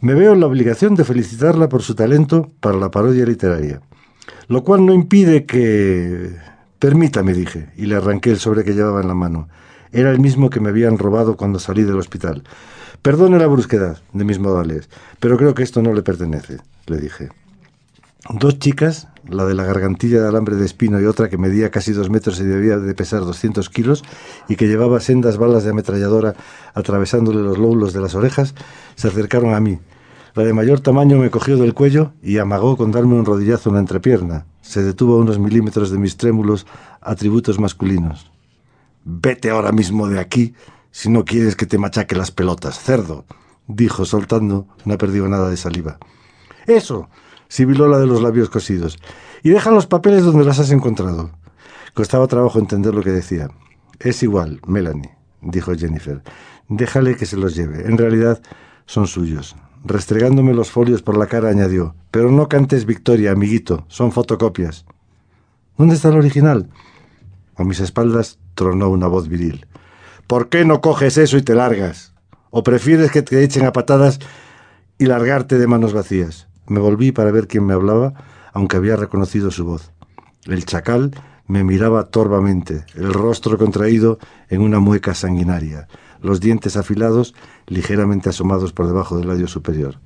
me 0.00 0.14
veo 0.14 0.32
en 0.32 0.40
la 0.40 0.46
obligación 0.46 0.94
de 0.94 1.04
felicitarla 1.04 1.68
por 1.68 1.82
su 1.82 1.94
talento 1.94 2.50
para 2.60 2.76
la 2.76 2.90
parodia 2.90 3.24
literaria. 3.24 3.80
Lo 4.48 4.64
cual 4.64 4.86
no 4.86 4.94
impide 4.94 5.44
que... 5.44 6.36
Permítame, 6.78 7.34
dije, 7.34 7.70
y 7.76 7.86
le 7.86 7.96
arranqué 7.96 8.30
el 8.30 8.38
sobre 8.38 8.62
que 8.62 8.74
llevaba 8.74 9.00
en 9.00 9.08
la 9.08 9.14
mano. 9.14 9.48
Era 9.90 10.10
el 10.10 10.20
mismo 10.20 10.48
que 10.50 10.60
me 10.60 10.68
habían 10.68 10.98
robado 10.98 11.36
cuando 11.36 11.58
salí 11.58 11.82
del 11.82 11.98
hospital. 11.98 12.44
Perdone 13.02 13.38
la 13.38 13.48
brusquedad 13.48 13.98
de 14.12 14.24
mis 14.24 14.38
modales, 14.38 14.88
pero 15.18 15.36
creo 15.36 15.54
que 15.54 15.64
esto 15.64 15.82
no 15.82 15.92
le 15.92 16.02
pertenece, 16.02 16.58
le 16.86 16.98
dije. 16.98 17.30
Dos 18.30 18.58
chicas, 18.58 19.08
la 19.28 19.46
de 19.46 19.54
la 19.54 19.64
gargantilla 19.64 20.20
de 20.20 20.28
alambre 20.28 20.56
de 20.56 20.66
espino 20.66 21.00
y 21.00 21.04
otra 21.04 21.28
que 21.28 21.38
medía 21.38 21.70
casi 21.70 21.92
dos 21.92 22.10
metros 22.10 22.40
y 22.40 22.44
debía 22.44 22.76
de 22.76 22.94
pesar 22.94 23.20
200 23.20 23.70
kilos 23.70 24.02
y 24.48 24.56
que 24.56 24.66
llevaba 24.66 25.00
sendas 25.00 25.38
balas 25.38 25.64
de 25.64 25.70
ametralladora 25.70 26.34
atravesándole 26.74 27.40
los 27.40 27.58
lóbulos 27.58 27.92
de 27.92 28.00
las 28.00 28.14
orejas, 28.14 28.54
se 28.96 29.08
acercaron 29.08 29.54
a 29.54 29.60
mí. 29.60 29.78
La 30.34 30.42
de 30.42 30.52
mayor 30.52 30.80
tamaño 30.80 31.16
me 31.18 31.30
cogió 31.30 31.56
del 31.56 31.74
cuello 31.74 32.12
y 32.22 32.38
amagó 32.38 32.76
con 32.76 32.90
darme 32.90 33.14
un 33.14 33.24
rodillazo 33.24 33.70
en 33.70 33.76
la 33.76 33.80
entrepierna. 33.80 34.46
Se 34.62 34.82
detuvo 34.82 35.14
a 35.14 35.18
unos 35.18 35.38
milímetros 35.38 35.90
de 35.90 35.98
mis 35.98 36.16
trémulos 36.16 36.66
atributos 37.00 37.58
masculinos. 37.58 38.30
Vete 39.04 39.50
ahora 39.50 39.72
mismo 39.72 40.08
de 40.08 40.20
aquí 40.20 40.54
si 40.90 41.08
no 41.08 41.24
quieres 41.24 41.56
que 41.56 41.66
te 41.66 41.78
machaque 41.78 42.16
las 42.16 42.30
pelotas, 42.30 42.78
cerdo, 42.78 43.24
dijo 43.68 44.04
soltando 44.04 44.66
una 44.84 44.98
perdigonada 44.98 45.48
de 45.48 45.56
saliva. 45.56 45.98
Eso, 46.66 47.08
sibiló 47.48 47.88
la 47.88 47.98
de 47.98 48.06
los 48.06 48.22
labios 48.22 48.50
cosidos. 48.50 48.98
Y 49.42 49.50
deja 49.50 49.70
los 49.70 49.86
papeles 49.86 50.24
donde 50.24 50.44
las 50.44 50.58
has 50.58 50.70
encontrado. 50.70 51.30
Costaba 51.94 52.26
trabajo 52.26 52.58
entender 52.58 52.94
lo 52.94 53.02
que 53.02 53.10
decía. 53.10 53.48
Es 53.98 54.22
igual, 54.22 54.60
Melanie, 54.66 55.16
dijo 55.40 55.74
Jennifer. 55.74 56.22
Déjale 56.68 57.16
que 57.16 57.26
se 57.26 57.36
los 57.36 57.54
lleve. 57.56 57.86
En 57.86 57.98
realidad 57.98 58.40
son 58.86 59.06
suyos. 59.06 59.56
Restregándome 59.84 60.54
los 60.54 60.70
folios 60.70 61.02
por 61.02 61.16
la 61.16 61.26
cara, 61.26 61.48
añadió. 61.48 61.94
Pero 62.10 62.30
no 62.30 62.48
cantes 62.48 62.84
victoria, 62.84 63.32
amiguito. 63.32 63.84
Son 63.88 64.12
fotocopias. 64.12 64.84
¿Dónde 65.76 65.94
está 65.94 66.08
el 66.08 66.16
original? 66.16 66.68
A 67.56 67.64
mis 67.64 67.80
espaldas 67.80 68.38
tronó 68.54 68.88
una 68.90 69.06
voz 69.06 69.28
viril. 69.28 69.66
¿Por 70.26 70.48
qué 70.48 70.64
no 70.64 70.80
coges 70.80 71.16
eso 71.16 71.36
y 71.36 71.42
te 71.42 71.54
largas? 71.54 72.12
¿O 72.50 72.62
prefieres 72.62 73.10
que 73.10 73.22
te 73.22 73.42
echen 73.42 73.64
a 73.64 73.72
patadas 73.72 74.18
y 74.98 75.06
largarte 75.06 75.58
de 75.58 75.66
manos 75.66 75.92
vacías? 75.92 76.47
Me 76.68 76.80
volví 76.80 77.12
para 77.12 77.30
ver 77.30 77.48
quién 77.48 77.64
me 77.66 77.74
hablaba, 77.74 78.14
aunque 78.52 78.76
había 78.76 78.96
reconocido 78.96 79.50
su 79.50 79.64
voz. 79.64 79.92
El 80.44 80.64
chacal 80.64 81.12
me 81.46 81.64
miraba 81.64 82.04
torvamente, 82.04 82.84
el 82.94 83.12
rostro 83.12 83.56
contraído 83.56 84.18
en 84.50 84.60
una 84.60 84.78
mueca 84.80 85.14
sanguinaria, 85.14 85.88
los 86.20 86.40
dientes 86.40 86.76
afilados 86.76 87.34
ligeramente 87.66 88.28
asomados 88.28 88.72
por 88.72 88.86
debajo 88.86 89.16
del 89.18 89.28
labio 89.28 89.48
superior. 89.48 89.98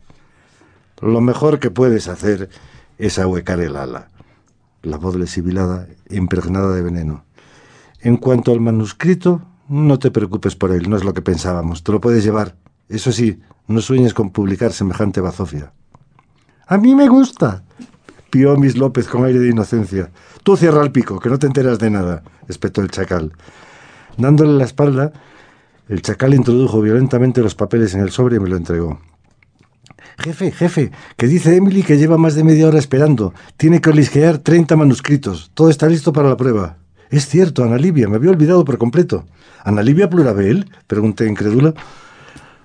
Lo 1.00 1.20
mejor 1.20 1.58
que 1.58 1.70
puedes 1.70 2.06
hacer 2.06 2.48
es 2.96 3.18
ahuecar 3.18 3.60
el 3.60 3.76
ala. 3.76 4.08
La 4.82 4.98
voz 4.98 5.16
le 5.16 5.26
sibilada, 5.26 5.88
impregnada 6.10 6.72
de 6.74 6.82
veneno. 6.82 7.24
En 8.00 8.16
cuanto 8.16 8.52
al 8.52 8.60
manuscrito, 8.60 9.42
no 9.68 9.98
te 9.98 10.12
preocupes 10.12 10.54
por 10.54 10.70
él, 10.70 10.88
no 10.88 10.96
es 10.96 11.04
lo 11.04 11.12
que 11.12 11.22
pensábamos. 11.22 11.82
Te 11.82 11.90
lo 11.90 12.00
puedes 12.00 12.22
llevar. 12.22 12.56
Eso 12.88 13.10
sí, 13.10 13.40
no 13.66 13.80
sueñes 13.80 14.14
con 14.14 14.30
publicar 14.30 14.72
semejante 14.72 15.20
bazofia. 15.20 15.72
A 16.66 16.78
mí 16.78 16.94
me 16.94 17.08
gusta, 17.08 17.62
pió 18.30 18.56
Miss 18.56 18.76
López 18.76 19.08
con 19.08 19.24
aire 19.24 19.38
de 19.38 19.50
inocencia. 19.50 20.10
Tú 20.42 20.56
cierra 20.56 20.82
el 20.82 20.92
pico, 20.92 21.20
que 21.20 21.28
no 21.28 21.38
te 21.38 21.46
enteras 21.46 21.78
de 21.78 21.90
nada, 21.90 22.22
espetó 22.48 22.80
el 22.80 22.90
chacal. 22.90 23.32
Dándole 24.16 24.52
la 24.52 24.64
espalda, 24.64 25.12
el 25.88 26.02
chacal 26.02 26.34
introdujo 26.34 26.80
violentamente 26.80 27.42
los 27.42 27.54
papeles 27.54 27.94
en 27.94 28.00
el 28.00 28.10
sobre 28.10 28.36
y 28.36 28.40
me 28.40 28.48
lo 28.48 28.56
entregó. 28.56 29.00
Jefe, 30.18 30.52
jefe, 30.52 30.92
que 31.16 31.26
dice 31.26 31.56
Emily 31.56 31.82
que 31.82 31.96
lleva 31.96 32.16
más 32.18 32.34
de 32.34 32.44
media 32.44 32.68
hora 32.68 32.78
esperando. 32.78 33.34
Tiene 33.56 33.80
que 33.80 33.90
olisquear 33.90 34.38
30 34.38 34.76
manuscritos. 34.76 35.50
Todo 35.54 35.70
está 35.70 35.88
listo 35.88 36.12
para 36.12 36.28
la 36.28 36.36
prueba. 36.36 36.78
Es 37.10 37.26
cierto, 37.26 37.64
Ana 37.64 37.76
Livia, 37.76 38.08
me 38.08 38.16
había 38.16 38.30
olvidado 38.30 38.64
por 38.64 38.78
completo. 38.78 39.26
¿Ana 39.64 39.82
Livia 39.82 40.08
Plurabel? 40.08 40.70
Pregunté 40.86 41.26
incrédula. 41.26 41.74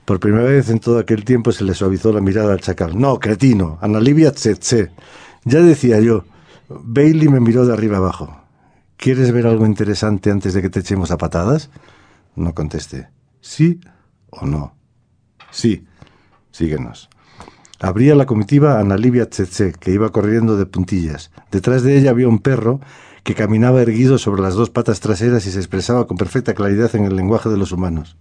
Por 0.07 0.21
primera 0.21 0.45
vez 0.45 0.69
en 0.69 0.79
todo 0.79 0.99
aquel 0.99 1.25
tiempo 1.25 1.51
se 1.51 1.65
le 1.65 1.73
suavizó 1.73 2.13
la 2.13 2.21
mirada 2.21 2.53
al 2.53 2.61
chacal. 2.61 2.97
No, 2.97 3.19
cretino, 3.19 3.77
Ana 3.81 3.99
Livia 3.99 4.31
Tsetse. 4.31 4.89
Ya 5.43 5.59
decía 5.59 5.99
yo. 5.99 6.23
Bailey 6.69 7.27
me 7.27 7.41
miró 7.41 7.65
de 7.65 7.73
arriba 7.73 7.97
abajo. 7.97 8.33
¿Quieres 8.95 9.33
ver 9.33 9.45
algo 9.47 9.65
interesante 9.65 10.31
antes 10.31 10.53
de 10.53 10.61
que 10.61 10.69
te 10.69 10.79
echemos 10.79 11.11
a 11.11 11.17
patadas? 11.17 11.69
No 12.37 12.55
contesté. 12.55 13.09
¿Sí 13.41 13.81
o 14.29 14.45
no? 14.45 14.77
Sí. 15.51 15.85
Síguenos. 16.51 17.09
Abría 17.81 18.15
la 18.15 18.25
comitiva 18.25 18.79
Ana 18.79 18.95
Livia 18.95 19.29
Tsetse, 19.29 19.73
que 19.77 19.91
iba 19.91 20.13
corriendo 20.13 20.55
de 20.55 20.67
puntillas. 20.67 21.31
Detrás 21.51 21.83
de 21.83 21.97
ella 21.97 22.11
había 22.11 22.29
un 22.29 22.39
perro 22.39 22.79
que 23.23 23.35
caminaba 23.35 23.81
erguido 23.81 24.17
sobre 24.17 24.41
las 24.41 24.53
dos 24.53 24.69
patas 24.69 25.01
traseras 25.01 25.45
y 25.47 25.51
se 25.51 25.59
expresaba 25.59 26.07
con 26.07 26.15
perfecta 26.15 26.53
claridad 26.53 26.95
en 26.95 27.03
el 27.03 27.17
lenguaje 27.17 27.49
de 27.49 27.57
los 27.57 27.73
humanos. 27.73 28.15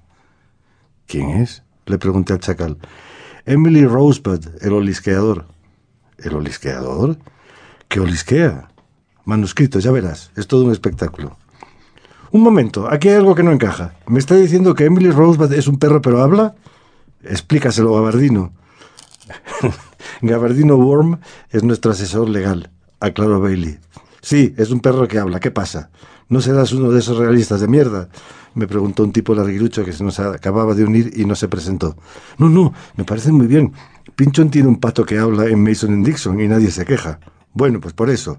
¿Quién 1.07 1.31
es? 1.31 1.63
Le 1.87 1.99
pregunté 1.99 2.33
al 2.33 2.41
chacal. 2.41 2.77
Emily 3.45 3.87
Rosebud, 3.87 4.45
el 4.61 4.73
olisqueador. 4.73 5.47
¿El 6.19 6.35
olisqueador? 6.35 7.17
¿Qué 7.89 8.01
olisquea? 8.01 8.69
Manuscrito, 9.25 9.79
ya 9.79 9.93
verás. 9.93 10.31
Es 10.37 10.47
todo 10.47 10.65
un 10.65 10.73
espectáculo. 10.73 11.37
Un 12.33 12.43
momento, 12.43 12.89
aquí 12.91 13.09
hay 13.09 13.17
algo 13.17 13.35
que 13.35 13.43
no 13.43 13.53
encaja. 13.53 13.95
¿Me 14.07 14.19
está 14.19 14.35
diciendo 14.35 14.75
que 14.75 14.85
Emily 14.85 15.11
Rosebud 15.11 15.53
es 15.53 15.69
un 15.69 15.79
perro 15.79 16.03
pero 16.03 16.23
habla? 16.23 16.55
Explícaselo, 17.23 17.95
Gabardino. 17.95 18.53
Gabardino 20.23 20.77
Worm 20.77 21.21
es 21.51 21.63
nuestro 21.63 21.93
asesor 21.93 22.29
legal. 22.29 22.71
aclaró 23.01 23.41
Bailey. 23.41 23.79
Sí, 24.23 24.55
es 24.57 24.71
un 24.71 24.81
perro 24.81 25.07
que 25.07 25.19
habla. 25.19 25.41
¿Qué 25.41 25.51
pasa? 25.51 25.91
¿No 26.29 26.41
serás 26.41 26.73
uno 26.73 26.91
de 26.91 26.99
esos 26.99 27.17
realistas 27.19 27.61
de 27.61 27.69
mierda? 27.69 28.09
Me 28.57 28.67
preguntó 28.67 29.05
un 29.05 29.13
tipo 29.13 29.35
larguirucho 29.35 29.85
que 29.85 29.93
se 29.93 30.03
nos 30.03 30.19
acababa 30.19 30.75
de 30.75 30.83
unir 30.83 31.13
y 31.15 31.27
no 31.27 31.37
se 31.37 31.47
presentó. 31.47 31.95
No, 32.39 32.49
no, 32.49 32.73
me 32.97 33.05
parece 33.05 33.31
muy 33.31 33.47
bien. 33.47 33.75
Pinchon 34.15 34.51
tiene 34.51 34.67
un 34.67 34.81
pato 34.81 35.05
que 35.05 35.19
habla 35.19 35.45
en 35.45 35.63
Mason 35.63 36.03
Dixon 36.03 36.41
y 36.41 36.49
nadie 36.49 36.71
se 36.71 36.87
queja. 36.87 37.21
Bueno, 37.53 37.81
pues 37.81 37.93
por 37.93 38.09
eso. 38.09 38.39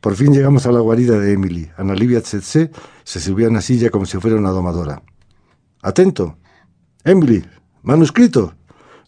Por 0.00 0.16
fin 0.16 0.32
llegamos 0.32 0.66
a 0.66 0.72
la 0.72 0.80
guarida 0.80 1.20
de 1.20 1.34
Emily. 1.34 1.70
Ana 1.76 1.94
Livia 1.94 2.20
Tsetse 2.20 2.72
se 3.04 3.20
subió 3.20 3.46
a 3.46 3.50
una 3.50 3.60
silla 3.60 3.90
como 3.90 4.06
si 4.06 4.18
fuera 4.18 4.36
una 4.36 4.50
domadora. 4.50 5.02
Atento. 5.82 6.36
Emily, 7.04 7.44
manuscrito. 7.84 8.54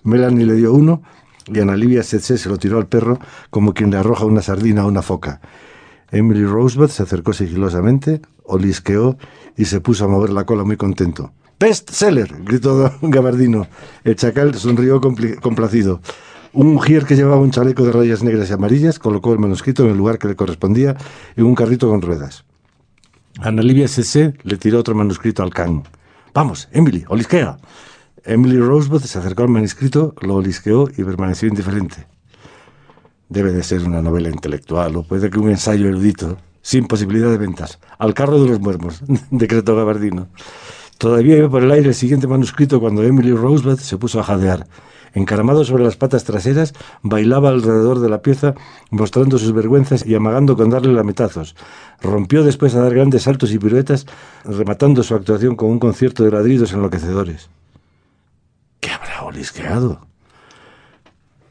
Melanie 0.04 0.46
le 0.46 0.54
dio 0.54 0.72
uno 0.72 1.02
y 1.46 1.58
Ana 1.58 1.74
Livia 1.74 2.02
Tsetse 2.02 2.38
se 2.38 2.48
lo 2.48 2.56
tiró 2.56 2.78
al 2.78 2.86
perro 2.86 3.18
como 3.50 3.74
quien 3.74 3.90
le 3.90 3.96
arroja 3.96 4.26
una 4.26 4.42
sardina 4.42 4.82
a 4.82 4.86
una 4.86 5.02
foca. 5.02 5.40
Emily 6.12 6.44
Rosebud 6.44 6.88
se 6.88 7.02
acercó 7.02 7.32
sigilosamente, 7.32 8.20
olisqueó 8.44 9.16
y 9.56 9.66
se 9.66 9.80
puso 9.80 10.04
a 10.04 10.08
mover 10.08 10.30
la 10.30 10.44
cola 10.44 10.64
muy 10.64 10.76
contento. 10.76 11.32
¡Best 11.58 11.90
seller! 11.90 12.34
gritó 12.44 12.92
Gabardino. 13.02 13.66
El 14.02 14.16
chacal 14.16 14.54
sonrió 14.54 15.00
complacido. 15.00 16.00
Un 16.52 16.74
mujer 16.74 17.04
que 17.04 17.14
llevaba 17.14 17.40
un 17.40 17.52
chaleco 17.52 17.84
de 17.84 17.92
rayas 17.92 18.24
negras 18.24 18.50
y 18.50 18.52
amarillas 18.52 18.98
colocó 18.98 19.32
el 19.32 19.38
manuscrito 19.38 19.84
en 19.84 19.90
el 19.90 19.96
lugar 19.96 20.18
que 20.18 20.26
le 20.26 20.36
correspondía 20.36 20.96
en 21.36 21.44
un 21.44 21.54
carrito 21.54 21.88
con 21.88 22.02
ruedas. 22.02 22.44
Ana 23.38 23.62
Livia 23.62 23.86
C.C. 23.86 24.34
le 24.42 24.56
tiró 24.56 24.80
otro 24.80 24.94
manuscrito 24.94 25.42
al 25.42 25.50
can. 25.50 25.84
Vamos, 26.34 26.68
Emily, 26.72 27.04
olisquea. 27.08 27.56
Emily 28.24 28.58
Rosebud 28.58 29.02
se 29.02 29.18
acercó 29.18 29.44
al 29.44 29.48
manuscrito, 29.48 30.14
lo 30.20 30.36
olisqueó 30.36 30.88
y 30.96 31.04
permaneció 31.04 31.48
indiferente. 31.48 32.06
Debe 33.30 33.52
de 33.52 33.62
ser 33.62 33.84
una 33.84 34.02
novela 34.02 34.28
intelectual 34.28 34.96
o 34.96 35.02
puede 35.04 35.30
que 35.30 35.38
un 35.38 35.48
ensayo 35.48 35.88
erudito, 35.88 36.36
sin 36.62 36.86
posibilidad 36.86 37.30
de 37.30 37.38
ventas. 37.38 37.78
Al 37.96 38.12
carro 38.12 38.42
de 38.42 38.48
los 38.48 38.60
muermos, 38.60 39.02
decretó 39.30 39.76
Gabardino. 39.76 40.26
Todavía 40.98 41.38
iba 41.38 41.48
por 41.48 41.62
el 41.62 41.70
aire 41.70 41.88
el 41.88 41.94
siguiente 41.94 42.26
manuscrito 42.26 42.80
cuando 42.80 43.04
Emily 43.04 43.32
Rosebud 43.32 43.78
se 43.78 43.96
puso 43.96 44.20
a 44.20 44.24
jadear. 44.24 44.66
Encaramado 45.14 45.64
sobre 45.64 45.84
las 45.84 45.96
patas 45.96 46.24
traseras, 46.24 46.74
bailaba 47.02 47.50
alrededor 47.50 48.00
de 48.00 48.08
la 48.08 48.20
pieza, 48.20 48.54
mostrando 48.90 49.38
sus 49.38 49.52
vergüenzas 49.52 50.04
y 50.04 50.14
amagando 50.14 50.56
con 50.56 50.70
darle 50.70 50.92
lametazos. 50.92 51.54
Rompió 52.00 52.42
después 52.42 52.74
a 52.74 52.82
dar 52.82 52.94
grandes 52.94 53.22
saltos 53.22 53.52
y 53.52 53.58
piruetas, 53.58 54.06
rematando 54.44 55.04
su 55.04 55.14
actuación 55.14 55.54
con 55.54 55.70
un 55.70 55.78
concierto 55.78 56.24
de 56.24 56.32
ladridos 56.32 56.72
enloquecedores. 56.72 57.48
¿Qué 58.80 58.90
habrá 58.90 59.22
olisqueado? 59.22 60.09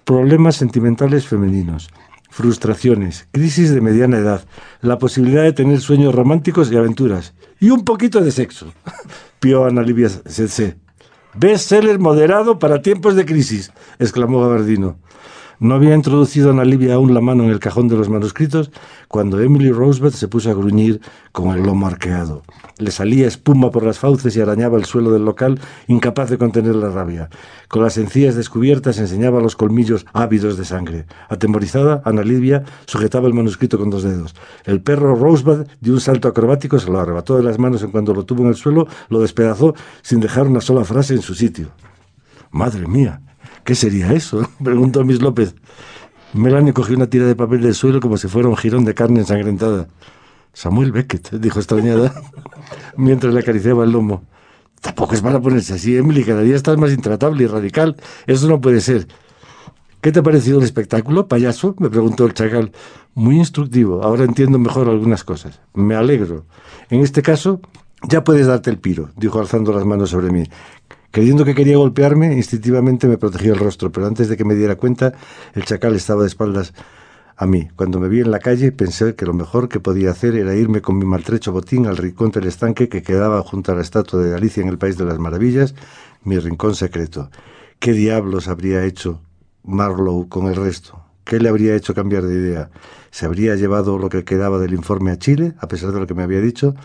Problemas 0.10 0.56
sentimentales 0.56 1.28
femeninos, 1.28 1.92
frustraciones, 2.32 3.28
crisis 3.32 3.70
de 3.76 3.80
mediana 3.80 4.18
edad, 4.18 4.44
la 4.82 4.98
posibilidad 4.98 5.44
de 5.44 5.54
tener 5.54 5.82
sueños 5.82 6.16
románticos 6.16 6.72
y 6.72 6.78
aventuras, 6.78 7.36
y 7.60 7.70
un 7.70 7.86
poquito 7.86 8.20
de 8.20 8.32
sexo. 8.32 8.74
Pío 9.40 9.66
Ana 9.66 9.84
Livia 9.84 10.10
Best 10.26 10.62
Bestseller 11.36 12.00
moderado 12.00 12.58
para 12.58 12.82
tiempos 12.82 13.16
de 13.16 13.28
crisis, 13.28 13.72
exclamó 14.00 14.42
Gabardino. 14.42 14.98
No 15.62 15.76
había 15.76 15.94
introducido 15.94 16.52
Ana 16.52 16.64
Livia 16.64 16.94
aún 16.94 17.14
la 17.14 17.20
mano 17.20 17.44
en 17.44 17.50
el 17.50 17.60
cajón 17.60 17.90
de 17.90 17.98
los 17.98 18.08
manuscritos 18.08 18.72
cuando 19.10 19.42
Emily 19.42 19.74
Rosebud 19.74 20.14
se 20.14 20.30
puso 20.30 20.50
a 20.50 20.54
gruñir 20.54 21.02
con 21.34 21.54
el 21.54 21.64
lomo 21.64 21.86
arqueado. 21.86 22.44
Le 22.78 22.92
salía 22.92 23.28
espuma 23.28 23.70
por 23.70 23.84
las 23.84 24.00
fauces 24.00 24.38
y 24.38 24.40
arañaba 24.40 24.78
el 24.78 24.86
suelo 24.86 25.12
del 25.12 25.26
local, 25.26 25.60
incapaz 25.88 26.30
de 26.30 26.38
contener 26.38 26.76
la 26.76 26.92
rabia. 26.92 27.30
Con 27.68 27.84
las 27.84 27.98
encías 27.98 28.36
descubiertas 28.36 29.00
enseñaba 29.00 29.42
los 29.42 29.58
colmillos 29.58 30.06
ávidos 30.14 30.58
de 30.58 30.64
sangre. 30.64 31.06
Atemorizada, 31.28 32.02
Ana 32.06 32.24
Livia 32.24 32.64
sujetaba 32.86 33.28
el 33.28 33.34
manuscrito 33.34 33.78
con 33.78 33.90
dos 33.90 34.04
dedos. 34.04 34.36
El 34.64 34.80
perro 34.80 35.14
Rosebud 35.14 35.68
dio 35.82 35.92
un 35.92 36.00
salto 36.00 36.30
acrobático, 36.30 36.80
se 36.80 36.90
lo 36.90 37.02
arrebató 37.02 37.36
de 37.36 37.44
las 37.44 37.60
manos 37.60 37.84
en 37.84 37.92
cuanto 37.92 38.14
lo 38.14 38.24
tuvo 38.24 38.44
en 38.44 38.50
el 38.50 38.56
suelo, 38.56 38.88
lo 39.10 39.20
despedazó 39.20 39.76
sin 40.04 40.22
dejar 40.22 40.48
una 40.48 40.62
sola 40.62 40.86
frase 40.86 41.16
en 41.16 41.22
su 41.22 41.36
sitio. 41.36 41.68
Madre 42.50 42.88
mía, 42.88 43.22
¿Qué 43.70 43.76
sería 43.76 44.12
eso? 44.14 44.50
preguntó 44.64 45.06
Miss 45.06 45.22
López. 45.22 45.54
Melanie 46.34 46.74
cogió 46.74 46.96
una 46.96 47.06
tira 47.06 47.28
de 47.28 47.36
papel 47.36 47.62
del 47.62 47.76
suelo 47.76 48.00
como 48.00 48.18
si 48.18 48.28
fuera 48.28 48.50
un 48.50 48.58
jirón 48.58 48.84
de 48.84 48.96
carne 48.96 49.20
ensangrentada. 49.20 49.88
Samuel 50.54 50.92
Beckett, 50.92 51.34
dijo 51.34 51.60
extrañada, 51.60 52.20
mientras 52.98 53.32
le 53.32 53.42
acariciaba 53.42 53.84
el 53.84 53.92
lomo. 53.92 54.24
Tampoco 54.82 55.14
es 55.14 55.22
para 55.22 55.40
ponerse 55.40 55.76
así, 55.76 55.96
Emily, 55.96 56.24
cada 56.24 56.42
día 56.42 56.56
estás 56.56 56.80
más 56.80 56.92
intratable 56.92 57.44
y 57.44 57.46
radical. 57.46 57.96
Eso 58.26 58.48
no 58.48 58.60
puede 58.60 58.82
ser. 58.82 59.08
¿Qué 60.02 60.12
te 60.12 60.18
ha 60.18 60.24
parecido 60.24 60.58
el 60.58 60.64
espectáculo, 60.64 61.28
payaso? 61.28 61.76
me 61.78 61.92
preguntó 61.92 62.26
el 62.26 62.34
chacal. 62.34 62.72
Muy 63.14 63.38
instructivo, 63.38 64.02
ahora 64.02 64.24
entiendo 64.24 64.58
mejor 64.58 64.90
algunas 64.90 65.24
cosas. 65.24 65.62
Me 65.76 65.94
alegro. 65.94 66.44
En 66.90 67.02
este 67.02 67.22
caso, 67.22 67.62
ya 68.08 68.24
puedes 68.24 68.48
darte 68.48 68.72
el 68.72 68.80
piro, 68.80 69.10
dijo 69.16 69.40
alzando 69.40 69.74
las 69.74 69.86
manos 69.86 70.10
sobre 70.10 70.32
mí. 70.32 70.46
Creyendo 71.12 71.44
que 71.44 71.56
quería 71.56 71.78
golpearme, 71.78 72.36
instintivamente 72.36 73.08
me 73.08 73.18
protegí 73.18 73.48
el 73.48 73.58
rostro, 73.58 73.92
pero 73.92 74.06
antes 74.06 74.30
de 74.30 74.38
que 74.38 74.46
me 74.46 74.54
diera 74.54 74.76
cuenta, 74.76 75.14
el 75.56 75.66
chacal 75.66 75.96
estaba 75.96 76.22
de 76.22 76.28
espaldas 76.28 76.74
a 77.36 77.48
mí. 77.48 77.70
Cuando 77.76 78.00
me 78.00 78.10
vi 78.10 78.20
en 78.20 78.30
la 78.30 78.40
calle, 78.40 78.72
pensé 78.72 79.16
que 79.16 79.26
lo 79.26 79.34
mejor 79.34 79.70
que 79.70 79.80
podía 79.80 80.12
hacer 80.12 80.36
era 80.36 80.54
irme 80.56 80.82
con 80.82 81.00
mi 81.00 81.06
maltrecho 81.06 81.52
botín 81.52 81.88
al 81.88 81.98
rincón 81.98 82.30
del 82.30 82.46
estanque 82.46 82.90
que 82.90 83.02
quedaba 83.02 83.42
junto 83.42 83.72
a 83.72 83.76
la 83.76 83.82
estatua 83.82 84.22
de 84.22 84.36
Alicia 84.36 84.62
en 84.62 84.70
el 84.70 84.78
País 84.78 84.98
de 84.98 85.06
las 85.06 85.18
Maravillas, 85.18 85.74
mi 86.24 86.38
rincón 86.38 86.76
secreto. 86.76 87.32
¿Qué 87.80 87.94
diablos 87.94 88.48
habría 88.48 88.86
hecho 88.86 89.22
Marlowe 89.64 90.28
con 90.30 90.48
el 90.48 90.58
resto? 90.58 91.02
¿Qué 91.24 91.40
le 91.40 91.50
habría 91.50 91.76
hecho 91.76 91.96
cambiar 91.96 92.24
de 92.24 92.36
idea? 92.36 92.70
¿Se 93.10 93.26
habría 93.26 93.56
llevado 93.56 93.98
lo 93.98 94.10
que 94.10 94.24
quedaba 94.26 94.60
del 94.60 94.74
informe 94.74 95.12
a 95.12 95.18
Chile, 95.18 95.54
a 95.60 95.68
pesar 95.68 95.92
de 95.92 96.00
lo 96.02 96.08
que 96.08 96.14
me 96.14 96.24
había 96.24 96.42
dicho? 96.42 96.76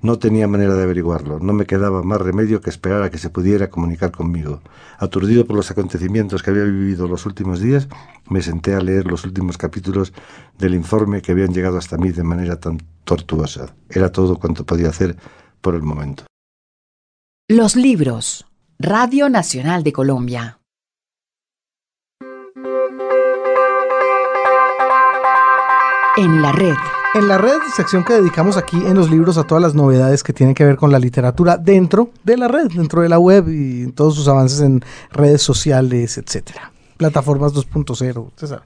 No 0.00 0.18
tenía 0.18 0.46
manera 0.46 0.74
de 0.74 0.82
averiguarlo. 0.84 1.40
No 1.40 1.52
me 1.52 1.66
quedaba 1.66 2.02
más 2.02 2.20
remedio 2.20 2.60
que 2.60 2.70
esperar 2.70 3.02
a 3.02 3.10
que 3.10 3.18
se 3.18 3.30
pudiera 3.30 3.68
comunicar 3.68 4.12
conmigo. 4.12 4.60
Aturdido 4.98 5.44
por 5.44 5.56
los 5.56 5.70
acontecimientos 5.70 6.42
que 6.42 6.50
había 6.50 6.64
vivido 6.64 7.08
los 7.08 7.26
últimos 7.26 7.60
días, 7.60 7.88
me 8.28 8.42
senté 8.42 8.74
a 8.74 8.80
leer 8.80 9.06
los 9.06 9.24
últimos 9.24 9.58
capítulos 9.58 10.12
del 10.56 10.74
informe 10.74 11.22
que 11.22 11.32
habían 11.32 11.52
llegado 11.52 11.78
hasta 11.78 11.98
mí 11.98 12.10
de 12.10 12.22
manera 12.22 12.60
tan 12.60 12.78
tortuosa. 13.04 13.74
Era 13.88 14.12
todo 14.12 14.36
cuanto 14.38 14.64
podía 14.64 14.88
hacer 14.88 15.16
por 15.60 15.74
el 15.74 15.82
momento. 15.82 16.24
Los 17.48 17.76
libros. 17.76 18.46
Radio 18.78 19.28
Nacional 19.28 19.82
de 19.82 19.92
Colombia. 19.92 20.60
En 26.16 26.42
la 26.42 26.52
red. 26.52 26.97
En 27.14 27.26
la 27.26 27.38
red, 27.38 27.56
sección 27.74 28.04
que 28.04 28.12
dedicamos 28.12 28.58
aquí 28.58 28.76
en 28.76 28.94
los 28.94 29.10
libros 29.10 29.38
a 29.38 29.44
todas 29.44 29.62
las 29.62 29.74
novedades 29.74 30.22
que 30.22 30.34
tienen 30.34 30.54
que 30.54 30.64
ver 30.64 30.76
con 30.76 30.92
la 30.92 30.98
literatura 30.98 31.56
dentro 31.56 32.10
de 32.22 32.36
la 32.36 32.48
red, 32.48 32.68
dentro 32.68 33.00
de 33.00 33.08
la 33.08 33.18
web 33.18 33.48
y 33.48 33.90
todos 33.92 34.14
sus 34.14 34.28
avances 34.28 34.60
en 34.60 34.84
redes 35.10 35.40
sociales, 35.40 36.18
etcétera. 36.18 36.70
Plataformas 36.98 37.54
2.0, 37.54 38.26
usted 38.26 38.46
sabe. 38.46 38.62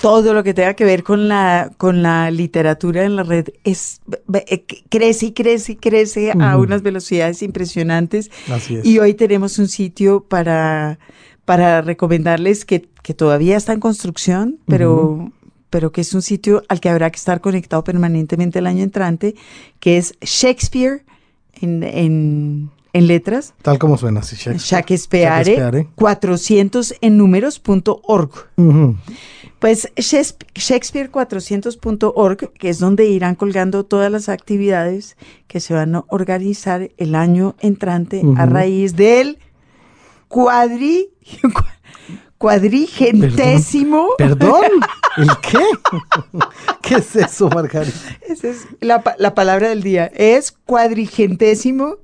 Todo 0.00 0.34
lo 0.34 0.44
que 0.44 0.54
tenga 0.54 0.74
que 0.74 0.84
ver 0.84 1.02
con 1.02 1.28
la, 1.28 1.72
con 1.78 2.02
la 2.02 2.30
literatura 2.30 3.04
en 3.04 3.16
la 3.16 3.22
red 3.24 3.48
es 3.64 4.00
eh, 4.34 4.64
crece 4.88 5.26
y 5.26 5.32
crece 5.32 5.72
y 5.72 5.76
crece 5.76 6.32
a 6.32 6.56
unas 6.58 6.82
velocidades 6.82 7.42
impresionantes. 7.42 8.30
Así 8.50 8.76
es. 8.76 8.84
Y 8.86 8.98
hoy 8.98 9.14
tenemos 9.14 9.58
un 9.58 9.68
sitio 9.68 10.22
para, 10.22 10.98
para 11.44 11.82
recomendarles 11.82 12.64
que, 12.64 12.88
que 13.02 13.14
todavía 13.14 13.56
está 13.56 13.72
en 13.72 13.80
construcción, 13.80 14.58
pero 14.66 15.32
pero 15.70 15.90
que 15.92 16.02
es 16.02 16.12
un 16.14 16.22
sitio 16.22 16.62
al 16.68 16.80
que 16.80 16.88
habrá 16.88 17.10
que 17.10 17.16
estar 17.16 17.40
conectado 17.40 17.84
permanentemente 17.84 18.58
el 18.58 18.66
año 18.66 18.82
entrante, 18.82 19.36
que 19.78 19.96
es 19.96 20.16
Shakespeare 20.20 21.04
en, 21.60 21.84
en, 21.84 22.70
en 22.92 23.06
letras. 23.06 23.54
Tal 23.62 23.78
como 23.78 23.96
suena, 23.96 24.22
sí, 24.22 24.36
Shakespeare. 24.36 25.44
Shakespeare. 25.44 25.88
400 25.94 26.96
en 27.00 27.16
números.org. 27.16 28.30
Pues 29.58 29.90
Shakespeare400.org, 29.96 32.52
que 32.54 32.68
es 32.68 32.78
donde 32.78 33.06
irán 33.06 33.34
colgando 33.34 33.84
todas 33.84 34.10
las 34.10 34.28
actividades 34.28 35.16
que 35.46 35.60
se 35.60 35.72
van 35.74 35.94
a 35.94 36.04
organizar 36.08 36.90
el 36.96 37.14
año 37.14 37.54
entrante 37.60 38.22
a 38.36 38.46
raíz 38.46 38.96
del 38.96 39.38
cuadri 40.28 41.10
cuadrigentésimo. 42.40 44.14
¿Perdón? 44.16 44.64
¿El 45.18 45.28
qué? 45.42 45.58
¿Qué 46.82 46.94
es 46.94 47.14
eso, 47.14 47.50
Margarita? 47.50 48.16
Esa 48.22 48.48
es 48.48 48.66
la, 48.80 49.02
palabra 49.34 49.68
del 49.68 49.82
día. 49.82 50.06
Es 50.06 50.50
cuadrigentésimo 50.50 51.98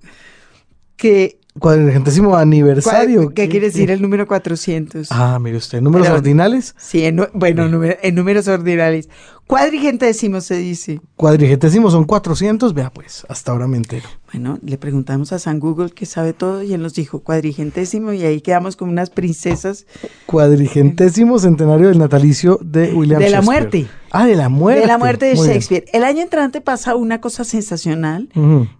que 0.99 1.41
Cuadrigentésimo 1.59 2.36
aniversario. 2.36 3.22
¿Cuál- 3.24 3.34
¿Qué 3.34 3.48
quiere 3.48 3.66
decir 3.66 3.90
el 3.90 4.02
número 4.02 4.26
400? 4.26 5.09
Ah, 5.11 5.38
mire 5.40 5.57
usted, 5.57 5.80
números 5.80 6.09
ordinales. 6.09 6.74
Sí, 6.78 7.04
en, 7.04 7.20
bueno, 7.34 7.64
en 8.02 8.14
números 8.14 8.48
ordinales. 8.48 9.09
Cuadrigentésimo 9.46 10.40
se 10.40 10.57
dice. 10.57 11.00
Cuadrigentésimo 11.14 11.88
son 11.90 12.04
400. 12.04 12.74
Vea, 12.74 12.90
pues, 12.90 13.24
hasta 13.28 13.52
ahora 13.52 13.68
me 13.68 13.76
entero. 13.76 14.09
Bueno, 14.32 14.59
le 14.62 14.76
preguntamos 14.76 15.32
a 15.32 15.38
San 15.38 15.61
Google 15.61 15.90
que 15.90 16.04
sabe 16.04 16.32
todo 16.32 16.64
y 16.64 16.74
él 16.74 16.82
nos 16.82 16.94
dijo 16.94 17.20
cuadrigentésimo 17.20 18.12
y 18.12 18.24
ahí 18.24 18.40
quedamos 18.40 18.74
como 18.74 18.90
unas 18.90 19.09
princesas 19.11 19.86
Cuadrigentésimo 20.26 21.38
centenario 21.38 21.88
del 21.88 21.98
natalicio 21.98 22.59
de 22.62 22.92
William 22.92 23.20
De 23.20 23.30
la 23.30 23.38
Shakespeare. 23.38 23.44
muerte. 23.62 23.86
Ah, 24.11 24.26
de 24.26 24.34
la 24.36 24.48
muerte. 24.48 24.80
de 24.80 24.86
la 24.86 24.98
muerte 24.98 25.26
de 25.26 25.34
Muy 25.34 25.42
bien. 25.46 25.54
Shakespeare. 25.61 25.84
El 25.92 26.04
año 26.04 26.22
entrante 26.22 26.61
pasa 26.61 26.94
una 26.96 27.20
cosa 27.20 27.44
sensacional, 27.44 28.28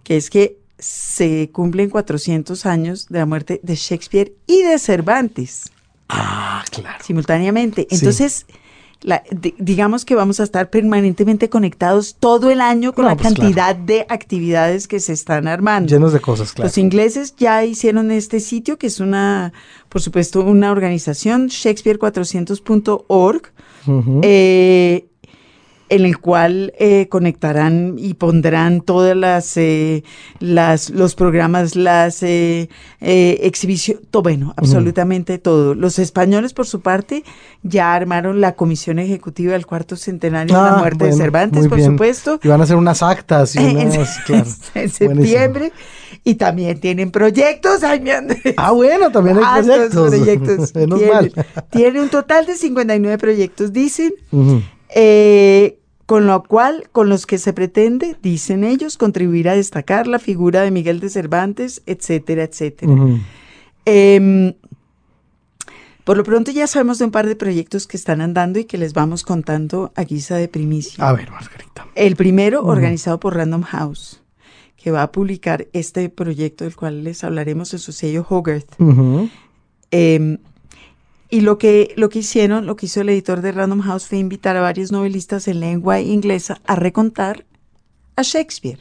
que 0.03 0.17
es 0.17 0.29
que 0.29 0.59
se 0.79 1.49
cumplen 1.51 1.89
400 1.89 2.65
años 2.65 3.07
de 3.09 3.19
la 3.19 3.25
muerte 3.25 3.59
de 3.63 3.75
Shakespeare 3.75 4.33
y 4.45 4.61
de 4.63 4.77
Cervantes 4.79 5.71
Ah, 6.09 6.63
claro. 6.71 7.03
simultáneamente. 7.03 7.87
Sí. 7.89 7.95
Entonces, 7.95 8.45
la- 9.01 9.23
di- 9.31 9.53
digamos 9.59 10.05
que 10.05 10.15
vamos 10.15 10.39
a 10.39 10.43
estar 10.43 10.69
permanentemente 10.69 11.49
conectados 11.49 12.15
todo 12.19 12.49
el 12.49 12.61
año 12.61 12.93
con 12.93 13.03
No, 13.05 13.09
la 13.11 13.15
pues, 13.17 13.33
cantidad 13.33 13.75
de 13.75 14.05
actividades 14.09 14.87
que 14.87 14.99
se 14.99 15.13
están 15.13 15.47
armando. 15.47 15.89
Llenos 15.89 16.13
de 16.13 16.19
cosas, 16.19 16.53
claro. 16.53 16.67
Los 16.67 16.77
ingleses 16.77 17.35
ya 17.37 17.63
hicieron 17.63 18.09
este 18.11 18.39
sitio, 18.39 18.77
que 18.77 18.87
es 18.87 18.99
una, 18.99 19.53
por 19.89 20.01
supuesto, 20.01 20.41
una 20.41 20.71
organización, 20.71 21.49
shakespeare400.org, 21.49 23.41
Ujú. 23.87 24.21
eh, 24.23 25.06
en 25.89 26.03
el 26.05 26.17
cual 26.19 26.73
eh, 26.79 27.07
conectarán 27.09 27.95
y 27.97 28.15
pondrán 28.15 28.81
todas 28.81 29.15
las, 29.15 29.55
eh, 29.57 30.03
las 30.39 30.89
los 30.89 31.15
programas, 31.15 31.75
las 31.75 32.23
eh, 32.23 32.69
eh, 32.99 33.39
exhibiciones, 33.43 34.03
todo, 34.11 34.23
bueno, 34.23 34.53
absolutamente 34.57 35.37
todo. 35.37 35.75
Los 35.75 35.97
españoles, 35.99 36.53
por 36.53 36.67
su 36.67 36.81
parte, 36.81 37.23
ya 37.63 37.93
armaron 37.93 38.41
la 38.41 38.55
comisión 38.55 38.99
ejecutiva 38.99 39.53
del 39.53 39.65
cuarto 39.65 39.95
centenario 39.95 40.55
de 40.55 40.61
la 40.61 40.75
Ah, 40.75 40.79
muerte 40.79 41.05
de 41.05 41.13
Cervantes, 41.13 41.67
por 41.67 41.77
bien. 41.77 41.91
supuesto. 41.91 42.39
Y 42.43 42.47
van 42.49 42.59
a 42.61 42.65
hacer 42.65 42.75
unas 42.75 43.01
actas 43.01 43.55
y 43.55 43.59
En, 43.59 43.77
unas, 43.87 44.19
claro. 44.25 44.45
en 44.75 44.89
septiembre. 44.89 45.71
Y 46.23 46.35
también 46.35 46.79
tienen 46.81 47.11
proyectos. 47.11 47.83
Ay, 47.83 48.01
mi 48.01 48.09
Andrés. 48.11 48.53
Ah, 48.57 48.71
bueno, 48.71 49.09
también 49.11 49.37
hay 49.41 49.63
proyectos. 49.63 50.09
proyectos. 50.09 50.75
Menos 50.75 51.01
mal. 51.01 51.31
tiene 51.69 52.01
un 52.01 52.09
total 52.09 52.45
de 52.45 52.55
59 52.55 53.17
proyectos, 53.17 53.71
dicen, 53.71 54.13
Ujú. 54.31 54.61
Eh, 54.89 55.79
con 56.05 56.25
lo 56.25 56.41
cual, 56.43 56.87
con 56.93 57.09
los 57.09 57.25
que 57.25 57.37
se 57.37 57.51
pretende, 57.51 58.15
dicen 58.21 58.63
ellos, 58.63 58.97
contribuir 58.97 59.49
a 59.49 59.55
destacar 59.55 60.07
la 60.07 60.19
figura 60.19 60.61
de 60.61 60.71
Miguel 60.71 61.01
de 61.01 61.09
Cervantes, 61.09 61.81
etcétera, 61.85 62.43
etcétera. 62.43 62.93
Em, 63.83 64.53
por 66.05 66.15
lo 66.15 66.23
pronto 66.23 66.51
ya 66.51 66.65
sabemos 66.67 66.99
de 66.99 67.05
un 67.05 67.11
par 67.11 67.27
de 67.27 67.35
proyectos 67.35 67.87
que 67.87 67.97
están 67.97 68.21
andando 68.21 68.57
y 68.57 68.63
que 68.63 68.77
les 68.77 68.93
vamos 68.93 69.23
contando 69.23 69.91
a 69.95 70.03
guisa 70.03 70.37
de 70.37 70.47
primicia. 70.47 71.05
A 71.05 71.11
ver, 71.11 71.29
Margarita. 71.29 71.87
El 71.95 72.15
primero, 72.15 72.63
organizado 72.63 73.19
por 73.19 73.35
Random 73.35 73.63
House, 73.63 74.21
que 74.77 74.91
va 74.91 75.03
a 75.03 75.11
publicar 75.11 75.67
este 75.73 76.07
proyecto 76.09 76.63
del 76.63 76.77
cual 76.77 77.03
les 77.03 77.25
hablaremos 77.25 77.73
en 77.73 77.79
su 77.79 77.91
sello 77.91 78.25
Hogarth. 78.29 78.75
Eh, 79.91 80.37
y 81.29 81.41
lo 81.41 81.57
que, 81.57 81.93
lo 81.97 82.09
que 82.09 82.19
hicieron, 82.19 82.65
lo 82.65 82.75
que 82.75 82.85
hizo 82.85 83.01
el 83.01 83.09
editor 83.09 83.41
de 83.41 83.51
Random 83.51 83.81
House 83.81 84.07
fue 84.07 84.17
invitar 84.17 84.55
a 84.57 84.61
varios 84.61 84.91
novelistas 84.91 85.47
en 85.47 85.59
lengua 85.59 85.99
inglesa 85.99 86.59
a 86.65 86.75
recontar 86.75 87.45
a 88.15 88.21
Shakespeare. 88.21 88.79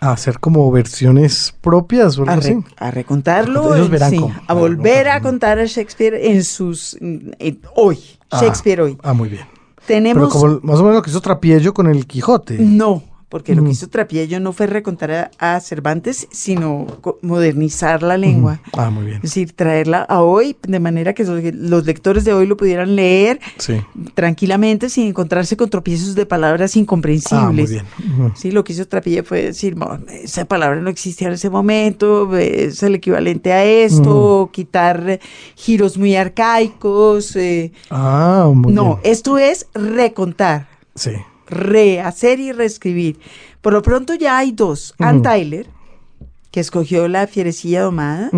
A 0.00 0.12
hacer 0.12 0.40
como 0.40 0.68
versiones 0.72 1.54
propias 1.60 2.18
o 2.18 2.22
algo 2.22 2.32
A, 2.32 2.36
así. 2.38 2.56
a 2.76 2.90
recontarlo, 2.90 3.74
Ellos 3.76 3.88
verán 3.90 4.10
sí, 4.10 4.16
cómo. 4.16 4.34
a 4.48 4.54
volver 4.54 5.08
a 5.08 5.20
contar 5.20 5.58
a 5.60 5.64
Shakespeare 5.66 6.14
en 6.32 6.42
sus 6.42 6.94
en- 7.00 7.60
hoy, 7.76 7.98
Ah, 8.30 8.40
Shakespeare 8.40 8.80
hoy. 8.80 8.98
Ah, 9.02 9.12
muy 9.12 9.28
bien. 9.28 9.44
Pero 9.76 9.86
Tenemos 9.86 10.32
como 10.32 10.60
más 10.62 10.78
o 10.78 10.82
menos 10.82 10.94
lo 10.96 11.02
que 11.02 11.10
hizo 11.10 11.20
Trapiello 11.20 11.72
con 11.74 11.86
el 11.88 12.06
Quijote. 12.06 12.56
no, 12.58 13.02
porque 13.32 13.54
lo 13.54 13.64
que 13.64 13.70
hizo 13.70 13.88
Trapiello 13.88 14.40
no 14.40 14.52
fue 14.52 14.66
recontar 14.66 15.10
a, 15.10 15.30
a 15.38 15.58
Cervantes, 15.60 16.28
sino 16.30 16.86
modernizar 17.22 18.02
la 18.02 18.18
lengua. 18.18 18.60
Ah, 18.76 18.90
muy 18.90 19.06
bien. 19.06 19.16
Es 19.16 19.22
decir, 19.22 19.52
traerla 19.54 20.02
a 20.02 20.20
hoy 20.20 20.54
de 20.68 20.78
manera 20.80 21.14
que 21.14 21.24
los, 21.24 21.86
lectores 21.86 22.24
de 22.26 22.34
hoy 22.34 22.46
lo 22.46 22.58
pudieran 22.58 22.94
leer 22.94 23.40
Sí. 23.56 23.80
tranquilamente 24.12 24.90
sin 24.90 25.06
encontrarse 25.06 25.56
con 25.56 25.70
tropiezos 25.70 26.14
de 26.14 26.26
palabras 26.26 26.72
Ah, 26.72 26.74
muy 26.76 26.82
incomprensibles. 26.82 27.70
bien. 27.70 27.84
Sí, 28.34 28.50
lo 28.50 28.64
que 28.64 28.74
hizo 28.74 28.86
Trapilla 28.86 29.24
fue 29.24 29.44
decir, 29.44 29.76
"Mo, 29.76 29.98
esa 30.10 30.44
palabra 30.44 30.78
no 30.82 30.90
existía 30.90 31.28
en 31.28 31.32
ese 31.34 31.48
momento, 31.48 32.36
es 32.36 32.82
el 32.82 32.96
equivalente 32.96 33.54
a 33.54 33.64
esto, 33.64 34.50
quitar 34.52 35.20
giros 35.56 35.96
muy 35.96 36.16
arcaicos. 36.16 37.34
eh. 37.36 37.72
Ah, 37.88 38.50
muy 38.54 38.74
no, 38.74 38.96
bien. 38.96 38.98
esto 39.04 39.38
es 39.38 39.68
recontar, 39.72 40.68
Sí. 40.94 41.12
Rehacer 41.52 42.40
y 42.40 42.50
reescribir. 42.52 43.18
Por 43.60 43.72
lo 43.72 43.82
pronto 43.82 44.14
ya 44.14 44.38
hay 44.38 44.50
dos. 44.52 44.94
Ann 44.98 45.16
Ujú. 45.16 45.22
Tyler, 45.22 45.66
que 46.50 46.60
escogió 46.60 47.08
La 47.08 47.26
fierecilla 47.26 47.80
domada, 47.82 48.28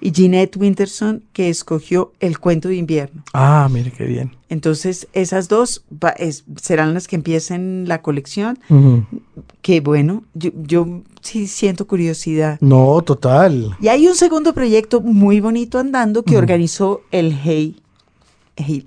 y 0.00 0.10
Jeanette 0.10 0.56
Winterson, 0.56 1.22
que 1.32 1.48
escogió 1.48 2.12
El 2.18 2.40
cuento 2.40 2.68
de 2.68 2.74
invierno. 2.76 3.22
Ah, 3.34 3.68
mire 3.70 3.92
qué 3.92 4.04
bien. 4.04 4.32
Entonces, 4.48 5.06
esas 5.12 5.48
dos 5.48 5.84
va- 5.92 6.10
es- 6.10 6.42
serán 6.60 6.92
las 6.92 7.06
que 7.06 7.14
empiecen 7.14 7.84
la 7.86 8.02
colección. 8.02 8.58
Que 9.60 9.80
bueno, 9.80 10.24
yo, 10.34 10.50
yo 10.56 11.02
sí 11.20 11.46
siento 11.46 11.86
curiosidad. 11.86 12.58
No, 12.60 13.00
total. 13.02 13.76
Y 13.80 13.86
hay 13.88 14.08
un 14.08 14.16
segundo 14.16 14.54
proyecto 14.54 15.00
muy 15.00 15.38
bonito 15.38 15.78
andando 15.78 16.24
que 16.24 16.36
organizó 16.38 17.02
el 17.12 17.32
Hey- 17.44 17.76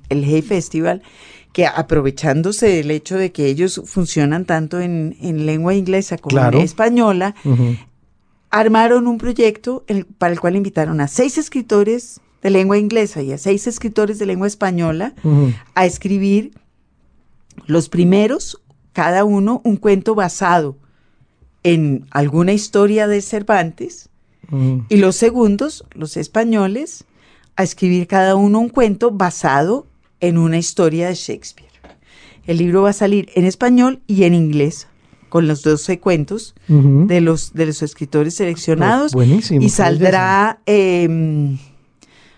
el 0.09 0.23
Hey 0.25 0.41
Festival, 0.41 1.01
que 1.55 1.65
aprovechándose 1.65 2.67
del 2.67 2.91
hecho 2.91 3.15
de 3.17 3.31
que 3.31 3.45
ellos 3.45 3.81
funcionan 3.85 4.43
tanto 4.43 4.81
en, 4.81 5.15
en 5.21 5.45
lengua 5.45 5.73
inglesa 5.73 6.17
como 6.17 6.31
Claro. 6.31 6.57
en 6.57 6.65
española, 6.65 7.33
armaron 8.49 9.07
un 9.07 9.17
proyecto 9.17 9.85
el- 9.87 10.03
para 10.05 10.33
el 10.33 10.39
cual 10.41 10.57
invitaron 10.57 10.99
a 10.99 11.07
seis 11.07 11.37
escritores 11.37 12.19
de 12.43 12.49
lengua 12.49 12.77
inglesa 12.77 13.21
y 13.21 13.31
a 13.31 13.37
seis 13.37 13.67
escritores 13.67 14.19
de 14.19 14.25
lengua 14.25 14.47
española 14.47 15.13
a 15.75 15.85
escribir 15.85 16.51
los 17.67 17.87
primeros, 17.87 18.61
cada 18.91 19.23
uno 19.23 19.61
un 19.63 19.77
cuento 19.77 20.13
basado 20.13 20.75
en 21.63 22.05
alguna 22.11 22.51
historia 22.51 23.07
de 23.07 23.21
Cervantes, 23.21 24.09
y 24.89 24.97
los 24.97 25.15
segundos, 25.15 25.85
los 25.93 26.17
españoles, 26.17 27.05
a 27.55 27.63
escribir 27.63 28.07
cada 28.07 28.35
uno 28.35 28.59
un 28.59 28.67
cuento 28.69 29.09
basado 29.09 29.87
en 30.27 30.37
una 30.37 30.57
historia 30.57 31.07
de 31.07 31.15
Shakespeare. 31.15 31.69
El 32.45 32.57
libro 32.57 32.83
va 32.83 32.91
a 32.91 32.93
salir 32.93 33.29
en 33.35 33.45
español 33.45 34.01
y 34.07 34.23
en 34.23 34.33
inglés, 34.33 34.87
con 35.29 35.47
los 35.47 35.63
12 35.63 35.99
cuentos 35.99 36.53
Ujú. 36.69 37.07
de 37.07 37.19
los, 37.21 37.53
de 37.53 37.65
los 37.65 37.81
escritores 37.81 38.35
seleccionados. 38.35 39.13
Oh, 39.13 39.17
buenísimo, 39.17 39.61
Y 39.61 39.65
qué 39.65 39.69
saldrá, 39.71 40.59
eh, 40.65 41.57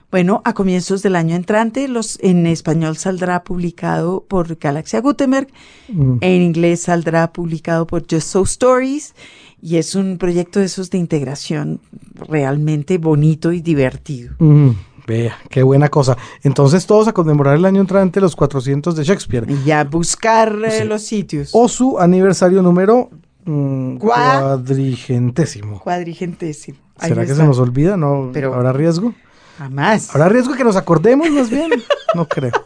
bueno, 0.10 0.42
a 0.46 0.54
comienzos 0.54 1.04
del 1.04 1.18
año 1.18 1.36
entrante. 1.36 1.88
Los, 1.90 2.18
en 2.22 2.48
español 2.48 2.96
saldrá 2.96 3.44
publicado 3.44 4.24
por 4.28 4.56
Galaxia 4.58 5.02
Gutenberg. 5.02 5.50
Ujú. 5.94 6.18
En 6.22 6.42
inglés 6.42 6.82
saldrá 6.84 7.34
publicado 7.34 7.86
por 7.86 8.06
Just 8.10 8.30
So 8.30 8.44
Stories. 8.44 9.14
Y 9.62 9.76
es 9.78 9.96
un 9.96 10.18
proyecto 10.18 10.60
de 10.60 10.68
esos 10.68 10.90
de 10.90 11.00
integración 11.00 11.82
realmente 12.16 12.98
bonito 12.98 13.52
y 13.52 13.60
divertido. 13.62 14.34
Ujú. 14.40 14.76
Vea, 15.08 15.38
qué 15.50 15.64
buena 15.64 15.88
cosa. 15.88 16.18
Entonces 16.44 16.86
todos 16.86 17.08
a 17.08 17.14
conmemorar 17.14 17.56
el 17.56 17.64
año 17.66 17.80
entrante 17.80 18.20
los 18.20 18.36
400 18.36 18.94
de 18.94 19.04
Shakespeare. 19.06 19.46
Y 19.50 19.64
ya 19.64 19.86
buscar 19.86 20.54
eh, 20.66 20.82
Sí. 20.82 20.84
los 20.84 21.02
sitios. 21.02 21.52
O 21.54 21.70
su 21.70 21.98
aniversario 21.98 22.62
número 22.62 23.10
mm, 23.46 23.96
cuadrigentésimo. 23.98 25.80
Cuadrigentésimo. 25.80 26.78
Ahí 27.00 27.10
¿Será 27.10 27.22
que 27.26 27.32
está. 27.32 27.44
se 27.44 27.48
nos 27.48 27.60
olvida? 27.60 27.96
¿No? 27.96 28.32
Pero- 28.34 28.54
¿Habrá 28.54 28.74
riesgo? 28.74 29.14
Jamás. 29.58 30.14
¿Habrá 30.14 30.30
riesgo 30.30 30.54
que 30.54 30.64
nos 30.64 30.76
acordemos 30.76 31.32
más 31.32 31.50
bien? 31.50 31.72
No 32.16 32.28
creo. 32.28 32.52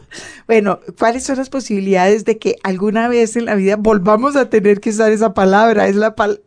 Bueno, 0.48 0.80
¿cuáles 0.98 1.22
son 1.24 1.38
las 1.38 1.48
posibilidades 1.48 2.24
de 2.26 2.36
que 2.36 2.56
alguna 2.64 3.08
vez 3.08 3.36
en 3.36 3.44
la 3.46 3.54
vida 3.54 3.76
volvamos 3.76 4.34
a 4.36 4.50
tener 4.50 4.80
que 4.80 4.90
usar 4.90 5.10
esa 5.12 5.32
palabra? 5.34 5.86
Es 5.86 5.94
la 5.96 6.14
pal 6.16 6.42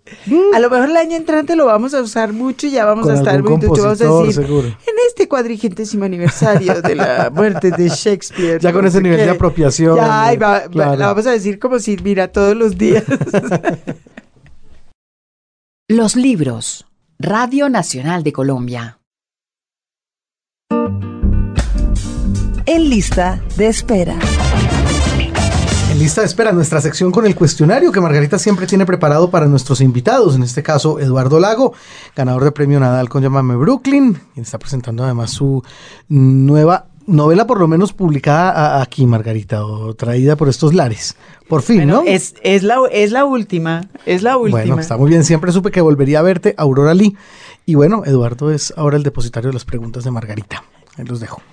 a 0.54 0.60
lo 0.60 0.70
mejor 0.70 0.90
el 0.90 0.98
año 0.98 1.16
entrante 1.16 1.56
lo 1.56 1.66
vamos 1.66 1.94
a 1.96 2.02
usar 2.02 2.34
mucho 2.34 2.68
y 2.68 2.72
ya 2.72 2.86
vamos 2.86 3.06
Con 3.06 3.16
a 3.16 3.18
estar 3.18 3.36
algún 3.36 3.54
muy. 3.58 3.66
Vamos 3.68 4.02
a 4.02 4.26
decir, 4.28 4.34
seguro. 4.46 4.68
en 4.68 4.96
este 5.08 5.28
cuadrigentésimo 5.30 6.04
aniversario 6.06 6.82
de 6.82 6.94
la 6.94 7.32
muerte 7.34 7.72
de 7.72 7.88
Shakespeare. 7.90 8.60
Ya 8.60 8.74
con 8.74 8.82
no 8.84 8.90
ese 8.90 9.02
nivel 9.02 9.18
de 9.18 9.30
apropiación, 9.30 9.96
Ya, 9.96 10.32
y 10.32 10.36
eh, 10.36 10.38
va- 10.38 10.52
va- 10.60 10.68
claro. 10.68 10.96
la 10.98 11.08
vamos 11.08 11.26
a 11.26 11.32
decir 11.32 11.58
como 11.58 11.80
si, 11.80 11.98
mira, 12.04 12.28
todos 12.32 12.56
los 12.56 12.78
días. 12.78 13.06
Los 15.88 16.16
libros. 16.16 16.86
Radio 17.18 17.70
Nacional 17.70 18.24
de 18.24 18.34
Colombia. 18.34 19.00
En 22.68 22.90
lista 22.90 23.40
de 23.58 23.68
espera. 23.68 24.16
En 25.92 26.00
lista 26.00 26.22
de 26.22 26.28
espera, 26.28 26.52
nuestra 26.52 26.82
sección 26.82 27.12
con 27.12 27.28
el 27.28 27.36
cuestionario 27.36 27.92
que 27.92 28.02
Margarita 28.02 28.40
siempre 28.40 28.66
tiene 28.66 28.88
preparado 28.88 29.30
para 29.30 29.46
nuestros 29.46 29.82
invitados. 29.82 30.36
En 30.36 30.42
este 30.42 30.64
caso, 30.64 31.00
Eduardo 31.00 31.40
Lago, 31.40 31.74
ganador 32.16 32.44
de 32.44 32.52
premio 32.52 32.80
Nadal 32.80 33.08
con 33.08 33.22
Llámame 33.22 33.56
Brooklyn, 33.56 34.20
quien 34.34 34.44
está 34.44 34.58
presentando 34.58 35.04
además 35.04 35.30
su 35.30 35.64
nueva 36.10 36.88
novela, 37.06 37.46
por 37.46 37.60
lo 37.60 37.68
menos 37.68 37.94
publicada 37.94 38.82
aquí, 38.82 39.06
Margarita, 39.06 39.64
o 39.64 39.94
traída 39.94 40.36
por 40.36 40.50
estos 40.50 40.74
lares. 40.74 41.16
Por 41.48 41.62
fin, 41.62 41.86
¿no? 41.86 42.02
Es, 42.02 42.34
es, 42.42 42.64
la, 42.64 42.80
es 42.92 43.12
la 43.12 43.26
última, 43.26 43.90
es 44.08 44.24
la 44.24 44.38
última. 44.38 44.62
Bueno, 44.62 44.80
está 44.80 44.98
muy 44.98 45.12
bien. 45.12 45.24
Siempre 45.24 45.52
supe 45.52 45.70
que 45.70 45.82
volvería 45.82 46.18
a 46.18 46.24
verte, 46.24 46.56
Aurora 46.58 46.96
Lee. 46.96 47.16
Y 47.68 47.76
bueno, 47.76 48.02
Eduardo 48.06 48.50
es 48.50 48.74
ahora 48.76 48.98
el 48.98 49.04
depositario 49.04 49.52
de 49.52 49.54
las 49.54 49.66
preguntas 49.66 50.04
de 50.04 50.10
Margarita. 50.10 50.64
Ahí 50.98 51.06
los 51.06 51.20
dejo. 51.20 51.44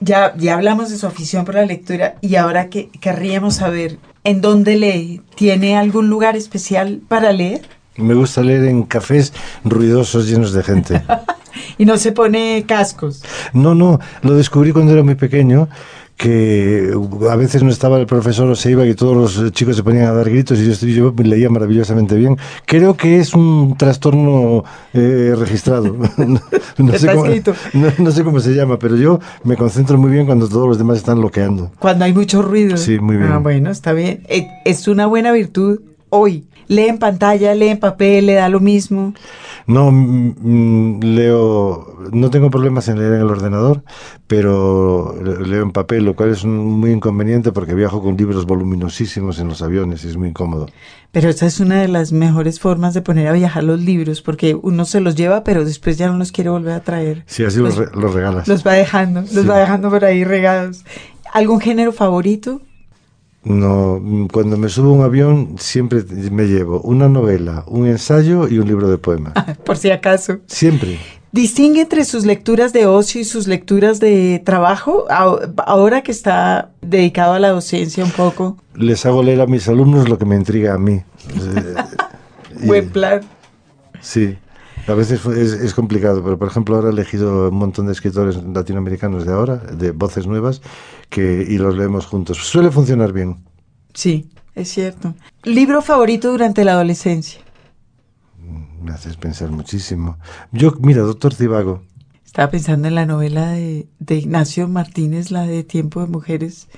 Ya, 0.00 0.34
ya 0.36 0.54
hablamos 0.54 0.90
de 0.90 0.98
su 0.98 1.06
afición 1.06 1.44
por 1.44 1.54
la 1.54 1.64
lectura 1.64 2.16
y 2.20 2.36
ahora 2.36 2.68
que 2.68 2.90
querríamos 3.00 3.56
saber 3.56 3.98
en 4.24 4.40
dónde 4.40 4.76
lee. 4.76 5.22
¿Tiene 5.34 5.76
algún 5.76 6.08
lugar 6.08 6.36
especial 6.36 7.00
para 7.08 7.32
leer? 7.32 7.62
Me 7.96 8.14
gusta 8.14 8.42
leer 8.42 8.64
en 8.64 8.82
cafés 8.82 9.32
ruidosos 9.64 10.28
llenos 10.28 10.52
de 10.52 10.62
gente. 10.62 11.02
y 11.78 11.86
no 11.86 11.96
se 11.96 12.12
pone 12.12 12.64
cascos. 12.66 13.22
No, 13.52 13.74
no, 13.74 14.00
lo 14.22 14.34
descubrí 14.34 14.72
cuando 14.72 14.92
era 14.92 15.02
muy 15.02 15.14
pequeño 15.14 15.68
que 16.16 16.92
a 17.30 17.36
veces 17.36 17.62
no 17.62 17.70
estaba 17.70 17.98
el 17.98 18.06
profesor 18.06 18.48
o 18.48 18.54
se 18.54 18.70
iba 18.70 18.86
y 18.86 18.94
todos 18.94 19.16
los 19.38 19.52
chicos 19.52 19.76
se 19.76 19.82
ponían 19.82 20.06
a 20.06 20.12
dar 20.12 20.30
gritos 20.30 20.58
y 20.58 20.94
yo, 20.94 21.14
leía 21.16 21.50
maravillosamente 21.50 22.16
bien. 22.16 22.36
Creo 22.64 22.96
que 22.96 23.18
es 23.18 23.34
un 23.34 23.76
trastorno 23.76 24.64
eh, 24.94 25.34
registrado. 25.36 25.94
no, 26.78 26.92
sé 26.98 27.06
cómo, 27.14 27.26
no, 27.98 28.10
sé 28.10 28.24
cómo, 28.24 28.40
se 28.40 28.54
llama, 28.54 28.78
pero 28.78 28.96
yo 28.96 29.20
me 29.44 29.56
concentro 29.56 29.98
muy 29.98 30.10
bien 30.10 30.26
cuando 30.26 30.48
todos 30.48 30.66
los 30.66 30.78
demás 30.78 30.98
están 30.98 31.20
loqueando. 31.20 31.70
Cuando 31.78 32.06
hay 32.06 32.14
mucho 32.14 32.40
ruido. 32.40 32.76
Sí, 32.78 32.98
muy 32.98 33.16
bien. 33.16 33.30
Ah, 33.30 33.38
bueno, 33.38 33.70
está 33.70 33.92
bien. 33.92 34.22
Eh, 34.28 34.46
es 34.64 34.88
una 34.88 35.06
buena 35.06 35.32
virtud 35.32 35.80
hoy. 36.08 36.46
Lee 36.68 36.88
en 36.88 36.98
pantalla, 36.98 37.54
lee 37.54 37.68
en 37.68 37.78
papel, 37.78 38.26
le 38.26 38.34
da 38.34 38.48
lo 38.48 38.60
mismo. 38.60 39.14
No, 39.66 39.90
mm, 39.90 40.34
mm, 40.38 41.00
leo, 41.02 42.08
no 42.12 42.30
tengo 42.30 42.50
problemas 42.50 42.88
en 42.88 42.98
leer 42.98 43.14
en 43.14 43.20
el 43.22 43.30
ordenador, 43.30 43.82
pero 44.28 45.14
leo 45.22 45.62
en 45.62 45.72
papel, 45.72 46.04
lo 46.04 46.14
cual 46.14 46.30
es 46.30 46.44
muy 46.44 46.92
inconveniente 46.92 47.50
porque 47.50 47.74
viajo 47.74 48.00
con 48.00 48.16
libros 48.16 48.46
voluminosísimos 48.46 49.40
en 49.40 49.48
los 49.48 49.62
aviones 49.62 50.04
y 50.04 50.08
es 50.08 50.16
muy 50.16 50.28
incómodo. 50.28 50.68
Pero 51.10 51.28
esa 51.30 51.46
es 51.46 51.60
una 51.60 51.80
de 51.80 51.88
las 51.88 52.12
mejores 52.12 52.60
formas 52.60 52.94
de 52.94 53.02
poner 53.02 53.26
a 53.26 53.32
viajar 53.32 53.64
los 53.64 53.80
libros, 53.80 54.22
porque 54.22 54.54
uno 54.54 54.84
se 54.84 55.00
los 55.00 55.16
lleva, 55.16 55.42
pero 55.42 55.64
después 55.64 55.98
ya 55.98 56.08
no 56.08 56.18
los 56.18 56.30
quiere 56.30 56.50
volver 56.50 56.74
a 56.74 56.80
traer. 56.80 57.24
Sí, 57.26 57.42
así 57.44 57.58
los, 57.58 57.76
regalas. 57.76 58.46
Los 58.46 58.64
va 58.66 58.74
dejando, 58.74 59.22
los 59.32 59.48
va 59.48 59.58
dejando 59.58 59.90
por 59.90 60.04
ahí 60.04 60.24
regados. 60.24 60.84
¿Algún 61.32 61.60
género 61.60 61.92
favorito? 61.92 62.60
No, 63.46 64.02
cuando 64.32 64.56
me 64.56 64.68
subo 64.68 64.88
a 64.88 64.92
un 64.92 65.04
avión 65.04 65.54
siempre 65.56 66.02
me 66.32 66.46
llevo 66.46 66.80
una 66.80 67.08
novela, 67.08 67.62
un 67.68 67.86
ensayo 67.86 68.48
y 68.48 68.58
un 68.58 68.66
libro 68.66 68.90
de 68.90 68.98
poemas. 68.98 69.34
Por 69.64 69.76
si 69.76 69.88
acaso. 69.92 70.38
Siempre. 70.46 70.98
¿Distingue 71.30 71.82
entre 71.82 72.04
sus 72.04 72.26
lecturas 72.26 72.72
de 72.72 72.86
ocio 72.86 73.20
y 73.20 73.24
sus 73.24 73.46
lecturas 73.46 74.00
de 74.00 74.42
trabajo? 74.44 75.04
Ahora 75.08 76.02
que 76.02 76.10
está 76.10 76.72
dedicado 76.82 77.34
a 77.34 77.38
la 77.38 77.50
docencia 77.50 78.04
un 78.04 78.10
poco. 78.10 78.56
Les 78.74 79.06
hago 79.06 79.22
leer 79.22 79.40
a 79.40 79.46
mis 79.46 79.68
alumnos 79.68 80.08
lo 80.08 80.18
que 80.18 80.24
me 80.24 80.34
intriga 80.34 80.74
a 80.74 80.78
mí. 80.78 81.02
Buen 82.64 82.90
plan. 82.90 83.20
Sí. 84.00 84.36
A 84.88 84.94
veces 84.94 85.26
es, 85.26 85.74
complicado, 85.74 86.22
pero 86.22 86.38
por 86.38 86.46
ejemplo 86.48 86.76
ahora 86.76 86.88
he 86.88 86.92
elegido 86.92 87.48
un 87.48 87.56
montón 87.56 87.86
de 87.86 87.92
escritores 87.92 88.36
latinoamericanos 88.36 89.26
de 89.26 89.32
ahora, 89.32 89.56
de 89.56 89.90
voces 89.90 90.28
nuevas, 90.28 90.62
que, 91.08 91.44
y 91.48 91.58
los 91.58 91.76
leemos 91.76 92.06
juntos. 92.06 92.38
Suele 92.38 92.70
funcionar 92.70 93.12
bien. 93.12 93.44
Sí, 93.94 94.30
es 94.54 94.68
cierto. 94.68 95.14
¿Libro 95.42 95.82
favorito 95.82 96.30
durante 96.30 96.64
la 96.64 96.72
adolescencia? 96.72 97.40
Me 98.80 98.92
haces 98.92 99.16
pensar 99.16 99.50
muchísimo. 99.50 100.18
Yo, 100.52 100.72
mira, 100.78 101.02
Doctor 101.02 101.34
Zivago. 101.34 101.82
Estaba 102.24 102.50
pensando 102.50 102.86
en 102.86 102.94
la 102.94 103.06
novela 103.06 103.52
de, 103.52 103.88
Ignacio 104.08 104.68
Martínez, 104.68 105.32
la 105.32 105.46
de 105.46 105.64
Tiempo 105.64 106.00
de 106.00 106.06
Mujeres, 106.06 106.68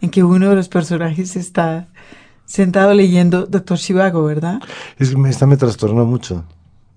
en 0.00 0.08
que 0.08 0.24
uno 0.24 0.48
de 0.48 0.56
los 0.56 0.68
personajes 0.68 1.36
está 1.36 1.88
sentado 2.46 2.94
leyendo 2.94 3.44
Doctor 3.44 3.78
Zivago, 3.78 4.24
¿verdad? 4.24 4.60
Es, 4.98 5.14
esta 5.26 5.46
me 5.46 5.58
trastornó 5.58 6.06
mucho. 6.06 6.44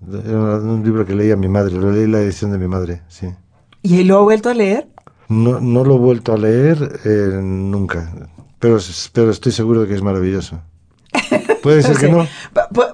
Era 0.08 0.58
un 0.58 0.82
libro 0.84 1.06
que 1.06 1.14
leía 1.14 1.36
mi 1.36 1.48
madre, 1.48 1.76
lo 1.76 1.92
leí 1.92 2.06
la 2.06 2.20
edición 2.20 2.50
de 2.52 2.58
mi 2.58 2.66
madre, 2.66 3.02
sí. 3.08 3.28
¿Y 3.82 4.04
lo 4.04 4.18
ha 4.18 4.22
vuelto 4.22 4.50
a 4.50 4.54
leer? 4.54 4.88
No, 5.28 5.60
no 5.60 5.84
lo 5.84 5.96
he 5.96 5.98
vuelto 5.98 6.32
a 6.32 6.36
leer 6.36 7.00
eh, 7.04 7.40
nunca, 7.42 8.12
pero, 8.58 8.78
pero 9.12 9.30
estoy 9.30 9.52
seguro 9.52 9.82
de 9.82 9.88
que 9.88 9.94
es 9.94 10.02
maravilloso. 10.02 10.60
Puede 11.62 11.82
ser 11.82 11.96
que 11.96 12.08
no. 12.08 12.26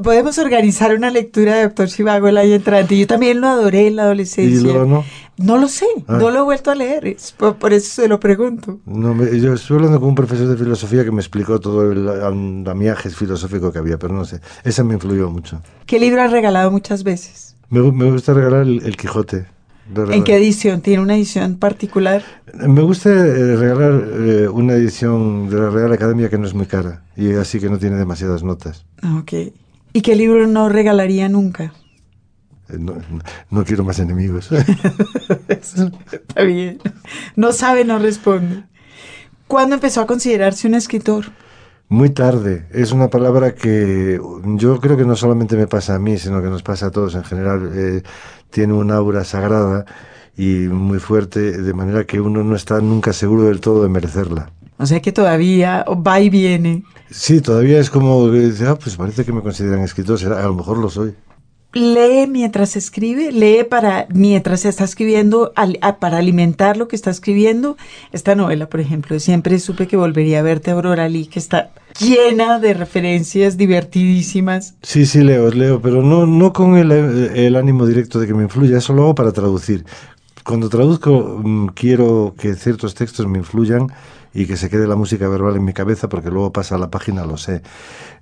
podemos 0.03 0.39
organizar 0.39 0.95
una 0.95 1.11
lectura 1.11 1.57
de 1.57 1.63
Doctor 1.63 1.89
Chivago 1.89 2.29
el 2.29 2.37
año 2.37 2.55
entrante. 2.55 2.99
Yo 2.99 3.07
también 3.07 3.41
lo 3.41 3.49
adoré 3.49 3.87
en 3.87 3.97
la 3.97 4.03
adolescencia. 4.03 4.61
¿Y 4.61 4.63
luego 4.63 4.85
no? 4.85 5.05
No 5.39 5.57
lo 5.57 5.69
sé, 5.69 5.87
ah. 6.09 6.19
no 6.19 6.31
lo 6.31 6.41
he 6.41 6.43
vuelto 6.43 6.73
a 6.73 6.75
leer, 6.75 7.17
por, 7.37 7.73
eso 7.73 8.03
se 8.03 8.09
lo 8.09 8.19
pregunto. 8.19 8.81
No, 8.87 9.15
yo 9.25 9.55
estuve 9.55 9.79
hablando 9.79 10.01
con 10.01 10.11
un 10.11 10.15
profesor 10.17 10.49
de 10.49 10.57
filosofía 10.57 11.05
que 11.05 11.13
me 11.13 11.21
explicó 11.21 11.61
todo 11.61 11.93
el 11.93 12.09
andamiaje 12.09 13.09
filosófico 13.11 13.73
que 13.73 13.79
había, 13.79 13.99
pero 13.99 14.15
no 14.15 14.25
sé, 14.25 14.41
esa 14.65 14.83
me 14.83 14.95
influyó 14.95 15.31
mucho. 15.31 15.63
¿Qué 15.87 16.01
libro 16.01 16.23
has 16.23 16.33
regalado 16.33 16.73
muchas 16.73 17.05
veces? 17.05 17.57
Me, 17.71 17.81
gusta 17.81 18.35
regalar 18.35 18.63
el, 18.63 18.97
Quijote. 18.97 19.47
¿En 20.11 20.25
qué 20.25 20.37
edición? 20.37 20.81
¿Tiene 20.81 21.03
una 21.03 21.15
edición 21.15 21.57
particular? 21.57 22.23
Me 22.53 22.83
gusta 22.83 23.11
eh, 23.11 23.57
regalar 23.57 24.09
eh, 24.13 24.49
una 24.49 24.75
edición 24.75 25.49
de 25.49 25.57
la 25.57 25.71
Real 25.71 25.93
Academia 25.93 26.29
que 26.29 26.37
no 26.37 26.47
es 26.47 26.55
muy 26.55 26.67
cara 26.67 27.03
y 27.17 27.33
así 27.35 27.61
que 27.61 27.71
no 27.71 27.79
tiene 27.79 27.97
demasiadas 27.97 28.43
notas. 28.43 28.85
Ah, 29.03 29.19
ok. 29.23 29.53
¿Y 29.93 30.01
qué 30.03 30.17
libro 30.17 30.47
no 30.47 30.69
regalaría 30.69 31.29
nunca? 31.29 31.73
No, 32.71 33.65
quiero 33.65 33.85
más 33.85 33.99
enemigos. 33.99 34.51
Está 35.49 36.43
bien. 36.43 36.79
No 37.37 37.53
sabe, 37.53 37.85
no 37.85 37.99
responde. 37.99 38.65
¿Cuándo 39.47 39.75
empezó 39.75 40.03
a 40.03 40.07
considerarse 40.07 40.69
un 40.69 40.75
escritor? 40.75 41.27
Muy 41.89 42.11
tarde. 42.11 42.67
Es 42.71 42.93
una 42.93 43.09
palabra 43.09 43.55
que 43.55 44.21
yo 44.57 44.79
creo 44.79 44.97
que 44.99 45.07
no 45.07 45.17
solamente 45.17 45.57
me 45.57 45.67
pasa 45.67 45.95
a 45.95 45.99
mí, 45.99 46.19
sino 46.19 46.43
que 46.43 46.49
nos 46.49 46.63
pasa 46.63 46.87
a 46.87 46.91
todos 46.91 47.15
en 47.15 47.25
general. 47.25 47.71
Eh, 47.75 48.03
tiene 48.51 48.75
un 48.75 48.91
aura 48.91 49.25
sagrada 49.25 49.87
y 50.37 50.69
muy 50.69 50.99
fuerte, 50.99 51.41
de 51.63 51.73
manera 51.73 52.05
que 52.05 52.21
uno 52.21 52.45
no 52.45 52.55
está 52.57 52.81
nunca 52.81 53.15
seguro 53.15 53.45
del 53.45 53.61
todo 53.61 53.83
de 53.83 53.89
merecerla. 53.89 54.51
O 54.77 54.87
sea 54.87 55.01
que 55.01 55.13
todavía 55.13 55.85
va 55.85 56.21
y 56.21 56.29
viene. 56.29 56.85
Sí, 57.11 57.41
todavía 57.41 57.81
es 57.81 57.89
como 57.89 58.27
ah, 58.27 58.79
pues 58.81 58.97
parece 58.97 59.25
que 59.25 59.33
me 59.33 59.43
consideran 59.43 59.81
escritor, 59.81 60.21
a 60.33 60.43
lo 60.43 60.55
mejor 60.55 60.79
lo 60.79 60.91
soy 60.91 61.15
lee 61.73 62.27
mientras 62.29 62.77
escribe, 62.77 63.33
lee 63.33 63.65
para 63.65 64.07
mientras 64.11 64.65
está 64.65 64.85
escribiendo, 64.85 65.53
para 66.01 66.19
alimentar 66.19 66.77
lo 66.77 66.89
que 66.89 66.97
está 66.97 67.11
escribiendo. 67.11 67.77
Esta 68.13 68.35
novela, 68.35 68.69
por 68.69 68.81
ejemplo, 68.81 69.19
siempre 69.21 69.59
supe 69.59 69.87
que 69.87 69.97
volvería 69.97 70.41
a 70.41 70.43
verte 70.43 70.71
Aurora 70.71 71.09
Lee, 71.09 71.27
que 71.27 71.39
está 71.39 71.71
llena 72.01 72.59
de 72.59 72.75
referencias 72.75 73.57
divertidísimas. 73.57 74.75
Sí, 74.83 75.07
sí, 75.07 75.23
leo, 75.23 75.51
leo, 75.51 75.81
pero 75.81 76.03
no, 76.03 76.27
no 76.27 76.53
con 76.53 76.77
el, 76.77 77.57
ánimo 77.57 77.87
directo 77.87 78.19
de 78.21 78.27
que 78.27 78.35
me 78.35 78.45
influya, 78.45 78.79
eso 78.79 78.93
lo 78.93 79.03
hago 79.03 79.15
para 79.15 79.33
traducir. 79.33 79.85
Cuando 80.45 80.69
traduzco, 80.69 81.41
mm, 81.43 81.69
quiero 81.69 82.35
que 82.39 82.55
ciertos 82.55 82.95
textos 82.95 83.27
me 83.27 83.39
influyan 83.39 83.89
y 84.33 84.47
que 84.47 84.57
se 84.57 84.71
quede 84.71 84.87
la 84.87 84.97
música 84.97 85.29
verbal 85.29 85.57
en 85.57 85.65
mi 85.65 85.73
cabeza 85.73 86.09
porque 86.09 86.31
luego 86.31 86.53
pasa 86.53 86.77
a 86.77 86.79
la 86.79 86.91
página, 86.91 87.27
lo 87.27 87.37
sé. 87.37 87.63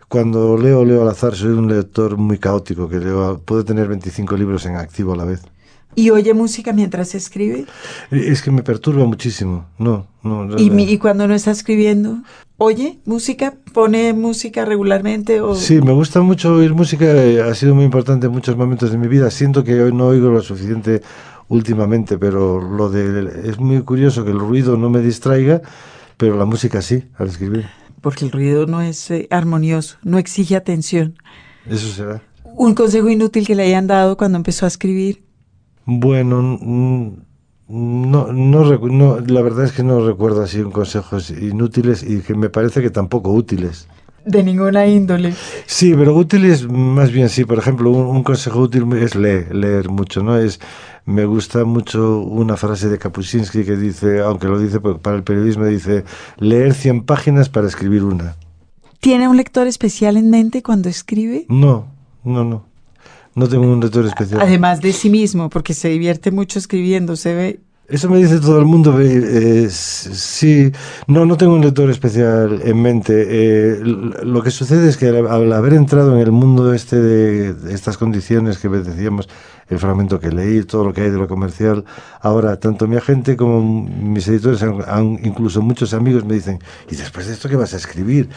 Cuando 0.08 0.56
leo, 0.56 0.84
leo 0.84 1.02
al 1.02 1.08
azar, 1.08 1.34
soy 1.34 1.50
un 1.50 1.68
lector 1.68 2.16
muy 2.16 2.38
caótico, 2.38 2.88
que 2.88 2.98
leo, 2.98 3.40
puedo 3.44 3.64
tener 3.64 3.88
25 3.88 4.36
libros 4.36 4.64
en 4.66 4.76
activo 4.76 5.12
a 5.12 5.16
la 5.16 5.24
vez. 5.24 5.42
¿Y 5.96 6.10
oye 6.10 6.34
música 6.34 6.72
mientras 6.72 7.14
escribe? 7.14 7.64
Eh, 8.12 8.26
es 8.28 8.42
que 8.42 8.50
me 8.50 8.62
perturba 8.62 9.06
muchísimo. 9.06 9.66
No, 9.78 10.06
no. 10.22 10.46
¿Y, 10.58 10.70
¿Y, 10.70 10.98
cuando 10.98 11.26
no 11.26 11.34
está 11.34 11.50
escribiendo? 11.50 12.18
¿Oye 12.58 12.98
música? 13.06 13.54
¿Pone 13.72 14.12
música 14.12 14.66
regularmente? 14.66 15.40
O... 15.40 15.54
Sí, 15.54 15.80
me 15.80 15.92
gusta 15.92 16.20
mucho 16.20 16.54
oír 16.54 16.74
música. 16.74 17.06
Eh, 17.06 17.40
ha 17.40 17.54
sido 17.54 17.74
muy 17.74 17.84
importante 17.84 18.26
en 18.26 18.32
muchos 18.32 18.56
momentos 18.56 18.92
de 18.92 18.98
mi 18.98 19.08
vida. 19.08 19.30
Siento 19.30 19.64
que 19.64 19.80
hoy 19.82 19.92
no 19.92 20.08
oigo 20.08 20.28
lo 20.28 20.42
suficiente 20.42 21.00
últimamente, 21.48 22.18
pero 22.18 22.60
lo 22.60 22.90
de 22.90 23.48
es 23.48 23.58
muy 23.58 23.80
curioso 23.82 24.24
que 24.24 24.32
el 24.32 24.38
ruido 24.38 24.76
no 24.76 24.90
me 24.90 25.00
distraiga, 25.00 25.62
pero 26.18 26.36
la 26.36 26.44
música 26.44 26.82
sí, 26.82 27.04
al 27.16 27.28
escribir 27.28 27.66
porque 28.06 28.24
el 28.24 28.30
ruido 28.30 28.66
no 28.66 28.82
es 28.82 29.10
eh, 29.10 29.26
armonioso, 29.32 29.96
no 30.04 30.18
exige 30.18 30.54
atención. 30.54 31.16
Eso 31.68 31.88
será. 31.88 32.22
¿Un 32.44 32.72
consejo 32.76 33.08
inútil 33.08 33.44
que 33.44 33.56
le 33.56 33.64
hayan 33.64 33.88
dado 33.88 34.16
cuando 34.16 34.36
empezó 34.36 34.64
a 34.64 34.68
escribir? 34.68 35.24
Bueno, 35.86 36.40
no, 37.66 38.32
no, 38.32 39.20
la 39.20 39.42
verdad 39.42 39.64
es 39.64 39.72
que 39.72 39.82
no 39.82 40.06
recuerdo 40.06 40.40
así 40.44 40.60
un 40.60 40.70
consejos 40.70 41.30
inútiles 41.30 42.04
y 42.04 42.20
que 42.20 42.36
me 42.36 42.48
parece 42.48 42.80
que 42.80 42.90
tampoco 42.90 43.32
útiles. 43.32 43.88
De 44.24 44.44
ninguna 44.44 44.86
índole. 44.86 45.34
Sí, 45.66 45.92
pero 45.96 46.14
útiles 46.14 46.68
más 46.68 47.10
bien 47.10 47.28
sí. 47.28 47.44
Por 47.44 47.58
ejemplo, 47.58 47.90
un, 47.90 48.06
un 48.06 48.22
consejo 48.22 48.60
útil 48.60 48.86
es 48.92 49.16
leer, 49.16 49.52
leer 49.52 49.88
mucho, 49.88 50.22
¿no? 50.22 50.38
Es 50.38 50.60
me 51.06 51.24
gusta 51.24 51.64
mucho 51.64 52.18
una 52.18 52.56
frase 52.56 52.88
de 52.88 52.98
Kapuscinski 52.98 53.64
que 53.64 53.76
dice, 53.76 54.20
aunque 54.20 54.48
lo 54.48 54.58
dice 54.58 54.80
para 54.80 55.16
el 55.16 55.22
periodismo, 55.22 55.64
dice, 55.64 56.04
leer 56.38 56.74
100 56.74 57.04
páginas 57.04 57.48
para 57.48 57.68
escribir 57.68 58.02
una. 58.02 58.36
¿Tiene 59.00 59.28
un 59.28 59.36
lector 59.36 59.68
especial 59.68 60.16
en 60.16 60.30
mente 60.30 60.62
cuando 60.62 60.88
escribe? 60.88 61.46
No, 61.48 61.86
no, 62.24 62.44
no. 62.44 62.64
No 63.34 63.48
tengo 63.48 63.70
un 63.70 63.80
lector 63.80 64.04
especial. 64.04 64.40
Además 64.40 64.80
de 64.80 64.92
sí 64.92 65.10
mismo, 65.10 65.48
porque 65.48 65.74
se 65.74 65.88
divierte 65.88 66.30
mucho 66.30 66.58
escribiendo, 66.58 67.14
se 67.16 67.34
ve 67.34 67.60
eso 67.88 68.10
me 68.10 68.18
dice 68.18 68.40
todo 68.40 68.58
el 68.58 68.64
mundo. 68.64 68.98
Eh, 69.00 69.68
sí, 69.70 70.72
no, 71.06 71.24
no 71.24 71.36
tengo 71.36 71.54
un 71.54 71.60
lector 71.60 71.88
especial 71.88 72.60
en 72.64 72.82
mente. 72.82 73.26
Eh, 73.28 73.80
lo 73.84 74.42
que 74.42 74.50
sucede 74.50 74.88
es 74.88 74.96
que 74.96 75.06
al, 75.06 75.52
haber 75.52 75.74
entrado 75.74 76.14
en 76.14 76.20
el 76.20 76.32
mundo 76.32 76.74
este 76.74 77.00
de, 77.00 77.72
estas 77.72 77.96
condiciones 77.96 78.58
que 78.58 78.68
decíamos, 78.68 79.28
el 79.68 79.78
fragmento 79.78 80.20
que 80.20 80.30
leí, 80.30 80.62
todo 80.64 80.84
lo 80.84 80.92
que 80.92 81.02
hay 81.02 81.10
de 81.10 81.18
lo 81.18 81.26
comercial, 81.26 81.84
ahora 82.20 82.58
tanto 82.58 82.86
mi 82.86 82.96
agente 82.96 83.36
como 83.36 83.60
mis 83.62 84.28
editores, 84.28 84.64
incluso 85.22 85.62
muchos 85.62 85.92
amigos 85.94 86.24
me 86.24 86.34
dicen, 86.34 86.60
¿y 86.90 86.96
después 86.96 87.26
de 87.26 87.34
esto 87.34 87.48
qué 87.48 87.56
vas 87.56 87.74
a 87.74 87.76
escribir? 87.76 88.28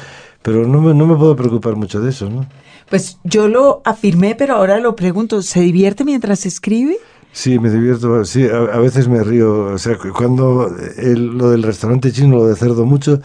Pero 0.41 0.65
no 0.67 0.81
me, 0.81 0.93
no 0.93 1.05
me 1.05 1.15
puedo 1.15 1.35
preocupar 1.35 1.75
mucho 1.75 1.99
de 1.99 2.09
eso, 2.09 2.29
¿no? 2.29 2.47
Pues 2.89 3.19
yo 3.23 3.47
lo 3.47 3.81
afirmé, 3.85 4.35
pero 4.35 4.55
ahora 4.55 4.79
lo 4.79 4.95
pregunto, 4.95 5.41
¿se 5.41 5.59
divierte 5.59 6.03
mientras 6.03 6.45
escribe? 6.45 6.97
Sí, 7.31 7.59
me 7.59 7.69
divierto. 7.69 8.25
Sí, 8.25 8.47
a, 8.47 8.77
veces 8.79 9.07
me 9.07 9.23
río. 9.23 9.65
O 9.73 9.77
sea, 9.77 9.97
cuando 10.15 10.75
lo 10.97 11.51
del 11.51 11.63
restaurante 11.63 12.11
chino, 12.11 12.37
lo 12.37 12.47
de 12.47 12.55
cerdo 12.55 12.85
mucho, 12.85 13.21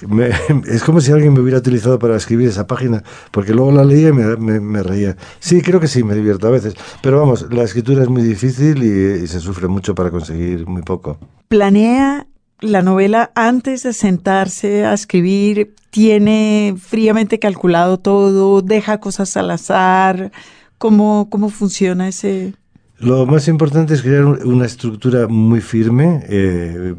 es 0.68 0.82
como 0.84 1.00
si 1.00 1.12
alguien 1.12 1.32
me 1.34 1.40
hubiera 1.40 1.58
utilizado 1.58 1.98
para 1.98 2.16
escribir 2.16 2.48
esa 2.48 2.66
página, 2.66 3.02
porque 3.30 3.52
luego 3.52 3.72
la 3.72 3.84
leía 3.84 4.08
y 4.08 4.12
me, 4.12 4.82
reía. 4.82 5.16
Sí, 5.40 5.60
creo 5.60 5.80
que 5.80 5.88
sí, 5.88 6.04
me 6.04 6.14
divierto 6.14 6.46
a 6.46 6.50
veces. 6.50 6.74
Pero 7.02 7.18
vamos, 7.18 7.46
la 7.50 7.64
escritura 7.64 8.02
es 8.02 8.08
muy 8.08 8.22
difícil 8.22 8.82
y, 8.82 9.24
y 9.24 9.26
se 9.26 9.40
sufre 9.40 9.68
mucho 9.68 9.94
para 9.94 10.10
conseguir 10.10 10.66
muy 10.66 10.82
poco. 10.82 11.18
¿Planea 11.48 12.26
la 12.60 12.82
novela 12.82 13.32
antes 13.34 13.82
de 13.82 13.92
sentarse 13.92 14.84
a 14.84 14.94
escribir? 14.94 15.74
¿Tiene 15.90 16.76
fríamente 16.78 17.38
calculado 17.38 17.98
todo? 17.98 18.62
¿Deja 18.62 19.00
cosas 19.00 19.36
al 19.36 19.50
azar? 19.50 20.30
¿Cómo, 20.78 21.28
cómo 21.30 21.48
funciona 21.50 22.08
ese...? 22.08 22.54
Lo 23.00 23.26
más 23.26 23.46
importante 23.46 23.94
es 23.94 24.02
crear 24.02 24.24
una 24.24 24.66
estructura 24.66 25.28
muy 25.28 25.60
firme, 25.60 26.20
eh, 26.28 26.94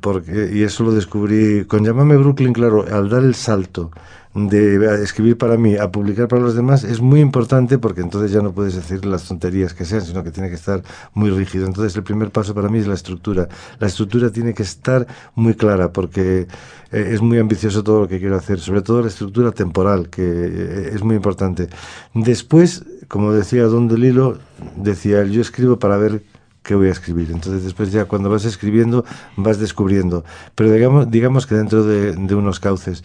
porque, 0.00 0.48
y 0.52 0.62
eso 0.62 0.84
lo 0.84 0.92
descubrí 0.92 1.64
con 1.64 1.84
Llamame 1.84 2.16
Brooklyn, 2.16 2.52
claro, 2.52 2.84
al 2.88 3.08
dar 3.08 3.24
el 3.24 3.34
salto 3.34 3.90
de 4.34 5.02
escribir 5.02 5.36
para 5.36 5.56
mí 5.56 5.76
a 5.76 5.90
publicar 5.90 6.28
para 6.28 6.40
los 6.40 6.54
demás 6.54 6.84
es 6.84 7.00
muy 7.00 7.20
importante 7.20 7.78
porque 7.78 8.00
entonces 8.00 8.30
ya 8.30 8.40
no 8.40 8.52
puedes 8.52 8.76
decir 8.76 9.04
las 9.04 9.26
tonterías 9.26 9.74
que 9.74 9.84
sean, 9.84 10.02
sino 10.02 10.22
que 10.22 10.30
tiene 10.30 10.48
que 10.48 10.54
estar 10.54 10.82
muy 11.14 11.30
rígido. 11.30 11.66
Entonces 11.66 11.96
el 11.96 12.04
primer 12.04 12.30
paso 12.30 12.54
para 12.54 12.68
mí 12.68 12.78
es 12.78 12.86
la 12.86 12.94
estructura. 12.94 13.48
La 13.80 13.88
estructura 13.88 14.30
tiene 14.30 14.54
que 14.54 14.62
estar 14.62 15.06
muy 15.34 15.54
clara 15.54 15.92
porque 15.92 16.46
eh, 16.92 17.10
es 17.12 17.20
muy 17.20 17.38
ambicioso 17.38 17.82
todo 17.82 18.02
lo 18.02 18.08
que 18.08 18.20
quiero 18.20 18.36
hacer, 18.36 18.60
sobre 18.60 18.82
todo 18.82 19.02
la 19.02 19.08
estructura 19.08 19.50
temporal, 19.50 20.08
que 20.08 20.22
eh, 20.22 20.90
es 20.94 21.02
muy 21.02 21.16
importante. 21.16 21.68
Después, 22.14 22.84
como 23.08 23.32
decía 23.32 23.64
Don 23.64 23.88
Delilo, 23.88 24.38
decía, 24.76 25.24
yo 25.24 25.40
escribo 25.40 25.78
para 25.80 25.96
ver 25.96 26.22
qué 26.62 26.74
voy 26.74 26.88
a 26.88 26.92
escribir. 26.92 27.30
Entonces 27.30 27.64
después 27.64 27.92
ya 27.92 28.04
cuando 28.04 28.30
vas 28.30 28.44
escribiendo 28.44 29.04
vas 29.36 29.58
descubriendo, 29.58 30.24
pero 30.54 30.72
digamos, 30.72 31.10
digamos 31.10 31.46
que 31.46 31.54
dentro 31.54 31.84
de, 31.84 32.12
de 32.12 32.34
unos 32.34 32.60
cauces. 32.60 33.02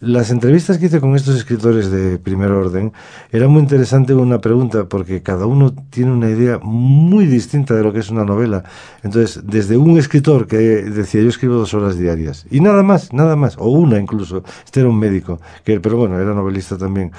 Las 0.00 0.30
entrevistas 0.30 0.76
que 0.76 0.86
hice 0.86 1.00
con 1.00 1.16
estos 1.16 1.36
escritores 1.36 1.90
de 1.90 2.18
primer 2.18 2.50
orden 2.50 2.92
era 3.32 3.48
muy 3.48 3.62
interesante 3.62 4.12
una 4.12 4.42
pregunta 4.42 4.84
porque 4.84 5.22
cada 5.22 5.46
uno 5.46 5.74
tiene 5.88 6.12
una 6.12 6.28
idea 6.28 6.58
muy 6.62 7.24
distinta 7.24 7.74
de 7.74 7.82
lo 7.82 7.94
que 7.94 8.00
es 8.00 8.10
una 8.10 8.24
novela. 8.24 8.64
Entonces, 9.02 9.40
desde 9.46 9.78
un 9.78 9.96
escritor 9.96 10.46
que 10.46 10.58
decía 10.58 11.22
yo 11.22 11.30
escribo 11.30 11.54
dos 11.54 11.72
horas 11.72 11.96
diarias 11.96 12.46
y 12.50 12.60
nada 12.60 12.82
más, 12.82 13.14
nada 13.14 13.36
más, 13.36 13.56
o 13.58 13.68
una 13.70 13.98
incluso, 13.98 14.42
este 14.64 14.80
era 14.80 14.90
un 14.90 14.98
médico, 14.98 15.40
que, 15.64 15.80
pero 15.80 15.96
bueno, 15.96 16.20
era 16.20 16.34
novelista 16.34 16.76
también, 16.76 17.12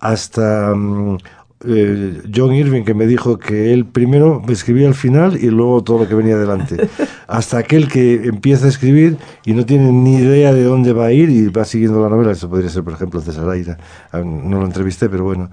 hasta 0.00 0.74
mm, 0.74 1.18
eh, 1.66 2.22
John 2.34 2.52
Irving 2.52 2.84
que 2.84 2.94
me 2.94 3.06
dijo 3.06 3.38
que 3.38 3.72
él 3.72 3.86
primero 3.86 4.42
escribía 4.48 4.88
al 4.88 4.94
final 4.94 5.36
y 5.36 5.50
luego 5.50 5.82
todo 5.82 6.00
lo 6.00 6.08
que 6.08 6.14
venía 6.14 6.34
adelante. 6.34 6.76
Hasta 7.26 7.58
aquel 7.58 7.88
que 7.88 8.26
empieza 8.26 8.66
a 8.66 8.68
escribir 8.68 9.16
y 9.44 9.52
no 9.52 9.64
tiene 9.64 9.92
ni 9.92 10.16
idea 10.16 10.52
de 10.52 10.64
dónde 10.64 10.92
va 10.92 11.06
a 11.06 11.12
ir 11.12 11.30
y 11.30 11.48
va 11.48 11.64
siguiendo 11.64 12.00
la 12.02 12.08
novela. 12.08 12.32
Eso 12.32 12.48
podría 12.48 12.70
ser, 12.70 12.84
por 12.84 12.94
ejemplo, 12.94 13.20
César 13.20 13.48
Aira. 13.48 13.78
Ah, 14.12 14.20
no 14.20 14.60
lo 14.60 14.66
entrevisté, 14.66 15.08
pero 15.08 15.24
bueno. 15.24 15.50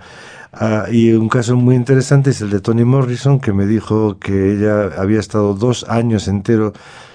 Ah, 0.51 0.85
y 0.91 1.11
un 1.11 1.29
caso 1.29 1.55
muy 1.55 1.75
interesante 1.75 2.31
es 2.31 2.41
el 2.41 2.49
de 2.49 2.59
Toni 2.59 2.83
Morrison, 2.83 3.39
que 3.39 3.53
me 3.53 3.65
dijo 3.65 4.17
que 4.17 4.53
ella 4.53 4.89
había 4.97 5.19
estado 5.19 5.53
dos 5.53 5.85
años 5.87 6.27
entero 6.27 6.73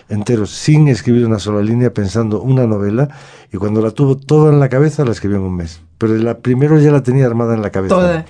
enteros 0.09 0.51
sin 0.51 0.89
escribir 0.89 1.27
una 1.27 1.39
sola 1.39 1.63
línea 1.63 1.93
pensando 1.93 2.43
una 2.43 2.67
novela 2.67 3.09
y 3.53 3.57
cuando 3.57 3.81
la 3.81 3.91
tuvo 3.91 4.17
toda 4.17 4.53
en 4.53 4.61
la 4.61 4.69
cabeza 4.69 5.05
la 5.05 5.13
escribió 5.13 5.39
en 5.39 5.45
un 5.45 5.57
mes. 5.57 5.84
Pero 5.99 6.17
la 6.17 6.39
primero 6.39 6.79
ya 6.79 6.91
la 6.91 7.03
tenía 7.03 7.27
armada 7.27 7.55
en 7.55 7.63
la 7.63 7.71
cabeza. 7.71 7.95
Toda. 7.95 8.27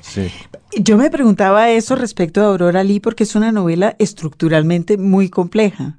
Yo 0.77 0.97
me 0.99 1.11
preguntaba 1.11 1.71
eso 1.71 1.95
respecto 1.97 2.41
a 2.41 2.47
Aurora 2.47 2.85
Lee 2.85 3.01
porque 3.01 3.25
es 3.25 3.35
una 3.35 3.53
novela 3.53 3.97
estructuralmente 3.99 4.99
muy 4.99 5.29
compleja. 5.29 5.99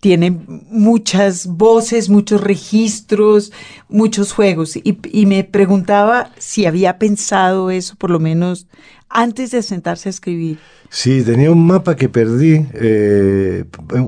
Tiene 0.00 0.30
muchas 0.30 1.46
voces, 1.46 2.10
muchos 2.10 2.42
registros, 2.42 3.52
muchos 3.88 4.32
juegos. 4.32 4.76
Y, 4.76 4.98
y 5.12 5.26
me 5.26 5.44
preguntaba 5.44 6.30
si 6.36 6.66
había 6.66 6.98
pensado 6.98 7.70
eso, 7.70 7.96
por 7.96 8.10
lo 8.10 8.18
menos 8.20 8.66
antes 9.08 9.52
de 9.52 9.62
sentarse 9.62 10.08
a 10.08 10.10
escribir. 10.10 10.58
Sí, 10.96 11.24
tenía 11.24 11.50
un 11.50 11.66
mapa 11.66 11.96
que 11.96 12.08
perdí, 12.08 12.68
eh, 12.72 13.64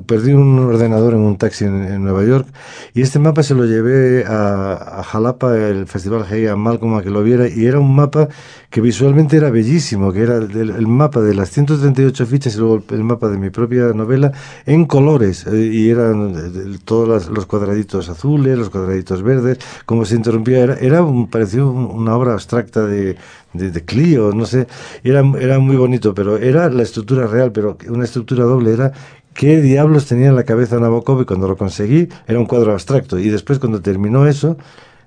perdí 0.07 0.33
un 0.35 0.57
ordenador 0.61 1.15
en 1.15 1.19
un 1.19 1.37
taxi 1.37 1.65
en, 1.65 2.05
Nueva 2.05 2.25
York 2.25 2.47
y 2.95 3.03
este 3.03 3.19
mapa 3.19 3.43
se 3.43 3.55
lo 3.57 3.65
llevé 3.65 4.25
a, 4.25 5.03
Jalapa, 5.05 5.57
el 5.57 5.89
Festival 5.89 6.25
Hey, 6.31 6.47
a 6.47 6.55
Malcolm 6.55 6.95
a 6.95 7.03
que 7.03 7.11
lo 7.11 7.25
viera 7.25 7.49
y 7.49 7.67
era 7.67 7.81
un 7.81 7.93
mapa 7.93 8.29
que 8.71 8.81
visualmente 8.81 9.37
era 9.37 9.51
bellísimo, 9.51 10.13
que 10.13 10.23
era 10.23 10.37
el, 10.37 10.87
mapa 10.87 11.21
de 11.21 11.35
las 11.35 11.51
138 11.51 12.25
fichas 12.25 12.55
y 12.55 12.59
luego 12.59 12.85
el, 12.91 13.03
mapa 13.03 13.29
de 13.29 13.39
mi 13.39 13.51
propia 13.51 13.87
novela 13.93 14.31
en 14.65 14.85
colores 14.85 15.45
eh, 15.49 15.69
y 15.73 15.91
eran 15.91 16.79
todos 16.85 17.29
los 17.29 17.47
cuadraditos 17.47 18.09
azules, 18.09 18.57
los 18.57 18.71
cuadraditos 18.71 19.25
verdes, 19.25 19.59
como 19.87 20.05
se 20.05 20.15
interrumpía, 20.15 20.61
era, 20.61 20.75
era 20.77 21.03
un, 21.03 21.29
pareció 21.29 21.69
una 21.69 22.15
obra 22.15 22.35
abstracta 22.35 22.87
de, 22.87 23.17
de, 23.55 23.71
de 23.71 23.85
Clio, 23.85 24.33
no 24.33 24.47
sé, 24.47 24.67
era, 25.03 25.25
era 25.41 25.59
muy 25.59 25.77
bonito, 25.77 26.15
pero 26.15 26.37
era 26.37 26.69
la 26.77 26.83
estructura 26.83 27.27
real, 27.27 27.53
pero 27.53 27.77
una 27.89 28.05
estructura 28.05 28.45
doble 28.45 28.73
era 28.73 28.93
qué 29.35 29.61
diablos 29.61 30.07
tenía 30.07 30.29
en 30.29 30.37
la 30.37 30.45
cabeza 30.45 30.79
Nabokov 30.79 31.23
y 31.23 31.25
cuando 31.25 31.49
lo 31.49 31.57
conseguí 31.57 32.09
era 32.27 32.39
un 32.39 32.47
cuadro 32.47 32.73
abstracto. 32.73 33.19
Y 33.19 33.29
después 33.29 33.59
cuando 33.59 33.81
terminó 33.81 34.27
eso, 34.27 34.57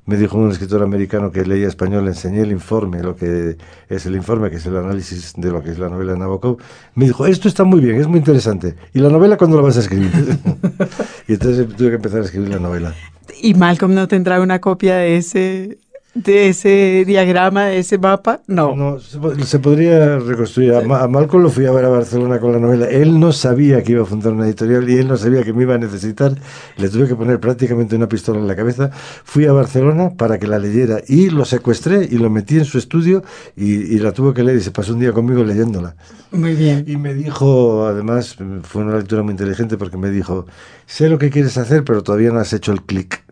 me 0.05 0.17
dijo 0.17 0.37
un 0.37 0.51
escritor 0.51 0.81
americano 0.81 1.31
que 1.31 1.45
leía 1.45 1.67
español, 1.67 2.05
le 2.05 2.11
enseñé 2.11 2.41
el 2.41 2.51
informe, 2.51 3.03
lo 3.03 3.15
que 3.15 3.57
es 3.89 4.05
el 4.05 4.15
informe, 4.15 4.49
que 4.49 4.57
es 4.57 4.65
el 4.65 4.75
análisis 4.75 5.33
de 5.37 5.51
lo 5.51 5.61
que 5.61 5.69
es 5.69 5.79
la 5.79 5.87
novela 5.89 6.13
de 6.13 6.19
Nabokov. 6.19 6.57
Me 6.95 7.05
dijo, 7.05 7.25
esto 7.27 7.47
está 7.47 7.63
muy 7.63 7.79
bien, 7.79 7.95
es 7.95 8.07
muy 8.07 8.19
interesante. 8.19 8.75
¿Y 8.93 8.99
la 8.99 9.09
novela 9.09 9.37
cuándo 9.37 9.55
la 9.57 9.63
vas 9.63 9.77
a 9.77 9.81
escribir? 9.81 10.11
y 11.27 11.33
entonces 11.33 11.67
tuve 11.75 11.89
que 11.89 11.95
empezar 11.95 12.21
a 12.21 12.25
escribir 12.25 12.49
la 12.49 12.59
novela. 12.59 12.95
¿Y 13.41 13.53
Malcolm 13.53 13.93
no 13.93 14.07
tendrá 14.07 14.41
una 14.41 14.59
copia 14.59 14.95
de 14.95 15.17
ese 15.17 15.77
de 16.23 16.49
ese 16.49 17.03
diagrama, 17.05 17.65
de 17.65 17.79
ese 17.79 17.97
mapa? 17.97 18.41
No. 18.47 18.75
No, 18.75 18.99
se, 18.99 19.59
podría 19.59 20.19
reconstruir. 20.19 20.73
A, 20.73 21.07
Malcolm 21.07 21.43
lo 21.43 21.49
fui 21.49 21.65
a 21.65 21.71
ver 21.71 21.85
a 21.85 21.89
Barcelona 21.89 22.39
con 22.39 22.51
la 22.51 22.59
novela. 22.59 22.87
Él 22.87 23.19
no 23.19 23.31
sabía 23.31 23.81
que 23.83 23.93
iba 23.93 24.03
a 24.03 24.05
fundar 24.05 24.33
una 24.33 24.45
editorial 24.45 24.89
y 24.89 24.97
él 24.97 25.07
no 25.07 25.17
sabía 25.17 25.43
que 25.43 25.53
me 25.53 25.63
iba 25.63 25.75
a 25.75 25.77
necesitar. 25.77 26.33
Le 26.77 26.89
tuve 26.89 27.07
que 27.07 27.15
poner 27.15 27.39
prácticamente 27.39 27.95
una 27.95 28.09
pistola 28.09 28.39
en 28.39 28.47
la 28.47 28.55
cabeza. 28.55 28.89
Fui 28.91 29.45
a 29.45 29.53
Barcelona 29.53 30.11
para 30.17 30.39
que 30.39 30.47
la 30.47 30.59
leyera 30.59 31.01
y 31.07 31.29
lo 31.29 31.45
secuestré 31.45 32.07
y 32.09 32.17
lo 32.17 32.29
metí 32.29 32.57
en 32.57 32.65
su 32.65 32.77
estudio 32.77 33.23
y, 33.55 33.95
y 33.95 33.99
la 33.99 34.11
tuvo 34.11 34.33
que 34.33 34.43
leer 34.43 34.57
y 34.57 34.61
se 34.61 34.71
pasó 34.71 34.93
un 34.93 34.99
día 34.99 35.13
conmigo 35.13 35.43
leyéndola. 35.43 35.95
Muy 36.31 36.55
bien. 36.55 36.83
Y 36.87 36.97
me 36.97 37.13
dijo, 37.13 37.87
además, 37.87 38.37
fue 38.63 38.83
una 38.83 38.97
lectura 38.97 39.23
muy 39.23 39.31
inteligente 39.31 39.77
porque 39.77 39.97
me 39.97 40.09
dijo, 40.09 40.45
sé 40.85 41.09
lo 41.09 41.17
que 41.17 41.29
quieres 41.29 41.57
hacer, 41.57 41.83
pero 41.83 42.03
todavía 42.03 42.31
no 42.31 42.39
has 42.39 42.53
hecho 42.53 42.71
el 42.71 42.83
clic 42.83 43.23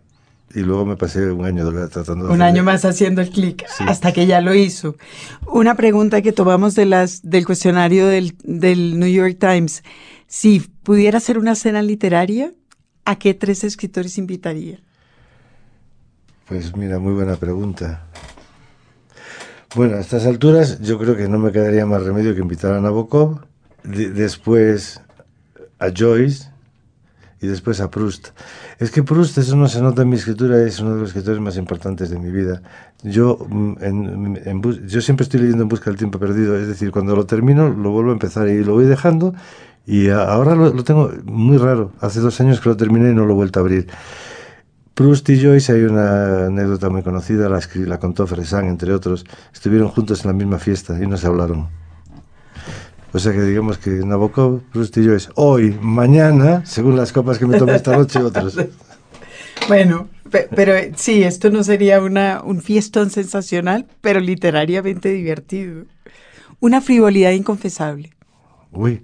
y 0.53 0.61
luego 0.61 0.85
me 0.85 0.95
pasé 0.95 1.31
un 1.31 1.45
año 1.45 1.69
tratando 1.89 2.27
de 2.27 2.33
Un 2.33 2.41
año 2.41 2.63
más 2.63 2.85
haciendo 2.85 3.21
el 3.21 3.29
clic, 3.29 3.65
hasta 3.79 4.11
que 4.13 4.25
ya 4.25 4.41
lo 4.41 4.53
hizo. 4.53 4.95
Una 5.45 5.75
pregunta 5.75 6.21
que 6.21 6.31
tomamos 6.31 6.75
de 6.75 6.85
las, 6.85 7.21
del 7.29 7.45
cuestionario 7.45 8.07
del, 8.07 8.35
del 8.43 8.99
New 8.99 9.09
York 9.09 9.37
Times. 9.39 9.83
Si 10.27 10.59
pudiera 10.83 11.17
hacer 11.17 11.37
una 11.37 11.55
cena 11.55 11.81
literaria, 11.81 12.53
¿a 13.05 13.17
qué 13.17 13.33
tres 13.33 13.63
escritores 13.63 14.17
invitaría? 14.17 14.79
Pues 16.47 16.75
mira, 16.75 16.97
muy 16.97 17.13
buena 17.13 17.35
pregunta. 17.35 18.05
Bueno, 19.75 19.97
a 19.97 19.99
estas 19.99 20.25
alturas 20.25 20.79
yo 20.81 20.97
creo 20.97 21.17
que 21.17 21.27
no 21.27 21.39
me 21.39 21.51
quedaría 21.51 21.85
más 21.85 22.03
remedio 22.03 22.33
que 22.33 22.41
invitar 22.41 22.71
a 22.71 22.79
Nabokov, 22.79 23.41
después 23.83 25.01
a 25.77 25.89
Joyce 25.95 26.49
y 27.41 27.47
después 27.47 27.79
a 27.81 27.89
Proust. 27.91 28.29
Es 28.79 28.91
que 28.91 29.03
Proust, 29.03 29.37
eso 29.37 29.55
no 29.55 29.67
se 29.67 29.81
nota 29.81 30.01
en 30.01 30.09
mi 30.09 30.15
escritura, 30.15 30.61
es 30.61 30.79
uno 30.79 30.95
de 30.95 31.01
los 31.01 31.09
escritores 31.09 31.39
más 31.39 31.57
importantes 31.57 32.09
de 32.09 32.17
mi 32.19 32.31
vida. 32.31 32.61
Yo, 33.03 33.37
mm, 33.49 33.73
en, 33.81 34.41
en 34.45 34.61
bus- 34.61 34.81
yo 34.87 35.01
siempre 35.01 35.23
estoy 35.23 35.41
leyendo 35.41 35.63
en 35.63 35.69
busca 35.69 35.89
del 35.89 35.97
tiempo 35.97 36.19
perdido, 36.19 36.57
es 36.57 36.67
decir, 36.67 36.91
cuando 36.91 37.15
lo 37.15 37.25
termino 37.25 37.69
lo 37.69 37.91
vuelvo 37.91 38.09
a 38.11 38.13
empezar 38.13 38.47
y 38.49 38.63
lo 38.63 38.73
voy 38.73 38.85
dejando 38.85 39.33
y 39.85 40.09
ahora 40.09 40.55
lo, 40.55 40.73
lo 40.73 40.83
tengo 40.83 41.11
muy 41.25 41.57
raro. 41.57 41.91
Hace 42.01 42.19
dos 42.19 42.39
años 42.41 42.59
que 42.59 42.69
lo 42.69 42.77
terminé 42.77 43.11
y 43.11 43.13
no 43.13 43.25
lo 43.25 43.33
he 43.33 43.35
vuelto 43.35 43.59
a 43.59 43.61
abrir. 43.61 43.87
Proust 44.93 45.29
y 45.29 45.39
Joyce, 45.39 45.73
hay 45.73 45.83
una 45.83 46.47
anécdota 46.47 46.89
muy 46.89 47.03
conocida, 47.03 47.47
la, 47.49 47.59
la 47.85 47.99
contó 47.99 48.25
Fresán, 48.25 48.65
entre 48.65 48.93
otros. 48.93 49.25
Estuvieron 49.53 49.89
juntos 49.89 50.25
en 50.25 50.31
la 50.31 50.33
misma 50.33 50.57
fiesta 50.57 50.97
y 51.01 51.05
no 51.05 51.17
se 51.17 51.27
hablaron. 51.27 51.69
O 53.13 53.19
sea 53.19 53.31
que 53.31 53.41
digamos 53.41 53.77
que 53.77 53.89
Nabokov, 53.89 54.61
Proust 54.71 54.97
y 54.97 55.05
Joyce, 55.05 55.29
hoy, 55.35 55.77
mañana, 55.81 56.65
según 56.65 56.95
las 56.97 57.11
copas 57.13 57.37
que 57.39 57.45
me 57.47 57.57
tomé 57.57 57.75
esta 57.75 57.95
noche, 57.95 58.19
otros. 58.21 58.57
Bueno, 59.67 60.07
pe- 60.31 60.47
pero 60.55 60.73
eh, 60.75 60.93
sí, 60.95 61.23
esto 61.23 61.49
no 61.49 61.61
sería 61.61 61.99
una, 62.01 62.41
un 62.41 62.61
fiestón 62.61 63.09
sensacional, 63.09 63.85
pero 63.99 64.21
literariamente 64.21 65.09
divertido. 65.09 65.83
Una 66.61 66.79
frivolidad 66.79 67.31
inconfesable. 67.31 68.13
Uy, 68.71 69.01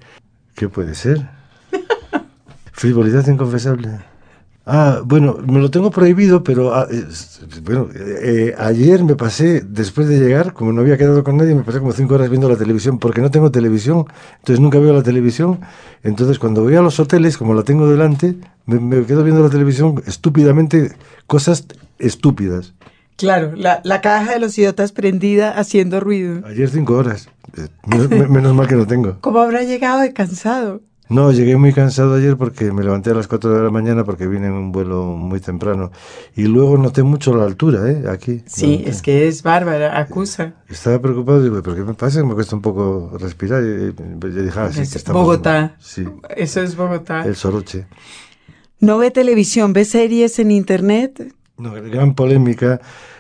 ¿qué 0.55 0.69
puede 0.69 0.95
ser? 0.95 1.27
Frivolidad 2.71 3.27
inconfesable. 3.27 3.89
Ah, 4.66 5.01
bueno, 5.03 5.38
me 5.45 5.59
lo 5.59 5.70
tengo 5.70 5.91
prohibido, 5.91 6.41
pero 6.41 6.74
ah, 6.74 6.88
bueno, 7.64 7.89
eh, 7.93 8.55
ayer 8.57 9.03
me 9.03 9.16
pasé, 9.18 9.59
después 9.59 10.07
de 10.07 10.18
llegar, 10.20 10.53
como 10.53 10.72
no 10.72 10.80
había 10.82 10.97
quedado 10.97 11.22
con 11.26 11.36
nadie, 11.36 11.53
me 11.53 11.64
pasé 11.64 11.80
como 11.80 11.91
cinco 11.91 12.16
horas 12.16 12.30
viendo 12.30 12.47
la 12.47 12.55
televisión, 12.55 12.97
porque 12.97 13.20
no 13.20 13.30
tengo 13.30 13.51
televisión, 13.51 14.05
entonces 14.38 14.61
nunca 14.61 14.80
veo 14.80 14.93
la 14.93 15.03
televisión. 15.03 15.59
Entonces, 16.01 16.39
cuando 16.39 16.64
voy 16.64 16.76
a 16.76 16.82
los 16.82 16.97
hoteles, 16.99 17.38
como 17.38 17.53
la 17.53 17.64
tengo 17.64 17.89
delante, 17.89 18.36
me, 18.66 18.80
me 18.80 19.05
quedo 19.05 19.24
viendo 19.26 19.43
la 19.43 19.49
televisión 19.49 20.01
estúpidamente, 20.07 20.93
cosas 21.28 21.66
estúpidas. 21.99 22.74
Claro, 23.18 23.53
la, 23.57 23.82
la 23.84 23.99
caja 24.01 24.32
de 24.32 24.39
los 24.39 24.57
idiotas 24.57 24.91
prendida 24.93 25.51
haciendo 25.51 25.99
ruido. 25.99 26.41
Ayer 26.47 26.70
cinco 26.70 26.95
horas. 26.95 27.28
Eh, 27.57 27.68
Menos, 27.86 28.09
me- 28.09 28.28
menos 28.28 28.55
mal 28.55 28.68
que 28.68 28.76
no 28.76 28.88
tengo. 28.88 29.18
¿Cómo 29.22 29.39
habrá 29.39 29.61
llegado 29.64 29.99
de 29.99 30.14
cansado? 30.14 30.82
No, 31.09 31.31
llegué 31.31 31.57
muy 31.57 31.73
cansado 31.73 32.15
ayer 32.15 32.37
porque 32.37 32.71
me 32.71 32.81
levanté 32.83 33.11
a 33.11 33.13
las 33.13 33.27
4 33.27 33.53
de 33.57 33.63
la 33.63 33.69
mañana 33.69 34.03
porque 34.05 34.25
vine 34.25 34.47
en 34.47 34.53
un 34.53 34.71
vuelo 34.71 35.03
muy 35.03 35.39
temprano. 35.41 35.91
Y 36.35 36.43
luego 36.43 36.77
noté 36.77 37.03
mucho 37.03 37.35
la 37.35 37.43
altura, 37.43 37.91
¿eh? 37.91 38.05
Aquí. 38.09 38.41
Sí, 38.45 38.83
es 38.87 39.01
que 39.01 39.27
es 39.27 39.43
bárbara, 39.43 39.99
acusa. 39.99 40.53
Estaba 40.69 40.99
preocupado, 40.99 41.43
digo, 41.43 41.61
¿pero 41.61 41.75
qué 41.75 41.83
me 41.83 41.93
pasa? 41.93 42.23
Me 42.23 42.33
cuesta 42.33 42.55
un 42.55 42.61
poco 42.61 43.11
respirar. 43.19 43.61
Y, 43.63 43.67
y- 43.89 43.93
yo 44.33 44.43
dije, 44.43 44.59
ah, 44.59 44.71
sí, 44.71 44.81
Es 44.81 44.91
que 44.91 44.97
estamos... 44.97 45.21
Bogotá. 45.21 45.75
Sí, 45.79 46.05
Eso 46.35 46.61
es 46.61 46.75
Bogotá. 46.75 47.25
el 47.25 47.35
soroche. 47.35 47.85
¿No 48.79 48.97
ve 48.97 49.11
televisión, 49.11 49.73
ve 49.73 49.85
series 49.85 50.39
en 50.39 50.51
internet? 50.51 51.33
No, 51.57 51.73
gran 51.73 52.15
polémica 52.15 52.79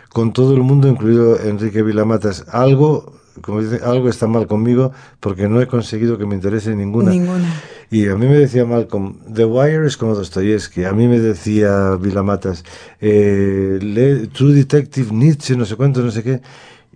con 0.09 0.31
todo 0.33 0.55
el 0.55 0.61
mundo, 0.63 0.87
incluido 0.87 1.39
Enrique 1.39 1.83
Vilamatas. 1.83 2.45
Algo, 2.49 3.13
como 3.41 3.61
dice, 3.61 3.79
algo 3.83 4.09
está 4.09 4.27
mal 4.27 4.47
conmigo 4.47 4.91
porque 5.19 5.47
no 5.47 5.61
he 5.61 5.67
conseguido 5.67 6.17
que 6.17 6.25
me 6.25 6.35
interese 6.35 6.75
ninguna. 6.75 7.11
Ninguna. 7.11 7.47
Y 7.89 8.07
a 8.07 8.15
mí 8.15 8.25
me 8.25 8.37
decía 8.37 8.65
Malcolm, 8.65 9.17
The 9.33 9.45
Wire 9.45 9.85
es 9.85 9.97
como 9.97 10.15
Dostoyevsky. 10.15 10.85
A 10.85 10.93
mí 10.93 11.07
me 11.07 11.19
decía 11.19 11.95
Vilamatas, 11.95 12.63
eh, 13.01 14.29
True 14.33 14.53
Detective, 14.53 15.13
Nietzsche, 15.13 15.55
no 15.55 15.65
sé 15.65 15.75
cuánto, 15.75 16.01
no 16.01 16.11
sé 16.11 16.23
qué. 16.23 16.41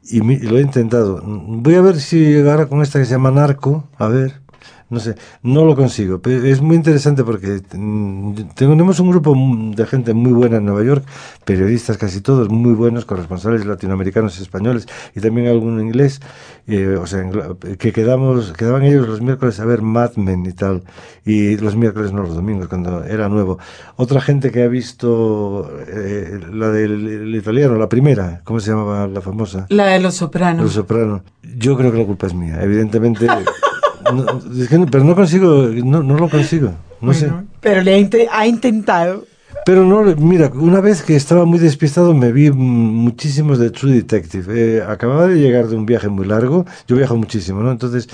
Y, 0.04 0.18
y 0.18 0.40
lo 0.40 0.58
he 0.58 0.62
intentado. 0.62 1.22
Voy 1.24 1.76
a 1.76 1.82
ver 1.82 2.00
si 2.00 2.40
ahora 2.40 2.68
con 2.68 2.82
esta 2.82 3.00
que 3.00 3.06
se 3.06 3.12
llama 3.12 3.32
Narco, 3.32 3.88
a 3.98 4.08
ver. 4.08 4.42
No 4.90 5.02
sé, 5.02 5.16
no 5.44 5.66
lo 5.66 5.76
consigo. 5.76 6.20
Pero 6.22 6.46
es 6.46 6.62
muy 6.62 6.78
interesante 6.78 7.24
porque 7.24 7.62
mm, 7.74 8.34
tenemos 8.56 9.00
un 9.00 9.10
grupo 9.10 9.36
de 9.76 9.86
gente 9.86 10.14
muy 10.14 10.32
buena 10.32 10.58
en 10.58 10.66
Nueva 10.66 10.84
York, 10.84 11.06
periodistas 11.44 11.98
casi 11.98 12.22
todos 12.22 12.50
muy 12.50 12.74
buenos, 12.74 13.06
corresponsales 13.06 13.66
latinoamericanos 13.66 14.40
y 14.40 14.44
españoles 14.44 14.88
y 15.14 15.20
también 15.20 15.48
algún 15.48 15.82
inglés, 15.82 16.22
eh, 16.68 16.96
o 16.96 17.06
sea, 17.06 17.30
que 17.78 17.92
quedamos, 17.92 18.54
quedaban 18.54 18.84
ellos 18.84 19.08
los 19.08 19.22
miércoles 19.22 19.60
a 19.60 19.66
ver 19.66 19.82
Mad 19.82 20.16
Men 20.16 20.46
y 20.46 20.54
tal, 20.54 20.84
y 21.26 21.58
los 21.58 21.76
miércoles 21.76 22.14
no 22.14 22.24
los 22.24 22.36
domingos, 22.36 22.68
cuando 22.70 23.04
era 23.04 23.28
nuevo. 23.28 23.60
Otra 23.98 24.22
gente 24.22 24.52
que 24.52 24.64
ha 24.64 24.68
visto 24.68 25.70
eh, 25.88 26.40
la 26.52 26.70
del 26.70 27.08
el 27.08 27.36
italiano, 27.36 27.76
la 27.76 27.90
primera, 27.90 28.42
¿cómo 28.44 28.60
se 28.60 28.72
llamaba 28.72 29.08
la 29.08 29.22
famosa? 29.22 29.66
La 29.70 29.88
de 29.88 30.00
los 30.00 30.16
sopranos. 30.16 30.64
Los 30.64 30.74
Soprano. 30.74 31.24
Yo 31.58 31.76
creo 31.76 31.92
que 31.92 31.98
la 31.98 32.06
culpa 32.06 32.28
es 32.28 32.34
mía, 32.34 32.60
evidentemente. 32.62 33.28
no, 34.14 34.86
pero 34.92 35.04
no 35.04 35.16
consigo, 35.16 35.70
no, 35.84 36.04
no 36.04 36.18
lo 36.18 36.30
consigo, 36.30 36.74
no 37.02 37.14
sé. 37.14 37.28
Bueno, 37.28 37.48
Pero 37.62 37.82
le 37.82 37.96
ha, 37.96 38.40
ha 38.40 38.48
intentado. 38.48 39.26
Pero 39.66 39.84
no, 39.84 40.02
mira, 40.16 40.50
una 40.56 40.80
vez 40.80 41.04
que 41.04 41.16
estaba 41.18 41.44
muy 41.44 41.60
despistado 41.60 42.14
me 42.14 42.32
vi 42.32 42.52
muchísimos 42.52 43.60
de 43.60 43.70
True 43.70 43.92
Detective. 43.92 44.78
Eh, 44.78 44.82
acababa 44.82 45.28
de 45.28 45.40
llegar 45.40 45.68
de 45.68 45.76
un 45.76 45.86
viaje 45.86 46.08
muy 46.08 46.26
largo, 46.26 46.66
yo 46.88 46.96
viajo 46.96 47.18
muchísimo, 47.18 47.62
¿no? 47.62 47.70
Entonces, 47.70 48.08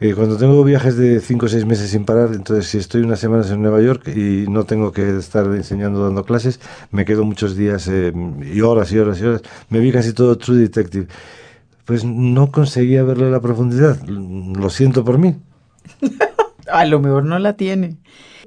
eh, 0.00 0.14
cuando 0.14 0.36
tengo 0.36 0.64
viajes 0.64 0.96
de 0.96 1.20
5 1.20 1.46
o 1.46 1.48
6 1.48 1.64
meses 1.64 1.90
sin 1.90 2.04
parar, 2.04 2.30
entonces 2.34 2.66
si 2.66 2.78
estoy 2.78 3.02
unas 3.02 3.20
semanas 3.20 3.48
en 3.52 3.62
Nueva 3.62 3.80
York 3.80 4.08
y 4.08 4.46
no 4.48 4.64
tengo 4.64 4.90
que 4.90 5.16
estar 5.16 5.46
enseñando, 5.46 6.02
dando 6.02 6.24
clases, 6.24 6.58
me 6.90 7.04
quedo 7.04 7.24
muchos 7.24 7.56
días 7.56 7.86
eh, 7.86 8.12
y 8.52 8.60
horas 8.62 8.90
y 8.90 8.98
horas 8.98 9.20
y 9.20 9.26
horas. 9.26 9.42
Me 9.70 9.78
vi 9.78 9.92
casi 9.92 10.12
todo 10.12 10.36
True 10.36 10.58
Detective. 10.58 11.06
Pues 11.86 12.04
no 12.04 12.50
conseguía 12.50 13.02
verle 13.04 13.30
la 13.30 13.40
profundidad. 13.40 14.02
Lo 14.06 14.68
siento 14.68 15.04
por 15.04 15.18
mí. 15.18 15.36
A 16.70 16.84
lo 16.84 17.00
mejor 17.00 17.24
no 17.24 17.38
la 17.38 17.54
tiene. 17.54 17.96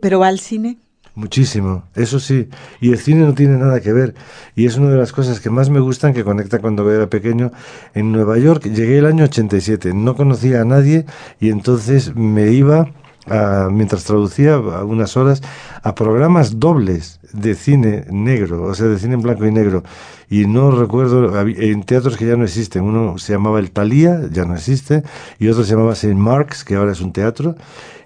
Pero 0.02 0.20
va 0.20 0.28
al 0.28 0.40
cine. 0.40 0.78
Muchísimo, 1.16 1.84
eso 1.96 2.20
sí. 2.20 2.48
Y 2.80 2.92
el 2.92 2.98
cine 2.98 3.26
no 3.26 3.34
tiene 3.34 3.58
nada 3.58 3.82
que 3.82 3.92
ver. 3.92 4.16
Y 4.56 4.66
es 4.66 4.78
una 4.78 4.90
de 4.90 4.98
las 4.98 5.12
cosas 5.12 5.42
que 5.42 5.50
más 5.50 5.70
me 5.70 5.80
gustan, 5.82 6.14
que 6.14 6.24
conecta 6.24 6.60
cuando 6.60 6.90
era 6.90 7.10
pequeño. 7.10 7.52
En 7.94 8.12
Nueva 8.12 8.38
York 8.38 8.64
llegué 8.64 9.00
el 9.00 9.06
año 9.06 9.26
87, 9.26 9.94
no 9.94 10.16
conocía 10.16 10.62
a 10.62 10.66
nadie 10.66 11.06
y 11.42 11.50
entonces 11.50 12.16
me 12.16 12.52
iba, 12.52 12.94
a- 13.28 13.70
mientras 13.72 14.04
traducía 14.06 14.56
a 14.56 14.84
unas 14.84 15.16
horas, 15.18 15.42
a 15.84 15.96
programas 15.96 16.60
dobles 16.60 17.20
de 17.34 17.54
cine 17.56 18.06
negro, 18.10 18.64
o 18.64 18.74
sea, 18.76 18.88
de 18.88 18.98
cine 19.00 19.14
en 19.16 19.22
blanco 19.22 19.46
y 19.46 19.52
negro. 19.52 19.84
Y 20.32 20.46
no 20.46 20.72
recuerdo, 20.72 21.40
en 21.48 21.84
teatros 21.84 22.16
que 22.18 22.28
ya 22.28 22.36
no 22.36 22.44
existen. 22.44 22.84
Uno 22.84 23.18
se 23.18 23.34
llamaba 23.34 23.60
El 23.60 23.72
Talía, 23.72 24.22
ya 24.32 24.46
no 24.46 24.54
existe, 24.56 25.04
y 25.40 25.48
otro 25.48 25.64
se 25.64 25.72
llamaba 25.74 25.94
St. 25.94 26.14
Mark's, 26.16 26.64
que 26.64 26.76
ahora 26.76 26.92
es 26.92 27.02
un 27.02 27.12
teatro 27.14 27.56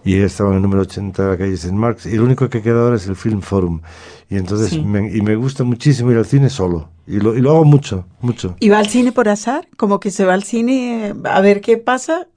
y 0.05 0.15
estaba 0.17 0.49
en 0.51 0.57
el 0.57 0.61
número 0.61 0.81
80 0.81 1.23
de 1.23 1.29
la 1.31 1.37
calle 1.37 1.53
St. 1.53 1.73
Mark's, 1.73 2.05
y 2.05 2.13
el 2.15 2.21
único 2.21 2.49
que 2.49 2.61
queda 2.61 2.81
ahora 2.81 2.95
es 2.97 3.07
el 3.07 3.15
Film 3.15 3.41
Forum. 3.41 3.81
Y 4.29 4.37
entonces, 4.37 4.69
Sí. 4.71 4.81
me, 4.81 5.09
y 5.15 5.21
me 5.21 5.35
gusta 5.35 5.63
muchísimo 5.63 6.11
ir 6.11 6.17
al 6.17 6.25
cine 6.25 6.49
solo, 6.49 6.89
y 7.07 7.19
lo, 7.19 7.35
y 7.37 7.41
lo 7.41 7.51
hago 7.51 7.63
mucho, 7.65 8.05
mucho. 8.21 8.55
¿Y 8.59 8.67
va 8.69 8.79
al 8.79 8.87
cine 8.87 9.11
por 9.13 9.29
azar? 9.29 9.67
Como 9.77 9.99
que 10.01 10.11
se 10.11 10.25
va 10.25 10.33
al 10.33 10.43
cine 10.43 11.13
a 11.25 11.39
ver 11.41 11.61
qué 11.61 11.77
pasa. 11.77 12.27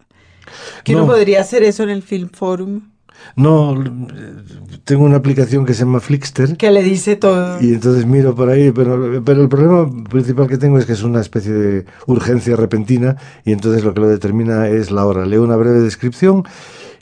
Que 0.84 0.94
No. 0.94 1.06
podría 1.06 1.40
hacer 1.40 1.62
eso 1.62 1.82
en 1.82 1.90
el 1.90 2.02
Film 2.02 2.28
Forum. 2.30 2.82
No, 3.34 3.74
tengo 4.84 5.04
una 5.04 5.16
aplicación 5.16 5.64
que 5.64 5.72
se 5.74 5.80
llama 5.80 6.00
Flickster, 6.00 6.56
Que 6.56 6.70
le 6.70 6.82
dice 6.82 7.16
todo. 7.16 7.60
y 7.62 7.72
entonces 7.72 8.04
miro 8.06 8.34
por 8.34 8.50
ahí, 8.50 8.70
pero, 8.72 9.22
pero 9.24 9.42
el 9.42 9.48
problema 9.48 9.90
principal 10.08 10.46
que 10.46 10.58
tengo 10.58 10.78
es 10.78 10.84
que 10.86 10.92
es 10.92 11.02
una 11.02 11.20
especie 11.22 11.52
de 11.52 11.86
urgencia 12.06 12.56
repentina, 12.56 13.16
y 13.44 13.52
entonces 13.52 13.84
lo 13.84 13.94
que 13.94 14.00
lo 14.00 14.08
determina 14.08 14.68
es 14.68 14.90
la 14.90 15.06
hora. 15.06 15.24
Leo 15.24 15.42
una 15.42 15.56
breve 15.56 15.80
descripción, 15.80 16.44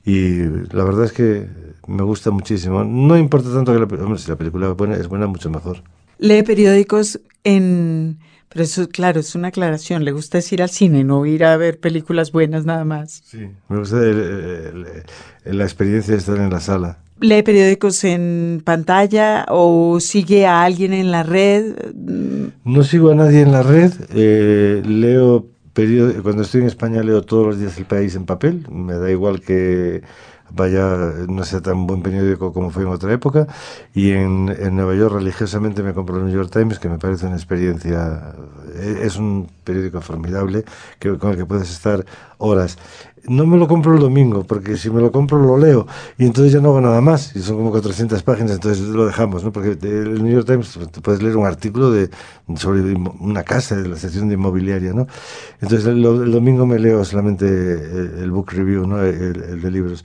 y 0.07 0.39
la 0.73 0.85
verdad 0.85 1.05
es 1.05 1.13
que 1.13 1.49
me 1.89 2.03
gusta 2.05 2.31
muchísimo. 2.31 2.85
No 2.85 3.19
importa 3.19 3.53
tanto 3.53 3.73
que 3.73 3.81
la, 3.81 3.87
pe- 3.89 3.97
hombre, 4.01 4.19
si 4.19 4.29
la 4.31 4.37
película 4.37 4.71
es 4.71 4.77
buena, 4.77 4.95
es 4.95 5.09
buena, 5.09 5.27
mucho 5.27 5.51
mejor. 5.51 5.83
Lee 6.19 6.43
periódicos 6.45 7.21
en... 7.43 8.19
Pero 8.51 8.65
eso, 8.65 8.89
claro, 8.89 9.19
es 9.21 9.35
una 9.35 9.49
aclaración. 9.49 10.05
Le 10.05 10.13
gusta 10.13 10.39
es 10.39 10.53
ir 10.53 10.63
al 10.63 10.71
cine, 10.71 11.03
no 11.05 11.27
ir 11.27 11.45
a 11.45 11.57
ver 11.57 11.81
películas 11.81 12.31
buenas 12.31 12.65
nada 12.65 12.85
más. 12.85 13.23
Sí, 13.25 13.49
me 13.69 13.79
gusta 13.79 13.97
el- 14.01 14.19
el- 14.21 14.87
el- 15.45 15.59
la 15.59 15.65
experiencia 15.65 16.13
de 16.13 16.19
estar 16.19 16.37
en 16.39 16.51
la 16.51 16.61
sala. 16.61 16.99
¿Lee 17.21 17.43
periódicos 17.43 18.03
en 18.05 18.61
pantalla 18.65 19.47
o 19.49 19.99
sigue 20.01 20.47
a 20.47 20.63
alguien 20.65 20.93
en 20.93 21.11
la 21.11 21.23
red? 21.23 21.75
No 22.65 22.83
sigo 22.83 23.11
a 23.11 23.15
nadie 23.15 23.41
en 23.43 23.53
la 23.53 23.63
red, 23.63 23.93
eh, 24.15 24.83
leo 24.85 25.47
periód- 25.75 26.23
cuando 26.23 26.43
estoy 26.43 26.61
en 26.63 26.67
España 26.67 27.03
leo 27.03 27.23
todos 27.23 27.47
los 27.47 27.59
días 27.59 27.77
El 27.79 27.85
País 27.87 28.15
en 28.15 28.25
papel, 28.27 28.67
me 28.71 28.95
da 28.95 29.11
igual 29.11 29.41
que 29.41 30.03
vaya, 30.55 30.97
no 31.29 31.45
sea 31.45 31.61
tan 31.61 31.87
buen 31.87 32.03
periódico 32.03 32.53
como 32.53 32.71
fue 32.71 32.83
en 32.83 32.89
otra 32.89 33.13
época, 33.13 33.47
y 33.95 34.13
en, 34.13 34.55
en 34.59 34.77
Nueva 34.77 34.95
York 34.95 35.15
religiosamente 35.15 35.83
me 35.83 35.95
compro 35.95 36.19
el 36.19 36.27
New 36.27 36.35
York 36.35 36.51
Times, 36.53 36.79
que 36.79 36.89
me 36.89 36.99
parece 36.99 37.27
una 37.27 37.37
experiencia, 37.37 38.35
eh, 38.75 39.01
es 39.03 39.17
un 39.17 39.49
periódico 39.65 40.01
formidable 40.01 40.65
con 41.19 41.31
el 41.33 41.37
que 41.37 41.47
puedes 41.47 41.71
estar 41.71 42.05
horas. 42.39 42.79
No 43.27 43.47
me 43.47 43.57
lo 43.57 43.67
compro 43.67 43.95
el 43.95 44.01
domingo, 44.01 44.45
porque 44.45 44.77
si 44.77 44.91
me 44.91 45.01
lo 45.01 45.11
compro 45.11 45.39
lo 45.39 45.57
leo, 45.57 45.87
y 46.19 46.27
entonces 46.27 46.53
ya 46.53 46.61
no 46.61 46.69
hago 46.69 46.83
nada 46.83 47.01
más, 47.01 47.35
y 47.35 47.41
son 47.41 47.57
como 47.57 47.71
400 47.71 48.23
páginas, 48.23 48.53
entonces 48.53 48.85
lo 48.85 49.07
dejamos, 49.07 49.43
¿no? 49.43 49.51
Porque 49.51 49.79
el 49.81 50.23
New 50.23 50.31
York 50.33 50.47
Times 50.47 50.79
te 50.93 51.01
puedes 51.01 51.23
leer 51.23 51.37
un 51.39 51.47
artículo 51.47 51.91
de, 51.91 52.11
sobre 52.57 52.83
una 53.21 53.43
casa, 53.43 53.77
de 53.77 53.89
la 53.89 53.97
sección 53.97 54.29
de 54.29 54.35
inmobiliaria, 54.35 54.93
¿no? 54.93 55.07
Entonces 55.63 55.87
el, 55.87 56.05
el 56.05 56.33
domingo 56.33 56.67
me 56.67 56.79
leo 56.79 57.03
solamente 57.05 57.47
el, 57.47 58.19
el 58.25 58.31
book 58.31 58.51
review, 58.53 58.87
¿no? 58.87 59.03
El, 59.03 59.43
el 59.43 59.63
de 59.63 59.71
libros. 59.71 60.05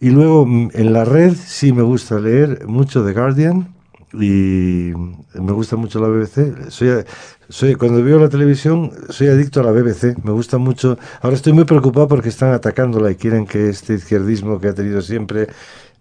Y 0.00 0.10
luego 0.10 0.46
mm, 0.46 0.70
en 0.74 0.92
la 0.92 1.04
red 1.04 1.34
sí 1.34 1.72
me 1.72 1.82
gusta 1.82 2.18
leer 2.18 2.66
mucho 2.66 3.04
The 3.04 3.12
Guardian 3.12 3.74
y 4.12 4.92
me 5.34 5.52
gusta 5.52 5.76
mucho 5.76 6.00
la 6.00 6.08
BBC. 6.08 6.70
Soy, 6.70 7.04
soy, 7.48 7.74
cuando 7.74 8.02
veo 8.02 8.18
la 8.18 8.28
televisión 8.28 8.92
soy 9.10 9.28
adicto 9.28 9.60
a 9.60 9.64
la 9.64 9.72
BBC. 9.72 10.16
Me 10.22 10.32
gusta 10.32 10.58
mucho. 10.58 10.98
Ahora 11.20 11.36
estoy 11.36 11.52
muy 11.52 11.64
preocupado 11.64 12.08
porque 12.08 12.28
están 12.28 12.52
atacándola 12.52 13.10
y 13.10 13.16
quieren 13.16 13.46
que 13.46 13.68
este 13.68 13.94
izquierdismo 13.94 14.60
que 14.60 14.68
ha 14.68 14.74
tenido 14.74 15.02
siempre 15.02 15.48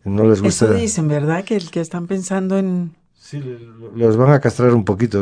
no 0.05 0.27
les 0.27 0.41
gusta. 0.41 0.65
Eso 0.65 0.73
dicen, 0.73 1.07
¿verdad? 1.07 1.43
Que, 1.43 1.55
el 1.55 1.71
que 1.71 1.81
están 1.81 2.07
pensando 2.07 2.57
en... 2.57 2.91
Sí, 3.15 3.41
los 3.95 4.17
van 4.17 4.31
a 4.31 4.39
castrar 4.39 4.73
un 4.73 4.83
poquito. 4.83 5.21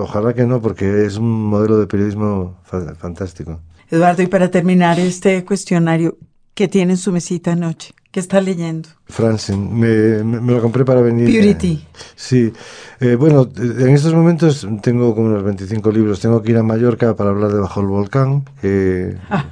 Ojalá 0.00 0.32
que 0.34 0.46
no, 0.46 0.62
porque 0.62 1.04
es 1.04 1.16
un 1.16 1.46
modelo 1.46 1.78
de 1.78 1.86
periodismo 1.86 2.58
fantástico. 2.64 3.60
Eduardo, 3.90 4.22
y 4.22 4.28
para 4.28 4.50
terminar 4.50 5.00
este 5.00 5.44
cuestionario, 5.44 6.16
¿qué 6.54 6.68
tiene 6.68 6.92
en 6.92 6.96
su 6.96 7.10
mesita 7.10 7.52
anoche? 7.52 7.92
¿Qué 8.10 8.18
está 8.18 8.40
leyendo? 8.40 8.88
Franzen, 9.06 9.78
me, 9.78 10.24
me, 10.24 10.52
lo 10.52 10.60
compré 10.60 10.84
para 10.84 11.00
venir. 11.00 11.26
Purity. 11.26 11.74
Eh, 11.74 11.98
sí, 12.16 12.52
eh, 12.98 13.14
bueno, 13.14 13.48
en 13.56 13.90
estos 13.90 14.12
momentos 14.14 14.66
tengo 14.82 15.14
como 15.14 15.28
unos 15.28 15.44
25 15.44 15.92
libros. 15.92 16.18
Tengo 16.18 16.42
que 16.42 16.50
ir 16.50 16.56
a 16.58 16.64
Mallorca 16.64 17.14
para 17.14 17.30
hablar 17.30 17.52
de 17.52 17.60
Bajo 17.60 17.80
el 17.80 17.86
Volcán, 17.86 18.44
que, 18.60 19.16
ah. 19.30 19.50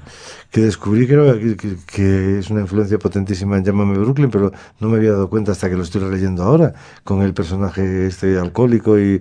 que 0.51 0.63
descubrí 0.63 1.07
que, 1.07 1.57
que, 1.57 1.77
que, 1.87 2.39
es 2.41 2.51
una 2.51 2.63
influencia 2.63 2.99
potentísima 2.99 3.57
en 3.57 3.65
Llámame 3.65 3.97
Brooklyn, 3.97 4.29
pero 4.29 4.51
no 4.81 4.89
me 4.89 4.97
había 4.97 5.13
dado 5.13 5.31
cuenta 5.31 5.53
hasta 5.53 5.71
que 5.71 5.77
lo 5.77 5.85
estoy 5.85 6.11
leyendo 6.11 6.43
ahora, 6.43 6.75
con 7.05 7.23
el 7.23 7.35
personaje 7.35 8.09
este 8.09 8.41
alcohólico 8.41 8.99
y 8.99 9.21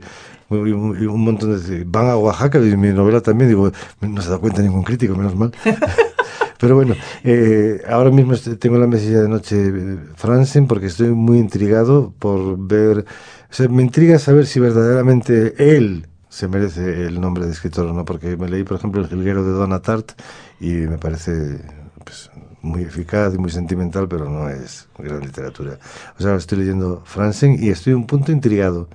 un 0.49 1.23
montón 1.23 1.61
de... 1.61 1.83
Van 1.83 2.07
a 2.07 2.17
Oaxaca, 2.17 2.57
y 2.57 2.75
mi 2.75 2.89
novela 2.89 3.21
también, 3.21 3.49
digo, 3.49 3.71
no 4.01 4.21
se 4.21 4.29
da 4.31 4.39
cuenta 4.39 4.63
ningún 4.63 4.81
crítico, 4.81 5.15
menos 5.15 5.35
mal. 5.35 5.51
Pero 6.59 6.75
bueno, 6.75 6.95
eh, 7.23 7.81
ahora 7.87 8.09
mismo 8.09 8.35
tengo 8.59 8.77
la 8.77 8.87
mesilla 8.87 9.21
de 9.21 9.29
noche 9.29 9.67
eh, 9.67 9.97
Franzen 10.15 10.67
porque 10.67 10.87
estoy 10.87 11.09
muy 11.09 11.37
intrigado 11.37 12.13
por 12.17 12.57
ver, 12.57 13.05
o 13.49 13.53
sea, 13.53 13.67
me 13.67 13.83
intriga 13.83 14.19
saber 14.19 14.45
si 14.47 14.59
verdaderamente 14.59 15.53
él 15.57 16.07
se 16.29 16.47
merece 16.47 17.05
el 17.05 17.19
nombre 17.19 17.45
de 17.45 17.51
escritor 17.51 17.87
o 17.87 17.93
no, 17.93 18.05
porque 18.05 18.37
me 18.37 18.49
leí, 18.49 18.63
por 18.63 18.77
ejemplo, 18.77 19.01
El 19.01 19.07
jilguero 19.07 19.43
de 19.43 19.51
Donna 19.51 19.81
Tart 19.81 20.11
y 20.59 20.69
me 20.69 20.97
parece 20.97 21.61
pues, 22.03 22.29
muy 22.61 22.83
eficaz 22.83 23.33
y 23.33 23.37
muy 23.37 23.49
sentimental, 23.49 24.07
pero 24.07 24.29
no 24.29 24.49
es 24.49 24.87
gran 24.97 25.21
literatura. 25.21 25.79
O 26.19 26.21
sea, 26.21 26.35
estoy 26.35 26.59
leyendo 26.59 27.01
Franzen 27.05 27.57
y 27.63 27.69
estoy 27.69 27.93
un 27.93 28.05
punto 28.05 28.31
intrigado. 28.31 28.89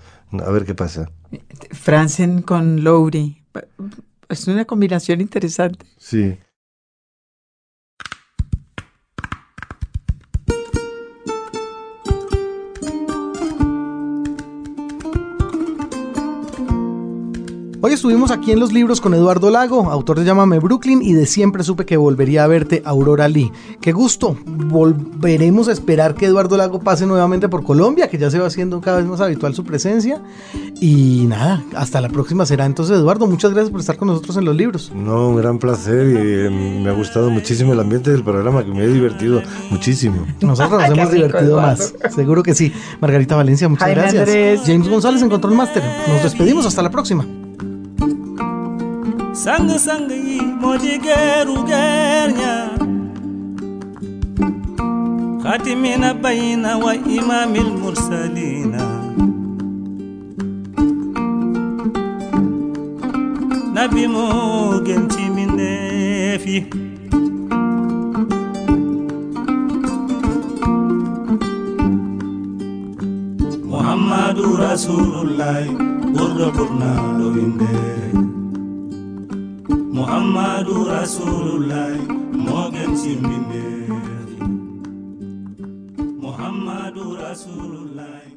A 0.44 0.50
ver 0.50 0.64
qué 0.64 0.74
pasa. 0.74 1.10
Franzen 1.70 2.42
con 2.42 2.84
Lowry. 2.84 3.42
Es 4.28 4.46
una 4.46 4.64
combinación 4.64 5.20
interesante. 5.20 5.84
Sí. 5.98 6.38
Hoy 17.84 17.94
estuvimos 17.94 18.30
aquí 18.30 18.52
en 18.52 18.60
Los 18.60 18.72
Libros 18.72 19.00
con 19.00 19.12
Eduardo 19.12 19.50
Lago, 19.50 19.90
autor 19.90 20.20
de 20.20 20.24
Llámame 20.24 20.60
Brooklyn 20.60 21.02
y 21.02 21.14
de 21.14 21.26
Siempre 21.26 21.64
supe 21.64 21.84
que 21.84 21.96
volvería 21.96 22.44
a 22.44 22.46
verte, 22.46 22.80
Aurora 22.84 23.26
Lee. 23.26 23.50
Qué 23.80 23.90
gusto. 23.90 24.36
Volveremos 24.46 25.66
a 25.66 25.72
esperar 25.72 26.14
que 26.14 26.26
Eduardo 26.26 26.56
Lago 26.56 26.78
pase 26.78 27.06
nuevamente 27.06 27.48
por 27.48 27.64
Colombia, 27.64 28.08
que 28.08 28.18
ya 28.18 28.30
se 28.30 28.38
va 28.38 28.46
haciendo 28.46 28.80
cada 28.80 28.98
vez 28.98 29.06
más 29.06 29.20
habitual 29.20 29.56
su 29.56 29.64
presencia. 29.64 30.22
Y 30.80 31.24
nada, 31.26 31.64
hasta 31.74 32.00
la 32.00 32.08
próxima 32.08 32.46
será 32.46 32.66
entonces, 32.66 32.96
Eduardo. 32.96 33.26
Muchas 33.26 33.50
gracias 33.50 33.72
por 33.72 33.80
estar 33.80 33.96
con 33.96 34.06
nosotros 34.06 34.36
en 34.36 34.44
Los 34.44 34.54
Libros. 34.54 34.92
No, 34.94 35.30
un 35.30 35.36
gran 35.38 35.58
placer 35.58 36.06
y 36.06 36.46
em, 36.46 36.84
me 36.84 36.88
ha 36.88 36.92
gustado 36.92 37.30
muchísimo 37.30 37.72
el 37.72 37.80
ambiente 37.80 38.12
del 38.12 38.22
programa, 38.22 38.64
que 38.64 38.70
me 38.70 38.84
he 38.84 38.88
divertido 38.88 39.42
muchísimo. 39.70 40.24
Nosotros 40.40 40.80
nos 40.82 40.90
hemos 40.98 41.10
divertido 41.10 41.60
más, 41.60 41.92
seguro 42.14 42.44
que 42.44 42.54
sí. 42.54 42.72
Margarita 43.00 43.34
Valencia, 43.34 43.68
muchas 43.68 43.90
gracias. 43.90 44.60
James 44.64 44.88
González 44.88 45.20
en 45.20 45.30
Control 45.30 45.56
Master. 45.56 45.82
Nos 46.06 46.22
despedimos, 46.22 46.64
hasta 46.64 46.80
la 46.80 46.90
próxima. 46.90 47.26
sang 49.32 49.68
sang 49.78 50.08
yi 50.10 50.40
modi 50.60 50.98
geru 51.00 51.56
gernya. 51.68 52.82
خاتمين 55.42 56.12
بين 56.12 56.66
وإمام 56.66 57.56
المرسلين 57.56 58.76
نبي 63.76 64.06
موجنتي 64.06 65.28
من 65.30 65.56
نافي 65.56 66.64
محمد 73.64 74.38
رسول 74.40 75.28
الله 75.28 75.66
قرب 76.16 76.52
برنا 76.56 77.18
لو 77.18 78.31
muhammadu 80.02 80.76
rasulullah 80.90 81.94
moo 82.44 82.64
gën 82.74 82.90
ci 83.00 83.12
muhammadu 86.22 87.04
rasulullah. 87.22 88.31